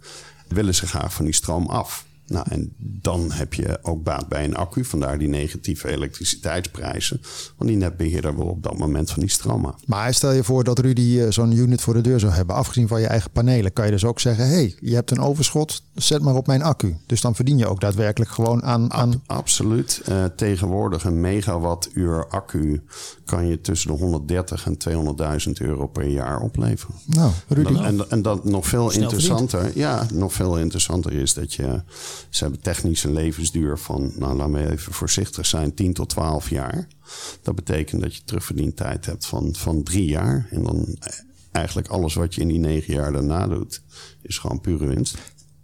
Willen 0.48 0.76
ze 0.76 0.88
graag 0.88 1.14
van 1.14 1.26
die 1.26 1.34
stroom 1.34 1.68
af. 1.68 2.06
Nou, 2.32 2.46
en 2.50 2.74
dan 2.78 3.32
heb 3.32 3.54
je 3.54 3.80
ook 3.82 4.04
baat 4.04 4.28
bij 4.28 4.44
een 4.44 4.56
accu. 4.56 4.86
Vandaar 4.86 5.18
die 5.18 5.28
negatieve 5.28 5.88
elektriciteitsprijzen. 5.88 7.22
Want 7.58 7.70
die 7.70 7.80
netbeheerder 7.80 8.36
wil 8.36 8.46
op 8.46 8.64
dat 8.64 8.78
moment 8.78 9.12
van 9.12 9.20
die 9.20 9.30
stroom 9.30 9.66
af. 9.66 9.76
Maar 9.86 10.14
stel 10.14 10.32
je 10.32 10.44
voor 10.44 10.64
dat 10.64 10.80
Rudy 10.80 11.20
eh, 11.20 11.32
zo'n 11.32 11.52
unit 11.52 11.82
voor 11.82 11.94
de 11.94 12.02
deur 12.02 12.20
zou 12.20 12.34
hebben. 12.34 12.56
Afgezien 12.56 12.88
van 12.88 13.02
je 13.02 13.08
eigen 13.08 13.32
panelen. 13.32 13.74
Kan 13.74 13.86
je 13.86 13.92
dus 13.92 14.06
ook 14.06 14.20
zeggen. 14.20 14.46
Hé, 14.46 14.54
hey, 14.54 14.76
je 14.80 14.96
hebt 14.96 15.12
een 15.12 15.20
overschot. 15.20 15.84
Zet 15.96 16.22
maar 16.22 16.36
op 16.36 16.48
mijn 16.48 16.62
accu. 16.62 16.98
Dus 17.06 17.22
dan 17.22 17.36
verdien 17.36 17.58
je 17.58 17.68
ook 17.68 17.80
daadwerkelijk 17.80 18.32
gewoon 18.32 18.64
aan... 18.64 18.94
aan... 18.94 19.22
absoluut. 19.26 20.02
Uh, 20.10 20.26
tegenwoordig 20.36 21.04
een 21.04 21.22
megawattuur 21.22 22.28
accu 22.28 22.84
kan 23.26 23.48
je 23.48 23.62
tussen 23.62 23.92
de 23.92 23.98
130 23.98 24.66
en 24.66 24.78
200.000 25.48 25.52
euro 25.54 25.88
per 25.88 26.08
jaar 26.08 26.40
opleveren. 26.40 26.96
Nou, 27.06 27.32
Rudy. 27.48 27.76
En, 27.76 28.10
en 28.10 28.22
dat 28.22 28.46
nog 28.46 28.68
veel 28.68 28.92
interessanter. 28.92 29.72
Ja, 29.76 30.06
nog 30.14 30.34
veel 30.34 30.58
interessanter 30.58 31.14
is 31.14 31.34
dat 31.34 31.54
je 31.54 31.82
ze 32.30 32.44
hebben 32.44 32.62
technisch 32.62 33.04
een 33.04 33.14
levensduur 33.14 33.78
van, 33.78 34.12
nou 34.16 34.36
laten 34.36 34.54
we 34.54 34.72
even 34.72 34.94
voorzichtig 34.94 35.46
zijn, 35.46 35.74
10 35.74 35.94
tot 35.94 36.10
12 36.10 36.50
jaar. 36.50 36.88
Dat 37.42 37.56
betekent 37.56 38.02
dat 38.02 38.16
je 38.16 38.24
terugverdientijd 38.24 39.06
hebt 39.06 39.26
van, 39.26 39.56
van 39.56 39.84
drie 39.84 40.06
jaar. 40.06 40.48
En 40.50 40.64
dan 40.64 40.98
eigenlijk 41.52 41.88
alles 41.88 42.14
wat 42.14 42.36
je 42.36 42.42
in 42.42 42.48
die 42.48 42.60
negen 42.60 42.94
jaar 42.94 43.12
daarna 43.12 43.48
doet, 43.48 43.82
is 44.22 44.38
gewoon 44.38 44.62
pure 44.62 44.86
winst. 44.86 45.18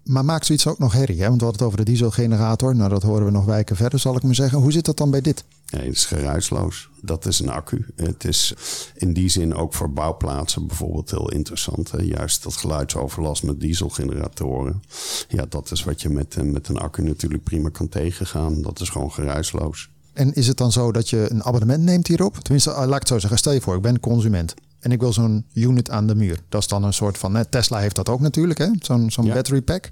Maar 0.04 0.26
maakt 0.26 0.46
zoiets 0.46 0.67
ook 0.67 0.80
nog 0.80 0.93
herrie? 0.93 1.22
Hè? 1.22 1.28
Want 1.28 1.39
we 1.39 1.46
hadden 1.46 1.65
het 1.65 1.74
over 1.74 1.86
de 1.86 1.91
dieselgenerator. 1.91 2.76
Nou, 2.76 2.89
dat 2.89 3.04
horen 3.04 3.26
we 3.26 3.32
nog 3.32 3.46
wijken 3.46 3.76
verder, 3.76 4.00
zal 4.00 4.15
ik 4.15 4.24
maar 4.24 4.36
zeggen. 4.36 4.60
Hoe 4.60 4.72
zit 4.72 4.86
dat 4.86 4.98
dan 4.98 5.12
bij 5.12 5.22
dit? 5.22 5.43
Nee, 5.71 5.86
het 5.86 5.95
is 5.95 6.06
geruisloos. 6.06 6.89
Dat 7.01 7.25
is 7.25 7.39
een 7.39 7.49
accu. 7.49 7.86
Het 7.95 8.25
is 8.25 8.53
in 8.95 9.13
die 9.13 9.30
zin 9.30 9.53
ook 9.53 9.73
voor 9.73 9.91
bouwplaatsen 9.91 10.67
bijvoorbeeld 10.67 11.12
heel 11.12 11.32
interessant. 11.32 11.91
Juist 11.99 12.43
dat 12.43 12.56
geluidsoverlast 12.56 13.43
met 13.43 13.60
dieselgeneratoren. 13.60 14.82
Ja, 15.27 15.45
dat 15.49 15.71
is 15.71 15.84
wat 15.84 16.01
je 16.01 16.10
met, 16.10 16.43
met 16.43 16.67
een 16.67 16.77
accu 16.77 17.03
natuurlijk 17.03 17.43
prima 17.43 17.69
kan 17.69 17.89
tegengaan. 17.89 18.62
Dat 18.62 18.80
is 18.80 18.89
gewoon 18.89 19.12
geruisloos. 19.12 19.89
En 20.13 20.34
is 20.34 20.47
het 20.47 20.58
dan 20.58 20.71
zo 20.71 20.91
dat 20.91 21.10
je 21.10 21.27
een 21.30 21.43
abonnement 21.43 21.84
neemt 21.84 22.08
hierop? 22.08 22.38
Tenminste, 22.38 22.69
laat 22.69 22.86
ik 22.86 22.93
het 22.93 23.08
zo 23.08 23.19
zeggen. 23.19 23.38
Stel 23.38 23.53
je 23.53 23.62
voor, 23.62 23.75
ik 23.75 23.82
ben 23.82 23.99
consument. 23.99 24.53
En 24.80 24.91
ik 24.91 24.99
wil 24.99 25.13
zo'n 25.13 25.45
unit 25.53 25.89
aan 25.89 26.08
de 26.08 26.15
muur. 26.15 26.39
Dat 26.49 26.62
is 26.62 26.67
dan 26.67 26.84
een 26.84 26.93
soort 26.93 27.17
van. 27.17 27.45
Tesla 27.49 27.80
heeft 27.80 27.95
dat 27.95 28.10
ook 28.10 28.19
natuurlijk, 28.19 28.60
hè? 28.60 28.67
Zo'n 28.80 29.12
zo'n 29.12 29.27
battery 29.27 29.62
pack. 29.62 29.89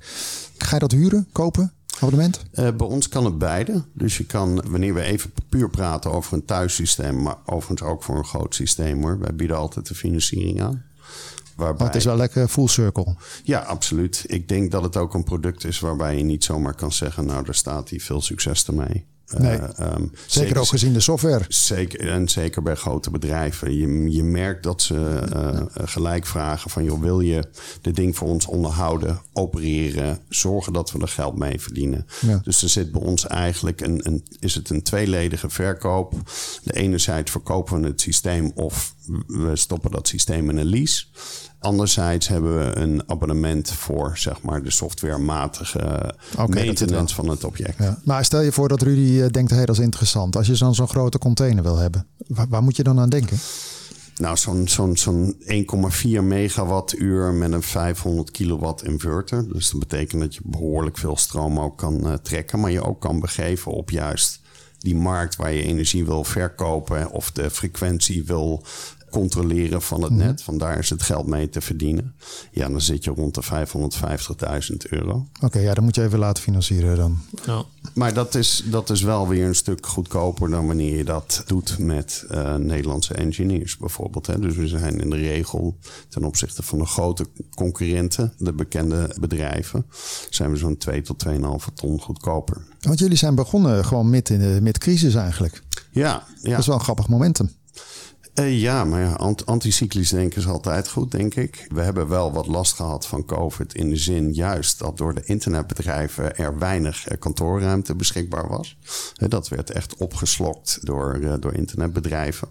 Ga 0.57 0.73
je 0.73 0.79
dat 0.79 0.91
huren, 0.91 1.27
kopen? 1.31 1.73
Abonnement? 1.95 2.43
Uh, 2.53 2.71
bij 2.71 2.87
ons 2.87 3.09
kan 3.09 3.25
het 3.25 3.37
beide. 3.37 3.83
Dus 3.93 4.17
je 4.17 4.25
kan, 4.25 4.61
wanneer 4.67 4.93
we 4.93 5.01
even 5.01 5.31
puur 5.49 5.69
praten 5.69 6.11
over 6.11 6.33
een 6.33 6.45
thuissysteem, 6.45 7.21
maar 7.21 7.37
overigens 7.45 7.89
ook 7.89 8.03
voor 8.03 8.17
een 8.17 8.25
groot 8.25 8.55
systeem 8.55 9.01
hoor. 9.01 9.19
Wij 9.19 9.35
bieden 9.35 9.57
altijd 9.57 9.87
de 9.87 9.95
financiering 9.95 10.61
aan. 10.61 10.83
Waarbij... 11.55 11.77
Maar 11.77 11.87
het 11.87 11.95
is 11.95 12.05
wel 12.05 12.17
lekker 12.17 12.47
full 12.47 12.67
circle. 12.67 13.15
Ja, 13.43 13.59
absoluut. 13.59 14.23
Ik 14.27 14.47
denk 14.47 14.71
dat 14.71 14.83
het 14.83 14.97
ook 14.97 15.13
een 15.13 15.23
product 15.23 15.65
is 15.65 15.79
waarbij 15.79 16.17
je 16.17 16.23
niet 16.23 16.43
zomaar 16.43 16.75
kan 16.75 16.91
zeggen, 16.91 17.25
nou 17.25 17.45
daar 17.45 17.55
staat 17.55 17.89
hij 17.89 17.99
veel 17.99 18.21
succes 18.21 18.67
ermee. 18.67 19.05
Nee. 19.37 19.57
Uh, 19.57 19.67
um, 19.67 19.67
zeker, 19.77 20.11
zeker, 20.25 20.57
ook 20.57 20.67
gezien 20.67 20.93
de 20.93 20.99
software. 20.99 21.45
Zeker, 21.47 22.09
en 22.09 22.29
zeker 22.29 22.61
bij 22.61 22.75
grote 22.75 23.11
bedrijven. 23.11 23.75
Je, 23.75 24.11
je 24.11 24.23
merkt 24.23 24.63
dat 24.63 24.81
ze 24.81 25.21
uh, 25.35 25.87
gelijk 25.87 26.25
vragen 26.25 26.69
van... 26.69 26.83
joh, 26.83 27.01
wil 27.01 27.19
je 27.19 27.43
dit 27.81 27.95
ding 27.95 28.17
voor 28.17 28.27
ons 28.27 28.45
onderhouden, 28.45 29.21
opereren... 29.33 30.19
zorgen 30.29 30.73
dat 30.73 30.91
we 30.91 30.99
er 30.99 31.07
geld 31.07 31.37
mee 31.37 31.61
verdienen. 31.61 32.05
Ja. 32.21 32.39
Dus 32.43 32.61
er 32.61 32.69
zit 32.69 32.91
bij 32.91 33.01
ons 33.01 33.27
eigenlijk 33.27 33.81
een, 33.81 34.07
een, 34.07 34.23
is 34.39 34.55
het 34.55 34.69
een 34.69 34.83
tweeledige 34.83 35.49
verkoop. 35.49 36.13
De 36.63 36.73
enerzijds 36.73 37.31
verkopen 37.31 37.81
we 37.81 37.87
het 37.87 38.01
systeem... 38.01 38.51
of 38.55 38.95
we 39.27 39.55
stoppen 39.55 39.91
dat 39.91 40.07
systeem 40.07 40.49
in 40.49 40.57
een 40.57 40.69
lease... 40.69 41.05
Anderzijds 41.65 42.27
hebben 42.27 42.57
we 42.57 42.77
een 42.77 43.03
abonnement 43.07 43.71
voor 43.71 44.17
zeg 44.17 44.41
maar, 44.41 44.63
de 44.63 44.71
softwarematige 44.71 46.13
okay, 46.37 46.65
maintenance 46.65 47.15
van 47.15 47.29
het 47.29 47.43
object. 47.43 47.77
Ja. 47.77 47.99
Maar 48.03 48.25
stel 48.25 48.41
je 48.41 48.51
voor 48.51 48.67
dat 48.67 48.81
Rudy 48.81 49.21
eh, 49.21 49.29
denkt, 49.29 49.51
hey, 49.51 49.65
dat 49.65 49.77
is 49.77 49.83
interessant. 49.83 50.35
Als 50.35 50.47
je 50.47 50.57
dan 50.57 50.75
zo'n 50.75 50.87
grote 50.87 51.17
container 51.17 51.63
wil 51.63 51.77
hebben, 51.77 52.05
waar, 52.27 52.47
waar 52.49 52.63
moet 52.63 52.75
je 52.75 52.83
dan 52.83 52.99
aan 52.99 53.09
denken? 53.09 53.37
Nou, 54.15 54.37
zo'n 54.37 54.67
zo'n 54.67 54.97
zo'n 54.97 55.35
1,4 55.39 56.23
megawattuur 56.23 57.33
met 57.33 57.51
een 57.51 57.63
500 57.63 58.31
kilowatt 58.31 58.83
inverter. 58.83 59.53
Dus 59.53 59.71
dat 59.71 59.79
betekent 59.79 60.21
dat 60.21 60.35
je 60.35 60.41
behoorlijk 60.43 60.97
veel 60.97 61.17
stroom 61.17 61.59
ook 61.59 61.77
kan 61.77 62.07
uh, 62.07 62.13
trekken. 62.13 62.59
Maar 62.59 62.71
je 62.71 62.83
ook 62.83 63.01
kan 63.01 63.19
begeven 63.19 63.71
op 63.71 63.89
juist 63.89 64.39
die 64.79 64.95
markt 64.95 65.35
waar 65.35 65.53
je 65.53 65.63
energie 65.63 66.05
wil 66.05 66.23
verkopen. 66.23 67.11
Of 67.11 67.31
de 67.31 67.49
frequentie 67.49 68.25
wil 68.25 68.65
controleren 69.15 69.81
van 69.81 70.01
het 70.01 70.11
net. 70.11 70.43
Vandaar 70.43 70.77
is 70.77 70.89
het 70.89 71.03
geld 71.03 71.27
mee 71.27 71.49
te 71.49 71.61
verdienen. 71.61 72.15
Ja, 72.51 72.69
dan 72.69 72.81
zit 72.81 73.03
je 73.03 73.11
rond 73.11 73.35
de 73.35 73.43
550.000 73.43 74.75
euro. 74.89 75.27
Oké, 75.41 75.59
ja, 75.59 75.73
dan 75.73 75.83
moet 75.83 75.95
je 75.95 76.03
even 76.03 76.19
laten 76.19 76.43
financieren 76.43 76.95
dan. 76.95 77.17
Ja. 77.45 77.63
Maar 77.93 78.13
dat 78.13 78.35
is, 78.35 78.63
dat 78.65 78.89
is 78.89 79.01
wel 79.01 79.27
weer 79.27 79.47
een 79.47 79.55
stuk 79.55 79.85
goedkoper 79.85 80.49
dan 80.49 80.67
wanneer 80.67 80.97
je 80.97 81.03
dat 81.03 81.43
doet 81.45 81.77
met 81.79 82.25
uh, 82.31 82.55
Nederlandse 82.55 83.13
engineers 83.13 83.77
bijvoorbeeld. 83.77 84.27
Hè. 84.27 84.39
Dus 84.39 84.55
we 84.55 84.67
zijn 84.67 84.99
in 84.99 85.09
de 85.09 85.15
regel 85.15 85.77
ten 86.09 86.23
opzichte 86.23 86.63
van 86.63 86.77
de 86.77 86.85
grote 86.85 87.25
concurrenten, 87.55 88.33
de 88.37 88.53
bekende 88.53 89.15
bedrijven, 89.19 89.85
zijn 90.29 90.51
we 90.51 90.57
zo'n 90.57 90.77
2 90.77 91.01
tot 91.01 91.25
2,5 91.27 91.73
ton 91.73 92.01
goedkoper. 92.01 92.61
Want 92.79 92.99
jullie 92.99 93.17
zijn 93.17 93.35
begonnen 93.35 93.85
gewoon 93.85 94.09
met 94.09 94.29
in 94.29 94.39
de 94.39 94.59
met 94.61 94.77
crisis 94.77 95.15
eigenlijk. 95.15 95.63
Ja, 95.91 96.23
ja. 96.41 96.49
Dat 96.49 96.59
is 96.59 96.67
wel 96.67 96.75
een 96.75 96.81
grappig 96.81 97.07
momentum. 97.07 97.49
Uh, 98.39 98.61
ja, 98.61 98.83
maar 98.83 99.01
ja, 99.01 99.17
anticyclisch 99.45 100.09
denken 100.09 100.37
is 100.37 100.47
altijd 100.47 100.89
goed, 100.89 101.11
denk 101.11 101.35
ik. 101.35 101.67
We 101.69 101.81
hebben 101.81 102.07
wel 102.07 102.31
wat 102.31 102.47
last 102.47 102.73
gehad 102.73 103.07
van 103.07 103.25
COVID 103.25 103.75
in 103.75 103.89
de 103.89 103.95
zin 103.95 104.33
juist 104.33 104.79
dat 104.79 104.97
door 104.97 105.13
de 105.13 105.21
internetbedrijven 105.25 106.37
er 106.37 106.57
weinig 106.57 107.11
uh, 107.11 107.17
kantoorruimte 107.19 107.95
beschikbaar 107.95 108.47
was. 108.47 108.77
Uh, 109.17 109.29
dat 109.29 109.47
werd 109.47 109.71
echt 109.71 109.95
opgeslokt 109.95 110.79
door, 110.81 111.39
door 111.39 111.53
internetbedrijven. 111.53 112.47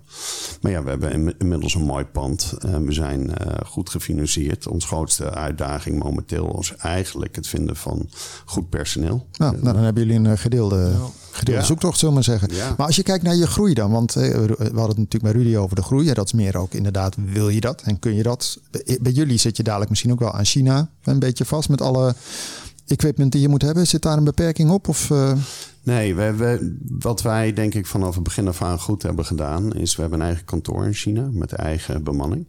Maar 0.60 0.72
ja, 0.72 0.82
we 0.82 0.90
hebben 0.90 1.38
inmiddels 1.38 1.74
een 1.74 1.84
mooi 1.84 2.04
pand. 2.04 2.54
we 2.60 2.92
zijn 2.92 3.32
goed 3.66 3.90
gefinancierd. 3.90 4.66
Ons 4.66 4.86
grootste 4.86 5.30
uitdaging 5.30 6.02
momenteel 6.02 6.58
is 6.60 6.74
eigenlijk 6.76 7.36
het 7.36 7.46
vinden 7.46 7.76
van 7.76 8.08
goed 8.44 8.68
personeel. 8.68 9.26
Nou, 9.32 9.52
nou 9.52 9.74
dan 9.74 9.84
hebben 9.84 10.06
jullie 10.06 10.28
een 10.28 10.38
gedeelde... 10.38 10.76
Ja 10.76 11.23
zoektocht, 11.42 11.98
zullen 11.98 12.14
we 12.14 12.20
maar 12.20 12.38
zeggen. 12.38 12.74
Maar 12.76 12.86
als 12.86 12.96
je 12.96 13.02
kijkt 13.02 13.24
naar 13.24 13.36
je 13.36 13.46
groei 13.46 13.74
dan, 13.74 13.90
want 13.90 14.12
we 14.12 14.30
hadden 14.56 14.88
het 14.88 14.96
natuurlijk 14.96 15.22
bij 15.22 15.32
Rudy 15.32 15.56
over 15.56 15.76
de 15.76 15.82
groei. 15.82 16.06
Ja, 16.06 16.14
dat 16.14 16.26
is 16.26 16.32
meer 16.32 16.56
ook 16.56 16.72
inderdaad, 16.72 17.14
wil 17.24 17.48
je 17.48 17.60
dat 17.60 17.82
en 17.82 17.98
kun 17.98 18.14
je 18.14 18.22
dat? 18.22 18.58
Bij 19.00 19.12
jullie 19.12 19.38
zit 19.38 19.56
je 19.56 19.62
dadelijk 19.62 19.90
misschien 19.90 20.12
ook 20.12 20.20
wel 20.20 20.32
aan 20.32 20.44
China 20.44 20.88
een 21.04 21.18
beetje 21.18 21.44
vast 21.44 21.68
met 21.68 21.80
alle 21.80 22.14
equipment 22.86 23.32
die 23.32 23.40
je 23.40 23.48
moet 23.48 23.62
hebben. 23.62 23.86
Zit 23.86 24.02
daar 24.02 24.16
een 24.16 24.24
beperking 24.24 24.70
op? 24.70 24.88
Of, 24.88 25.10
uh... 25.10 25.32
Nee, 25.82 26.14
we, 26.14 26.34
we, 26.34 26.76
wat 26.98 27.22
wij 27.22 27.52
denk 27.52 27.74
ik 27.74 27.86
vanaf 27.86 28.14
het 28.14 28.24
begin 28.24 28.48
af 28.48 28.62
aan 28.62 28.80
goed 28.80 29.02
hebben 29.02 29.24
gedaan, 29.24 29.74
is 29.74 29.96
we 29.96 30.00
hebben 30.00 30.20
een 30.20 30.26
eigen 30.26 30.44
kantoor 30.44 30.84
in 30.84 30.94
China 30.94 31.28
met 31.32 31.52
eigen 31.52 32.02
bemanning. 32.02 32.46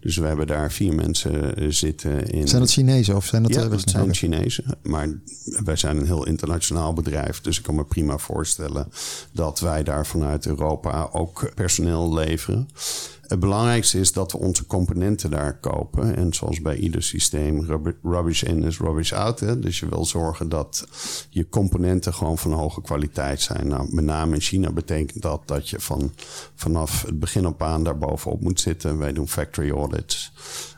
Dus 0.00 0.16
we 0.16 0.26
hebben 0.26 0.46
daar 0.46 0.72
vier 0.72 0.94
mensen 0.94 1.56
eh, 1.56 1.66
zitten. 1.68 2.26
In... 2.26 2.48
Zijn 2.48 2.60
dat 2.60 2.70
Chinezen 2.70 3.16
of 3.16 3.26
zijn 3.26 3.42
dat... 3.42 3.54
Ja, 3.54 3.68
dat 3.68 3.82
zijn 3.84 4.14
Chinezen. 4.14 4.64
Maar 4.82 5.08
wij 5.64 5.76
zijn 5.76 5.96
een 5.96 6.06
heel 6.06 6.26
internationaal 6.26 6.92
bedrijf. 6.92 7.40
Dus 7.40 7.58
ik 7.58 7.62
kan 7.62 7.74
me 7.74 7.84
prima 7.84 8.18
voorstellen 8.18 8.88
dat 9.32 9.60
wij 9.60 9.82
daar 9.82 10.06
vanuit 10.06 10.46
Europa 10.46 11.08
ook 11.12 11.52
personeel 11.54 12.14
leveren. 12.14 12.68
Het 13.28 13.40
belangrijkste 13.40 13.98
is 13.98 14.12
dat 14.12 14.32
we 14.32 14.38
onze 14.38 14.66
componenten 14.66 15.30
daar 15.30 15.58
kopen. 15.58 16.16
En 16.16 16.34
zoals 16.34 16.60
bij 16.60 16.76
ieder 16.76 17.02
systeem, 17.02 17.82
rubbish 18.02 18.42
in 18.42 18.64
is 18.64 18.78
rubbish 18.78 19.12
out. 19.12 19.40
Hè? 19.40 19.58
Dus 19.58 19.80
je 19.80 19.88
wil 19.88 20.04
zorgen 20.04 20.48
dat 20.48 20.86
je 21.30 21.48
componenten 21.48 22.14
gewoon 22.14 22.38
van 22.38 22.52
hoge 22.52 22.82
kwaliteit 22.82 23.40
zijn. 23.40 23.68
Nou, 23.68 23.94
met 23.94 24.04
name 24.04 24.34
in 24.34 24.40
China 24.40 24.72
betekent 24.72 25.22
dat 25.22 25.42
dat 25.44 25.68
je 25.68 25.80
van, 25.80 26.12
vanaf 26.54 27.02
het 27.02 27.18
begin 27.18 27.46
op 27.46 27.62
aan 27.62 27.84
daar 27.84 27.98
bovenop 27.98 28.40
moet 28.40 28.60
zitten. 28.60 28.98
Wij 28.98 29.12
doen 29.12 29.28
factory 29.28 29.70
audits. 29.70 30.32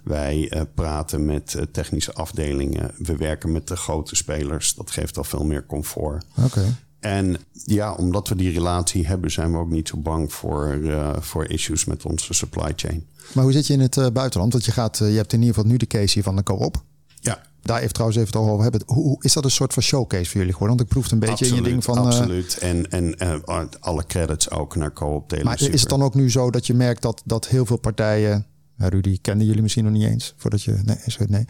Wij 0.04 0.52
uh, 0.54 0.62
praten 0.74 1.24
met 1.24 1.54
uh, 1.56 1.62
technische 1.72 2.12
afdelingen. 2.12 2.90
We 2.98 3.16
werken 3.16 3.52
met 3.52 3.68
de 3.68 3.76
grote 3.76 4.16
spelers. 4.16 4.74
Dat 4.74 4.90
geeft 4.90 5.16
al 5.16 5.24
veel 5.24 5.44
meer 5.44 5.66
comfort. 5.66 6.24
Oké. 6.44 6.76
En 7.00 7.36
ja, 7.64 7.92
omdat 7.92 8.28
we 8.28 8.36
die 8.36 8.52
relatie 8.52 9.06
hebben, 9.06 9.30
zijn 9.30 9.52
we 9.52 9.58
ook 9.58 9.70
niet 9.70 9.88
zo 9.88 9.96
bang 9.96 10.32
voor, 10.32 10.74
uh, 10.74 11.16
voor 11.20 11.46
issues 11.46 11.84
met 11.84 12.04
onze 12.04 12.34
supply 12.34 12.72
chain. 12.76 13.06
Maar 13.32 13.44
hoe 13.44 13.52
zit 13.52 13.66
je 13.66 13.72
in 13.72 13.80
het 13.80 13.96
uh, 13.96 14.06
buitenland? 14.12 14.52
Want 14.52 14.64
je, 14.64 14.72
gaat, 14.72 15.00
uh, 15.00 15.10
je 15.10 15.16
hebt 15.16 15.32
in 15.32 15.38
ieder 15.38 15.54
geval 15.54 15.70
nu 15.70 15.76
de 15.76 15.86
case 15.86 16.14
hier 16.14 16.22
van 16.22 16.36
de 16.36 16.42
co-op. 16.42 16.82
Ja. 17.20 17.42
Daar 17.62 17.80
even 17.80 17.92
trouwens 17.92 18.20
even 18.20 18.40
het 18.40 18.48
over 18.48 18.62
hebben. 18.62 18.82
Hoe, 18.86 19.16
is 19.24 19.32
dat 19.32 19.44
een 19.44 19.50
soort 19.50 19.72
van 19.72 19.82
showcase 19.82 20.24
voor 20.24 20.36
jullie 20.36 20.52
geworden? 20.52 20.76
Want 20.76 20.80
ik 20.80 20.94
proefde 20.94 21.14
een 21.14 21.20
beetje 21.20 21.34
absoluut, 21.34 21.58
in 21.58 21.64
je 21.64 21.70
ding 21.70 21.84
van... 21.84 21.98
Absoluut. 21.98 22.58
En, 22.58 22.90
en 22.90 23.44
alle 23.80 24.06
credits 24.06 24.50
ook 24.50 24.76
naar 24.76 24.92
co-op 24.92 25.42
Maar 25.42 25.58
super. 25.58 25.74
is 25.74 25.80
het 25.80 25.90
dan 25.90 26.02
ook 26.02 26.14
nu 26.14 26.30
zo 26.30 26.50
dat 26.50 26.66
je 26.66 26.74
merkt 26.74 27.02
dat, 27.02 27.22
dat 27.24 27.48
heel 27.48 27.66
veel 27.66 27.78
partijen... 27.78 28.46
Rudy 28.76 29.18
kenden 29.20 29.46
jullie 29.46 29.62
misschien 29.62 29.84
nog 29.84 29.92
niet 29.92 30.06
eens 30.06 30.34
voordat 30.36 30.62
je... 30.62 30.80
Nee, 30.84 30.96
sorry, 31.06 31.32
nee. 31.32 31.44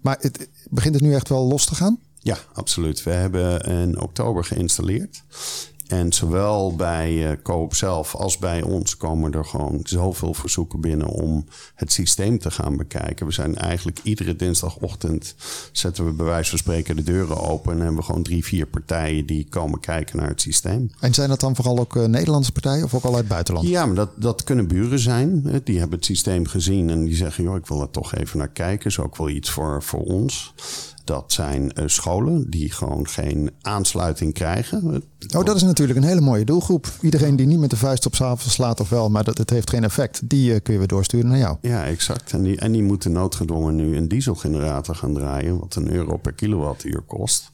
Maar 0.00 0.16
het, 0.20 0.48
begint 0.70 0.94
het 0.94 1.02
nu 1.02 1.14
echt 1.14 1.28
wel 1.28 1.46
los 1.46 1.64
te 1.64 1.74
gaan? 1.74 1.98
Ja, 2.22 2.38
absoluut. 2.52 3.02
We 3.02 3.10
hebben 3.10 3.60
in 3.60 4.00
oktober 4.00 4.44
geïnstalleerd. 4.44 5.22
En 5.92 6.12
zowel 6.12 6.76
bij 6.76 7.12
uh, 7.12 7.30
Coop 7.42 7.74
zelf 7.74 8.14
als 8.14 8.38
bij 8.38 8.62
ons 8.62 8.96
komen 8.96 9.32
er 9.32 9.44
gewoon 9.44 9.80
zoveel 9.82 10.34
verzoeken 10.34 10.80
binnen 10.80 11.06
om 11.06 11.44
het 11.74 11.92
systeem 11.92 12.38
te 12.38 12.50
gaan 12.50 12.76
bekijken. 12.76 13.26
We 13.26 13.32
zijn 13.32 13.56
eigenlijk 13.56 13.98
iedere 14.02 14.36
dinsdagochtend 14.36 15.34
zetten 15.72 16.04
we 16.04 16.12
bij 16.12 16.26
wijze 16.26 16.50
van 16.50 16.58
spreken 16.58 16.96
de 16.96 17.02
deuren 17.02 17.40
open 17.40 17.72
en 17.72 17.78
hebben 17.78 17.96
we 17.96 18.02
gewoon 18.02 18.22
drie, 18.22 18.44
vier 18.44 18.66
partijen 18.66 19.26
die 19.26 19.46
komen 19.48 19.80
kijken 19.80 20.16
naar 20.16 20.28
het 20.28 20.40
systeem. 20.40 20.90
En 21.00 21.14
zijn 21.14 21.28
dat 21.28 21.40
dan 21.40 21.56
vooral 21.56 21.78
ook 21.78 21.96
uh, 21.96 22.04
Nederlandse 22.04 22.52
partijen 22.52 22.84
of 22.84 22.94
ook 22.94 23.04
al 23.04 23.10
uit 23.10 23.18
het 23.18 23.28
buitenland? 23.28 23.68
Ja, 23.68 23.86
maar 23.86 23.94
dat, 23.94 24.10
dat 24.16 24.44
kunnen 24.44 24.68
buren 24.68 24.98
zijn. 24.98 25.60
Die 25.64 25.78
hebben 25.78 25.96
het 25.96 26.06
systeem 26.06 26.46
gezien 26.46 26.90
en 26.90 27.04
die 27.04 27.16
zeggen, 27.16 27.44
joh, 27.44 27.56
ik 27.56 27.66
wil 27.66 27.80
er 27.80 27.90
toch 27.90 28.14
even 28.14 28.38
naar 28.38 28.52
kijken. 28.52 28.86
Is 28.86 28.98
ook 28.98 29.16
wel 29.16 29.28
iets 29.28 29.50
voor, 29.50 29.82
voor 29.82 30.02
ons. 30.02 30.54
Dat 31.04 31.32
zijn 31.32 31.72
uh, 31.74 31.84
scholen 31.86 32.50
die 32.50 32.72
gewoon 32.72 33.08
geen 33.08 33.50
aansluiting 33.60 34.34
krijgen. 34.34 35.02
Oh, 35.36 35.44
dat 35.44 35.56
is 35.56 35.62
natuurlijk 35.62 35.98
een 35.98 36.04
hele 36.04 36.20
mooie 36.20 36.44
doelgroep. 36.44 36.92
Iedereen 37.00 37.36
die 37.36 37.46
niet 37.46 37.58
met 37.58 37.70
de 37.70 37.76
vuist 37.76 38.06
op 38.06 38.12
tafel 38.12 38.50
slaat 38.50 38.80
of 38.80 38.88
wel, 38.88 39.10
maar 39.10 39.24
dat 39.24 39.38
het 39.38 39.50
heeft 39.50 39.70
geen 39.70 39.84
effect, 39.84 40.28
die 40.28 40.52
uh, 40.52 40.56
kun 40.62 40.72
je 40.72 40.78
weer 40.78 40.88
doorsturen 40.88 41.28
naar 41.28 41.38
jou. 41.38 41.56
Ja, 41.60 41.84
exact. 41.84 42.32
En 42.32 42.42
die, 42.42 42.56
en 42.56 42.72
die 42.72 42.82
moeten 42.82 43.12
noodgedwongen 43.12 43.74
nu 43.74 43.96
een 43.96 44.08
dieselgenerator 44.08 44.94
gaan 44.94 45.14
draaien, 45.14 45.58
wat 45.58 45.74
een 45.74 45.90
euro 45.90 46.16
per 46.16 46.32
kilowattuur 46.32 47.00
kost. 47.00 47.50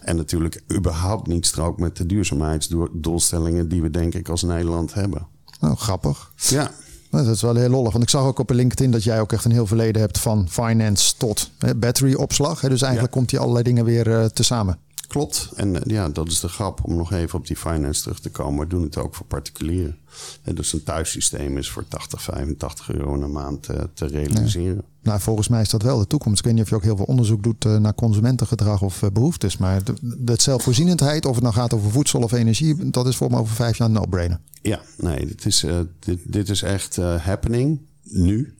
En 0.00 0.16
natuurlijk 0.16 0.62
überhaupt 0.72 1.26
niet 1.26 1.46
strookt 1.46 1.80
met 1.80 1.96
de 1.96 2.06
duurzaamheidsdoelstellingen 2.06 3.68
die 3.68 3.82
we 3.82 3.90
denk 3.90 4.14
ik 4.14 4.28
als 4.28 4.42
Nederland 4.42 4.94
hebben. 4.94 5.26
Nou, 5.60 5.76
grappig. 5.76 6.32
Ja. 6.36 6.70
Dat 7.20 7.26
is 7.26 7.42
wel 7.42 7.54
heel 7.54 7.68
lollig. 7.68 7.92
Want 7.92 8.04
ik 8.04 8.10
zag 8.10 8.24
ook 8.24 8.38
op 8.38 8.50
LinkedIn 8.50 8.90
dat 8.90 9.04
jij 9.04 9.20
ook 9.20 9.32
echt 9.32 9.44
een 9.44 9.52
heel 9.52 9.66
verleden 9.66 10.00
hebt 10.00 10.18
van 10.18 10.46
finance 10.48 11.16
tot 11.16 11.50
hè, 11.58 11.74
battery 11.74 12.14
opslag. 12.14 12.60
Hè, 12.60 12.68
dus 12.68 12.82
eigenlijk 12.82 13.12
ja. 13.12 13.18
komt 13.18 13.30
die 13.30 13.38
allerlei 13.38 13.64
dingen 13.64 13.84
weer 13.84 14.06
uh, 14.06 14.24
tezamen. 14.24 14.78
Klopt. 15.12 15.50
En 15.54 15.74
uh, 15.74 15.80
ja, 15.84 16.08
dat 16.08 16.28
is 16.28 16.40
de 16.40 16.48
grap 16.48 16.80
om 16.84 16.96
nog 16.96 17.12
even 17.12 17.38
op 17.38 17.46
die 17.46 17.56
finance 17.56 18.02
terug 18.02 18.20
te 18.20 18.30
komen. 18.30 18.60
We 18.60 18.66
doen 18.66 18.82
het 18.82 18.96
ook 18.96 19.14
voor 19.14 19.26
particulieren. 19.26 19.98
En 20.42 20.54
dus 20.54 20.72
een 20.72 20.82
thuissysteem 20.82 21.58
is 21.58 21.70
voor 21.70 21.88
80, 21.88 22.22
85 22.22 22.92
euro 22.92 23.14
een 23.14 23.32
maand 23.32 23.70
uh, 23.70 23.76
te 23.94 24.06
realiseren. 24.06 24.74
Ja. 24.74 25.10
Nou, 25.10 25.20
volgens 25.20 25.48
mij 25.48 25.60
is 25.60 25.68
dat 25.68 25.82
wel 25.82 25.98
de 25.98 26.06
toekomst. 26.06 26.38
Ik 26.38 26.44
weet 26.44 26.54
niet 26.54 26.62
of 26.62 26.68
je 26.68 26.74
ook 26.74 26.82
heel 26.82 26.96
veel 26.96 27.04
onderzoek 27.04 27.42
doet 27.42 27.64
uh, 27.64 27.76
naar 27.76 27.94
consumentengedrag 27.94 28.82
of 28.82 29.02
behoeftes. 29.12 29.56
Maar 29.56 29.84
de, 29.84 29.94
de 30.00 30.34
zelfvoorzienendheid, 30.36 31.26
of 31.26 31.34
het 31.34 31.42
nou 31.42 31.54
gaat 31.54 31.74
over 31.74 31.90
voedsel 31.90 32.20
of 32.20 32.32
energie, 32.32 32.90
dat 32.90 33.06
is 33.06 33.16
voor 33.16 33.30
me 33.30 33.38
over 33.38 33.54
vijf 33.54 33.76
jaar 33.76 33.88
een 33.88 33.94
no-brainer. 33.94 34.40
Ja, 34.62 34.80
nee, 34.96 35.26
dit 35.26 35.46
is, 35.46 35.64
uh, 35.64 35.80
dit, 35.98 36.18
dit 36.24 36.48
is 36.48 36.62
echt 36.62 36.96
happening 36.96 37.80
nu. 38.02 38.54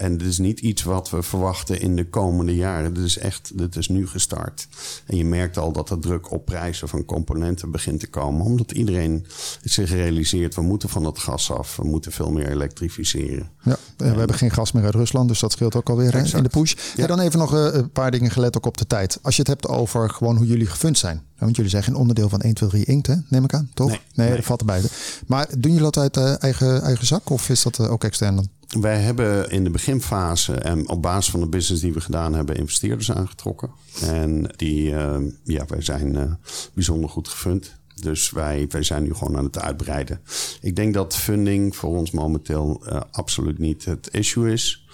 En 0.00 0.16
dit 0.16 0.26
is 0.26 0.38
niet 0.38 0.60
iets 0.60 0.82
wat 0.82 1.10
we 1.10 1.22
verwachten 1.22 1.80
in 1.80 1.96
de 1.96 2.08
komende 2.08 2.54
jaren. 2.54 2.94
Dit 2.94 3.04
is 3.04 3.18
echt, 3.18 3.58
dit 3.58 3.76
is 3.76 3.88
nu 3.88 4.06
gestart. 4.06 4.68
En 5.06 5.16
je 5.16 5.24
merkt 5.24 5.58
al 5.58 5.72
dat 5.72 5.88
de 5.88 5.98
druk 5.98 6.30
op 6.30 6.44
prijzen 6.44 6.88
van 6.88 7.04
componenten 7.04 7.70
begint 7.70 8.00
te 8.00 8.06
komen. 8.06 8.44
Omdat 8.44 8.72
iedereen 8.72 9.26
zich 9.62 9.90
realiseert, 9.90 10.54
we 10.54 10.62
moeten 10.62 10.88
van 10.88 11.04
het 11.04 11.18
gas 11.18 11.52
af. 11.52 11.76
We 11.76 11.84
moeten 11.84 12.12
veel 12.12 12.30
meer 12.30 12.48
elektrificeren. 12.48 13.50
Ja, 13.62 13.76
we 13.96 14.04
en, 14.04 14.18
hebben 14.18 14.36
geen 14.36 14.50
gas 14.50 14.72
meer 14.72 14.84
uit 14.84 14.94
Rusland, 14.94 15.28
dus 15.28 15.40
dat 15.40 15.52
scheelt 15.52 15.76
ook 15.76 15.88
alweer 15.88 16.14
in 16.14 16.42
de 16.42 16.48
push. 16.48 16.74
Ja. 16.96 17.02
En 17.02 17.08
dan 17.08 17.20
even 17.20 17.38
nog 17.38 17.52
een 17.52 17.90
paar 17.90 18.10
dingen 18.10 18.30
gelet 18.30 18.56
ook 18.56 18.66
op 18.66 18.76
de 18.76 18.86
tijd. 18.86 19.18
Als 19.22 19.36
je 19.36 19.42
het 19.42 19.50
hebt 19.50 19.68
over 19.68 20.10
gewoon 20.10 20.36
hoe 20.36 20.46
jullie 20.46 20.66
gefund 20.66 20.98
zijn. 20.98 21.22
Want 21.38 21.56
jullie 21.56 21.70
zijn 21.70 21.82
geen 21.82 21.94
onderdeel 21.94 22.28
van 22.28 22.40
1, 22.40 22.54
2, 22.54 22.68
3 22.68 22.84
Inkt, 22.84 23.06
hè? 23.06 23.14
neem 23.28 23.44
ik 23.44 23.54
aan, 23.54 23.70
toch? 23.74 23.88
Nee, 23.88 24.00
nee, 24.14 24.26
nee. 24.26 24.36
dat 24.36 24.44
valt 24.44 24.60
erbij. 24.60 24.82
Maar 25.26 25.46
doen 25.58 25.72
jullie 25.72 25.90
dat 25.90 25.96
uit 25.98 26.16
uh, 26.16 26.42
eigen, 26.42 26.82
eigen 26.82 27.06
zak 27.06 27.30
of 27.30 27.48
is 27.48 27.62
dat 27.62 27.78
uh, 27.78 27.90
ook 27.90 28.04
extern 28.04 28.36
dan? 28.36 28.48
Wij 28.78 29.00
hebben 29.00 29.50
in 29.50 29.64
de 29.64 29.70
beginfase 29.70 30.54
en 30.54 30.88
op 30.88 31.02
basis 31.02 31.30
van 31.30 31.40
de 31.40 31.48
business 31.48 31.82
die 31.82 31.92
we 31.92 32.00
gedaan 32.00 32.34
hebben, 32.34 32.56
investeerders 32.56 33.12
aangetrokken. 33.12 33.70
En 34.02 34.52
die, 34.56 34.90
uh, 34.90 35.16
ja, 35.44 35.64
wij 35.66 35.82
zijn 35.82 36.14
uh, 36.14 36.32
bijzonder 36.74 37.10
goed 37.10 37.28
gefund. 37.28 37.78
Dus 37.94 38.30
wij, 38.30 38.66
wij 38.68 38.82
zijn 38.82 39.02
nu 39.02 39.14
gewoon 39.14 39.36
aan 39.36 39.44
het 39.44 39.58
uitbreiden. 39.58 40.20
Ik 40.60 40.76
denk 40.76 40.94
dat 40.94 41.16
funding 41.16 41.76
voor 41.76 41.96
ons 41.96 42.10
momenteel 42.10 42.82
uh, 42.86 43.00
absoluut 43.10 43.58
niet 43.58 43.84
het 43.84 44.08
issue 44.10 44.52
is. 44.52 44.86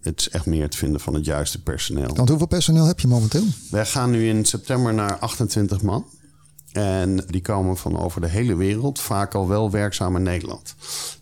Het 0.00 0.20
is 0.20 0.28
echt 0.28 0.46
meer 0.46 0.62
het 0.62 0.76
vinden 0.76 1.00
van 1.00 1.14
het 1.14 1.24
juiste 1.24 1.62
personeel. 1.62 2.14
Want 2.14 2.28
hoeveel 2.28 2.46
personeel 2.46 2.86
heb 2.86 3.00
je 3.00 3.08
momenteel? 3.08 3.44
Wij 3.70 3.86
gaan 3.86 4.10
nu 4.10 4.28
in 4.28 4.44
september 4.44 4.94
naar 4.94 5.18
28 5.18 5.82
man. 5.82 6.04
En 6.74 7.24
die 7.26 7.40
komen 7.40 7.76
van 7.76 7.98
over 7.98 8.20
de 8.20 8.28
hele 8.28 8.56
wereld, 8.56 9.00
vaak 9.00 9.34
al 9.34 9.48
wel 9.48 9.70
werkzaam 9.70 10.16
in 10.16 10.22
Nederland. 10.22 10.74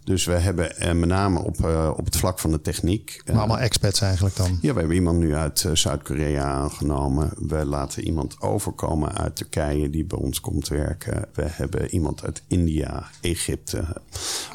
Dus 0.04 0.24
we 0.24 0.32
hebben 0.32 0.76
eh, 0.76 0.92
met 0.92 1.08
name 1.08 1.42
op, 1.42 1.56
uh, 1.64 1.90
op 1.96 2.04
het 2.04 2.16
vlak 2.16 2.38
van 2.38 2.50
de 2.50 2.60
techniek. 2.60 3.22
Maar 3.26 3.36
allemaal 3.36 3.58
expats 3.58 4.00
eigenlijk 4.00 4.36
dan? 4.36 4.58
Ja, 4.60 4.72
we 4.72 4.78
hebben 4.78 4.96
iemand 4.96 5.18
nu 5.18 5.34
uit 5.34 5.62
uh, 5.66 5.74
Zuid-Korea 5.74 6.44
aangenomen. 6.44 7.30
We 7.48 7.64
laten 7.64 8.04
iemand 8.04 8.40
overkomen 8.40 9.18
uit 9.18 9.36
Turkije 9.36 9.90
die 9.90 10.04
bij 10.04 10.18
ons 10.18 10.40
komt 10.40 10.68
werken. 10.68 11.24
We 11.34 11.44
hebben 11.46 11.88
iemand 11.88 12.24
uit 12.24 12.42
India, 12.46 13.06
Egypte, 13.20 13.84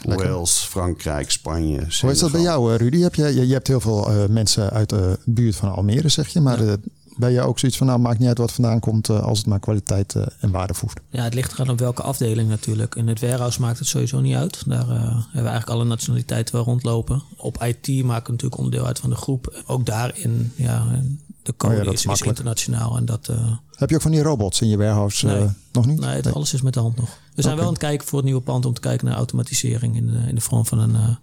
Lekker. 0.02 0.30
Wales, 0.30 0.58
Frankrijk, 0.58 1.32
Spanje. 1.32 1.76
Senegal. 1.76 2.00
Hoe 2.02 2.12
is 2.12 2.20
dat 2.20 2.32
bij 2.32 2.42
jou, 2.42 2.76
Rudy? 2.76 3.00
Heb 3.00 3.16
je, 3.16 3.24
je, 3.24 3.48
je 3.48 3.54
hebt 3.54 3.68
heel 3.68 3.82
veel 3.82 4.28
mensen 4.30 4.70
uit 4.70 4.90
de 4.90 5.20
buurt 5.26 5.56
van 5.56 5.76
Almere, 5.76 6.10
zeg 6.10 6.28
je. 6.28 6.42
Maar 6.42 6.64
ja 6.64 6.78
ben 7.18 7.32
je 7.32 7.42
ook 7.42 7.60
zoiets 7.60 7.78
van, 7.78 7.88
nou 7.88 8.00
maakt 8.00 8.20
niet 8.20 8.28
uit 8.28 8.38
wat 8.38 8.52
vandaan 8.52 8.80
komt 8.80 9.10
uh, 9.10 9.24
als 9.24 9.38
het 9.38 9.48
maar 9.48 9.60
kwaliteit 9.60 10.16
uh, 10.16 10.26
en 10.40 10.52
waarde 10.52 10.74
voegt? 10.74 11.00
Ja, 11.10 11.24
het 11.24 11.34
ligt 11.34 11.54
eraan 11.54 11.70
op 11.70 11.80
welke 11.80 12.02
afdeling 12.02 12.50
natuurlijk. 12.50 12.96
In 12.96 13.08
het 13.08 13.20
warehouse 13.22 13.62
maakt 13.62 13.80
het 13.80 13.88
sowieso 13.88 14.20
niet 14.20 14.36
uit. 14.36 14.64
Daar 14.68 14.90
uh, 14.90 15.00
hebben 15.00 15.32
we 15.32 15.40
eigenlijk 15.40 15.70
alle 15.70 15.84
nationaliteiten 15.84 16.56
wel 16.56 16.64
rondlopen. 16.64 17.24
Op 17.38 17.64
IT 17.64 17.88
maken 17.88 18.26
we 18.26 18.32
natuurlijk 18.32 18.58
onderdeel 18.58 18.86
uit 18.86 19.00
van 19.00 19.10
de 19.10 19.16
groep. 19.16 19.64
Ook 19.66 19.86
daarin, 19.86 20.52
ja, 20.56 21.02
de 21.44 21.54
code 21.58 21.76
oh 21.76 21.84
ja, 21.84 21.92
is, 21.92 22.06
is, 22.06 22.22
internationaal. 22.22 22.98
En 22.98 23.06
dat, 23.06 23.32
Heb 23.76 23.90
je 23.90 23.96
ook 23.96 24.02
van 24.02 24.12
die 24.12 24.22
robots 24.22 24.62
in 24.62 24.68
je 24.68 24.78
warehouse 24.78 25.26
nee. 25.26 25.48
nog 25.72 25.86
niet? 25.86 26.00
Nee, 26.00 26.16
het, 26.16 26.26
nee, 26.26 26.34
alles 26.34 26.54
is 26.54 26.62
met 26.62 26.74
de 26.74 26.80
hand 26.80 26.96
nog. 26.96 27.10
We 27.10 27.42
zijn 27.42 27.46
okay. 27.46 27.56
wel 27.56 27.66
aan 27.66 27.74
het 27.74 27.82
kijken 27.82 28.08
voor 28.08 28.18
het 28.18 28.26
nieuwe 28.28 28.42
pand 28.42 28.66
om 28.66 28.74
te 28.74 28.82
kijken 28.82 29.08
naar 29.08 29.16
automatisering 29.16 29.96
in 29.96 30.10
in 30.28 30.36
de 30.36 30.42
vorm 30.42 30.66
van 30.66 30.80
een 30.80 31.18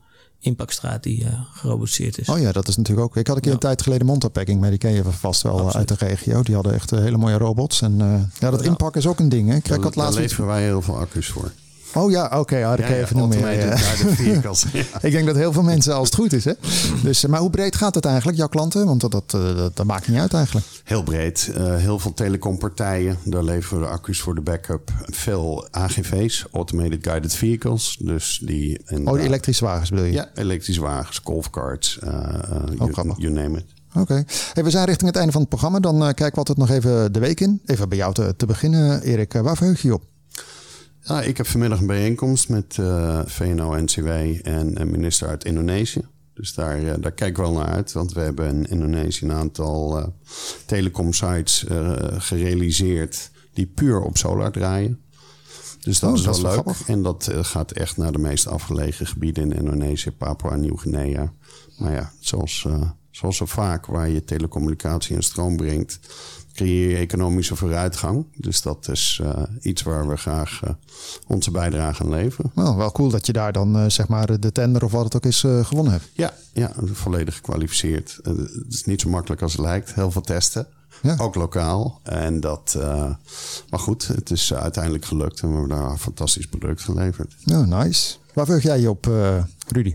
impactstraat 0.44 1.02
die 1.02 1.24
uh, 1.24 1.28
gerobotiseerd 1.52 2.18
is. 2.18 2.28
Oh 2.28 2.38
ja, 2.38 2.52
dat 2.52 2.68
is 2.68 2.76
natuurlijk 2.76 3.06
ook. 3.06 3.16
Ik 3.16 3.26
had 3.26 3.36
een 3.36 3.42
keer 3.42 3.50
ja. 3.50 3.56
een 3.56 3.62
tijd 3.62 3.82
geleden 3.82 4.06
Montapacking, 4.06 4.60
maar 4.60 4.70
die 4.70 4.78
ken 4.78 4.92
je 4.92 5.04
vast 5.04 5.42
wel 5.42 5.52
Absoluut. 5.52 5.74
uit 5.74 5.88
de 5.88 6.06
regio. 6.06 6.42
Die 6.42 6.54
hadden 6.54 6.74
echt 6.74 6.92
uh, 6.92 6.98
hele 6.98 7.16
mooie 7.16 7.38
robots. 7.38 7.82
En 7.82 7.92
uh, 7.92 8.20
ja, 8.38 8.50
dat 8.50 8.60
ja. 8.60 8.66
inpakken 8.66 9.00
is 9.00 9.06
ook 9.06 9.18
een 9.18 9.28
ding. 9.28 9.48
Hè? 9.48 9.60
Kijk, 9.60 9.82
daar, 9.82 9.92
daar 9.92 10.12
leveren 10.12 10.46
wij 10.46 10.62
heel 10.62 10.82
veel 10.82 10.98
accu's 10.98 11.28
voor. 11.28 11.52
Oh 11.94 12.10
ja, 12.10 12.24
oké, 12.24 12.36
okay, 12.36 12.58
ja, 12.58 12.76
dat 12.76 12.86
kan 12.86 12.94
je 12.94 13.02
even 13.02 13.16
noemen. 13.16 13.38
Ja, 13.38 13.50
ja. 14.72 14.84
Ik 15.00 15.12
denk 15.12 15.26
dat 15.26 15.36
heel 15.36 15.52
veel 15.52 15.62
mensen, 15.62 15.94
als 15.94 16.06
het 16.06 16.16
goed 16.16 16.32
is. 16.32 16.44
Hè? 16.44 16.52
Dus, 17.02 17.26
maar 17.26 17.40
hoe 17.40 17.50
breed 17.50 17.76
gaat 17.76 17.94
het 17.94 18.04
eigenlijk, 18.04 18.36
jouw 18.36 18.48
klanten? 18.48 18.86
Want 18.86 19.00
dat, 19.00 19.10
dat, 19.10 19.30
dat, 19.30 19.76
dat 19.76 19.86
maakt 19.86 20.08
niet 20.08 20.18
uit 20.18 20.34
eigenlijk. 20.34 20.66
Heel 20.84 21.02
breed. 21.02 21.50
Uh, 21.56 21.76
heel 21.76 21.98
veel 21.98 22.12
telecompartijen. 22.14 23.18
Daar 23.24 23.44
leveren 23.44 23.80
we 23.80 23.86
accu's 23.86 24.20
voor 24.20 24.34
de 24.34 24.40
backup. 24.40 24.90
Veel 25.02 25.68
AGV's, 25.70 26.46
Automated 26.52 26.98
Guided 27.02 27.34
Vehicles. 27.34 27.96
Dus 28.00 28.40
die, 28.44 28.80
oh, 29.04 29.12
die 29.12 29.22
elektrische 29.22 29.64
wagens 29.64 29.90
bedoel 29.90 30.04
je? 30.04 30.12
Ja, 30.12 30.28
elektrische 30.34 30.80
wagens, 30.80 31.20
golfcarts, 31.24 31.98
uh, 32.04 32.10
uh, 32.10 32.90
you, 32.92 33.14
you 33.16 33.32
name 33.32 33.58
it. 33.58 33.64
Oké. 33.88 34.00
Okay. 34.00 34.24
Hey, 34.52 34.64
we 34.64 34.70
zijn 34.70 34.84
richting 34.84 35.06
het 35.08 35.16
einde 35.16 35.32
van 35.32 35.40
het 35.40 35.50
programma. 35.50 35.80
Dan 35.80 35.96
uh, 35.96 36.02
kijken 36.02 36.30
we 36.30 36.36
altijd 36.36 36.58
nog 36.58 36.70
even 36.70 37.12
de 37.12 37.18
week 37.18 37.40
in. 37.40 37.60
Even 37.66 37.88
bij 37.88 37.98
jou 37.98 38.14
te, 38.14 38.34
te 38.36 38.46
beginnen, 38.46 39.02
Erik. 39.02 39.32
Waar 39.32 39.56
verheug 39.56 39.82
je 39.82 39.88
je 39.88 39.94
op? 39.94 40.02
Ja, 41.06 41.22
ik 41.22 41.36
heb 41.36 41.46
vanmiddag 41.46 41.80
een 41.80 41.86
bijeenkomst 41.86 42.48
met 42.48 42.76
uh, 42.80 43.20
VNO-NCW 43.24 44.08
en 44.42 44.80
een 44.80 44.90
minister 44.90 45.28
uit 45.28 45.44
Indonesië. 45.44 46.00
Dus 46.34 46.54
daar, 46.54 46.82
uh, 46.82 46.92
daar 47.00 47.12
kijk 47.12 47.30
ik 47.30 47.36
wel 47.36 47.52
naar 47.52 47.66
uit. 47.66 47.92
Want 47.92 48.12
we 48.12 48.20
hebben 48.20 48.48
in 48.48 48.64
Indonesië 48.64 49.24
een 49.24 49.32
aantal 49.32 49.98
uh, 49.98 50.06
telecom-sites 50.66 51.64
gerealiseerd... 52.18 53.30
die 53.52 53.66
puur 53.66 54.00
op 54.00 54.16
solar 54.16 54.52
draaien. 54.52 55.00
Dus 55.80 55.98
dat 55.98 56.10
oh, 56.10 56.16
is 56.16 56.24
wel 56.24 56.34
dat 56.34 56.42
is 56.42 56.42
leuk. 56.42 56.52
Grappig. 56.52 56.88
En 56.88 57.02
dat 57.02 57.30
gaat 57.32 57.72
echt 57.72 57.96
naar 57.96 58.12
de 58.12 58.18
meest 58.18 58.46
afgelegen 58.46 59.06
gebieden 59.06 59.44
in 59.52 59.58
Indonesië, 59.58 60.10
Papua 60.10 60.56
Nieuw-Guinea. 60.56 61.32
Maar 61.78 61.92
ja, 61.92 62.12
zoals, 62.20 62.66
zoals 63.10 63.36
zo 63.36 63.46
vaak 63.46 63.86
waar 63.86 64.08
je 64.08 64.24
telecommunicatie 64.24 65.16
en 65.16 65.22
stroom 65.22 65.56
brengt 65.56 66.00
creëer 66.54 66.90
je 66.90 66.96
economische 66.96 67.56
vooruitgang. 67.56 68.26
Dus 68.36 68.62
dat 68.62 68.88
is 68.88 69.20
uh, 69.22 69.42
iets 69.60 69.82
waar 69.82 70.08
we 70.08 70.16
graag 70.16 70.60
uh, 70.64 70.70
onze 71.26 71.50
bijdrage 71.50 72.02
aan 72.02 72.10
leveren. 72.10 72.50
Nou, 72.54 72.76
wel 72.76 72.92
cool 72.92 73.10
dat 73.10 73.26
je 73.26 73.32
daar 73.32 73.52
dan 73.52 73.76
uh, 73.76 73.88
zeg 73.88 74.08
maar 74.08 74.40
de 74.40 74.52
tender 74.52 74.84
of 74.84 74.92
wat 74.92 75.04
het 75.04 75.16
ook 75.16 75.26
is 75.26 75.40
gewonnen 75.40 75.92
hebt. 75.92 76.08
Ja, 76.12 76.34
ja 76.52 76.72
volledig 76.92 77.34
gekwalificeerd. 77.34 78.18
het 78.22 78.64
is 78.68 78.84
niet 78.84 79.00
zo 79.00 79.08
makkelijk 79.08 79.42
als 79.42 79.52
het 79.52 79.60
lijkt. 79.60 79.94
Heel 79.94 80.10
veel 80.10 80.22
testen. 80.22 80.66
Ja. 81.02 81.16
Ook 81.18 81.34
lokaal. 81.34 82.00
En 82.02 82.40
dat, 82.40 82.74
uh, 82.78 83.14
maar 83.70 83.80
goed, 83.80 84.06
het 84.06 84.30
is 84.30 84.54
uiteindelijk 84.54 85.04
gelukt 85.04 85.40
en 85.40 85.48
we 85.48 85.54
hebben 85.58 85.76
daar 85.76 85.90
een 85.90 85.98
fantastisch 85.98 86.46
product 86.46 86.82
geleverd. 86.82 87.34
Oh, 87.46 87.66
nice. 87.66 88.16
Waar 88.32 88.46
vug 88.46 88.62
jij 88.62 88.80
je 88.80 88.90
op, 88.90 89.06
uh, 89.06 89.42
Rudy? 89.68 89.94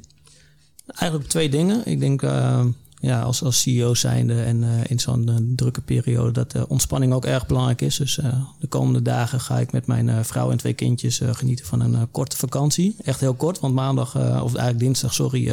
Eigenlijk 0.86 1.30
twee 1.30 1.50
dingen. 1.50 1.86
Ik 1.86 2.00
denk 2.00 2.22
uh, 2.22 2.66
ja, 3.00 3.22
als, 3.22 3.44
als 3.44 3.62
CEO 3.62 3.94
zijnde 3.94 4.42
en 4.42 4.64
uh, 4.64 4.70
in 4.88 5.00
zo'n 5.00 5.54
drukke 5.56 5.82
periode 5.82 6.32
dat 6.32 6.56
uh, 6.56 6.64
ontspanning 6.68 7.14
ook 7.14 7.26
erg 7.26 7.48
belangrijk 7.48 7.82
is. 7.82 7.98
Dus 7.98 8.20
de 8.60 8.68
komende 8.68 9.02
dagen 9.02 9.40
ga 9.40 9.60
ik 9.60 9.72
met 9.72 9.88
mijn 9.88 10.26
vrouw 10.26 10.52
en 10.52 10.58
twee 10.58 10.74
kindjes 10.74 11.22
genieten 11.32 11.66
van 11.66 11.82
een 11.82 12.12
korte 12.12 12.38
vakantie. 12.38 12.96
Echt 13.04 13.20
heel 13.20 13.34
kort, 13.34 13.60
want 13.60 13.74
maandag, 13.74 14.16
of 14.16 14.56
eigenlijk 14.56 14.80
dinsdag, 14.80 15.14
sorry. 15.14 15.50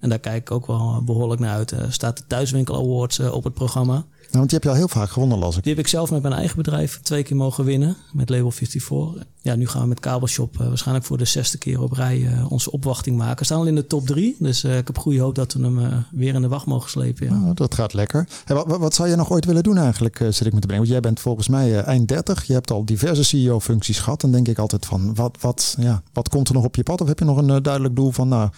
en 0.00 0.08
daar 0.08 0.18
kijk 0.18 0.40
ik 0.40 0.50
ook 0.50 0.66
wel 0.66 1.02
behoorlijk 1.04 1.40
naar 1.40 1.54
uit. 1.54 1.74
staat 1.88 2.16
de 2.16 2.24
Thuiswinkel 2.26 2.76
Awards 2.76 3.18
op 3.18 3.44
het 3.44 3.54
programma. 3.54 4.04
Nou, 4.30 4.46
want 4.46 4.50
die 4.50 4.58
heb 4.58 4.62
je 4.62 4.68
al 4.68 4.86
heel 4.86 5.00
vaak 5.00 5.10
gewonnen, 5.10 5.38
las 5.38 5.56
ik. 5.56 5.62
Die 5.62 5.74
heb 5.74 5.82
ik 5.84 5.88
zelf 5.88 6.10
met 6.10 6.22
mijn 6.22 6.34
eigen 6.34 6.56
bedrijf 6.56 7.00
twee 7.02 7.22
keer 7.22 7.36
mogen 7.36 7.64
winnen. 7.64 7.96
Met 8.12 8.28
Label 8.28 8.50
54. 8.50 9.24
Ja, 9.40 9.54
nu 9.54 9.66
gaan 9.66 9.82
we 9.82 9.88
met 9.88 10.00
Kabelshop 10.00 10.58
uh, 10.60 10.68
waarschijnlijk 10.68 11.06
voor 11.06 11.18
de 11.18 11.24
zesde 11.24 11.58
keer 11.58 11.80
op 11.82 11.92
rij 11.92 12.18
uh, 12.18 12.52
onze 12.52 12.70
opwachting 12.70 13.16
maken. 13.16 13.38
We 13.38 13.44
staan 13.44 13.58
al 13.58 13.66
in 13.66 13.74
de 13.74 13.86
top 13.86 14.06
drie. 14.06 14.36
Dus 14.38 14.64
uh, 14.64 14.78
ik 14.78 14.86
heb 14.86 14.98
goede 14.98 15.20
hoop 15.20 15.34
dat 15.34 15.52
we 15.52 15.62
hem 15.62 16.04
weer 16.10 16.34
in 16.34 16.42
de 16.42 16.48
wacht 16.48 16.66
mogen 16.66 16.90
slepen. 16.90 17.26
Ja. 17.26 17.32
Oh, 17.32 17.50
dat 17.54 17.74
gaat 17.74 17.92
lekker. 17.92 18.28
Hey, 18.44 18.56
wat, 18.56 18.78
wat, 18.78 18.94
zou 18.94 19.08
je 19.08 19.16
nog 19.16 19.30
ooit 19.30 19.44
willen 19.44 19.62
doen 19.62 19.76
eigenlijk, 19.76 20.16
zit 20.16 20.46
ik 20.46 20.52
me 20.52 20.60
te 20.60 20.66
brengen? 20.66 20.76
Want 20.76 20.88
jij 20.88 21.00
bent 21.00 21.20
volgens 21.20 21.48
mij 21.48 21.80
eind 21.80 22.08
30. 22.08 22.44
Je 22.44 22.52
hebt 22.52 22.70
al 22.70 22.84
diverse 22.84 23.24
CEO-functies 23.24 23.98
gehad. 23.98 24.20
Dan 24.20 24.30
denk 24.30 24.48
ik 24.48 24.58
altijd 24.58 24.86
van, 24.86 25.14
wat, 25.14 25.36
wat, 25.40 25.76
ja, 25.78 26.02
wat 26.12 26.28
komt 26.28 26.48
er 26.48 26.54
nog 26.54 26.64
op 26.64 26.76
je 26.76 26.82
pad? 26.82 27.00
Of 27.00 27.08
heb 27.08 27.18
je 27.18 27.24
nog 27.24 27.36
een 27.36 27.62
duidelijk 27.62 27.96
doel 27.96 28.10
van, 28.10 28.28
nou, 28.28 28.50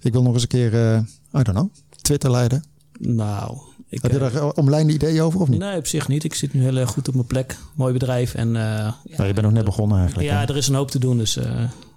ik 0.00 0.12
wil 0.12 0.22
nog 0.22 0.32
eens 0.32 0.42
een 0.42 0.48
keer, 0.48 0.96
I 1.38 1.42
don't 1.42 1.48
know, 1.48 1.68
Twitter 2.02 2.30
leiden? 2.30 2.64
Nou, 2.98 3.56
ik, 3.90 4.02
Heb 4.02 4.12
je 4.12 4.18
daar 4.18 4.52
omlijnde 4.52 4.92
ideeën 4.92 5.22
over 5.22 5.40
of 5.40 5.48
niet? 5.48 5.58
Nee, 5.58 5.76
op 5.76 5.86
zich 5.86 6.08
niet. 6.08 6.24
Ik 6.24 6.34
zit 6.34 6.54
nu 6.54 6.62
heel 6.62 6.76
erg 6.76 6.90
goed 6.90 7.08
op 7.08 7.14
mijn 7.14 7.26
plek. 7.26 7.56
Mooi 7.74 7.92
bedrijf. 7.92 8.34
En, 8.34 8.48
uh, 8.48 8.54
ja, 8.54 8.94
nou, 9.16 9.26
je 9.26 9.32
bent 9.32 9.42
nog 9.46 9.52
net 9.52 9.64
begonnen 9.64 9.98
eigenlijk. 9.98 10.28
Ja, 10.28 10.48
er 10.48 10.56
is 10.56 10.68
een 10.68 10.74
hoop 10.74 10.90
te 10.90 10.98
doen. 10.98 11.18
Dus 11.18 11.36
uh, 11.36 11.44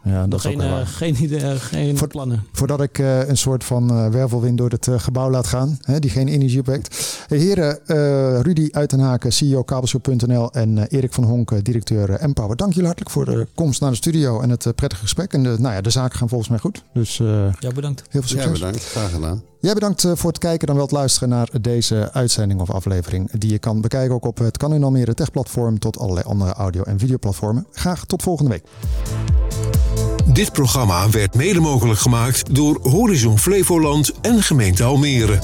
ja, 0.04 0.28
dat 0.28 0.42
geen, 0.42 0.62
is 0.62 0.72
ook 0.72 0.80
uh, 0.80 0.88
geen, 0.88 1.24
idee, 1.24 1.60
geen 1.60 1.98
Voor, 1.98 2.08
plannen. 2.08 2.44
Voordat 2.52 2.82
ik 2.82 2.98
een 2.98 3.38
soort 3.38 3.64
van 3.64 4.12
wervelwind 4.12 4.58
door 4.58 4.70
het 4.70 4.88
gebouw 4.98 5.30
laat 5.30 5.48
gaan, 5.48 5.78
hè, 5.82 6.00
die 6.00 6.10
geen 6.10 6.28
energie 6.28 6.60
opwekt. 6.60 7.26
Heren, 7.28 7.80
Rudy 8.42 8.68
Uitenhaken, 8.72 9.32
CEO 9.32 9.64
kabelshop.nl 9.64 10.52
en 10.52 10.88
Erik 10.88 11.14
van 11.14 11.24
Honk, 11.24 11.66
directeur 11.66 12.10
Empower. 12.10 12.56
Dank 12.56 12.72
jullie 12.72 12.86
hartelijk 12.86 13.12
voor 13.12 13.26
de 13.26 13.48
komst 13.56 13.82
naar 13.82 13.90
de 13.90 13.96
studio 13.96 14.42
en 14.42 14.50
het 14.50 14.76
prettige 14.76 15.02
gesprek. 15.02 15.34
En 15.34 15.44
de, 15.44 15.56
nou 15.60 15.74
ja, 15.74 15.82
de 15.82 15.90
zaken 15.90 16.18
gaan 16.18 16.30
volgens 16.30 16.50
mij 16.50 16.60
goed. 16.60 16.84
Dus 16.94 17.18
ja, 17.60 17.72
bedankt. 17.76 18.04
Heel 18.10 18.22
veel 18.22 18.30
succes. 18.30 18.46
Ja, 18.46 18.52
bedankt. 18.52 18.84
Graag 18.84 19.12
gedaan. 19.12 19.42
Jij 19.64 19.74
bedankt 19.74 20.08
voor 20.14 20.30
het 20.30 20.40
kijken 20.40 20.68
dan 20.68 20.76
wel 20.76 20.86
het 20.86 20.94
luisteren 20.94 21.30
naar 21.30 21.50
deze 21.62 22.10
uitzending 22.12 22.62
of 22.62 22.70
aflevering. 22.70 23.32
Die 23.32 23.52
je 23.52 23.60
kan 23.60 23.82
bekijken 23.82 24.16
ook 24.16 24.26
op 24.26 24.38
het 24.38 24.58
Kan 24.58 24.74
in 24.74 24.84
Almere 24.84 25.14
Tech 25.14 25.32
platform 25.32 25.80
tot 25.80 25.98
allerlei 25.98 26.26
andere 26.26 26.54
audio- 26.54 26.84
en 26.84 27.00
videoplatformen. 27.00 27.66
Graag 27.72 28.06
tot 28.06 28.24
volgende 28.24 28.52
week. 28.52 28.64
Dit 30.34 30.52
programma 30.52 31.10
werd 31.10 31.36
mede 31.36 31.60
mogelijk 31.60 32.00
gemaakt 32.00 32.56
door 32.56 32.80
Horizon 32.82 33.40
Flevoland 33.40 34.12
en 34.22 34.44
gemeente 34.44 34.84
Almere. 34.84 35.40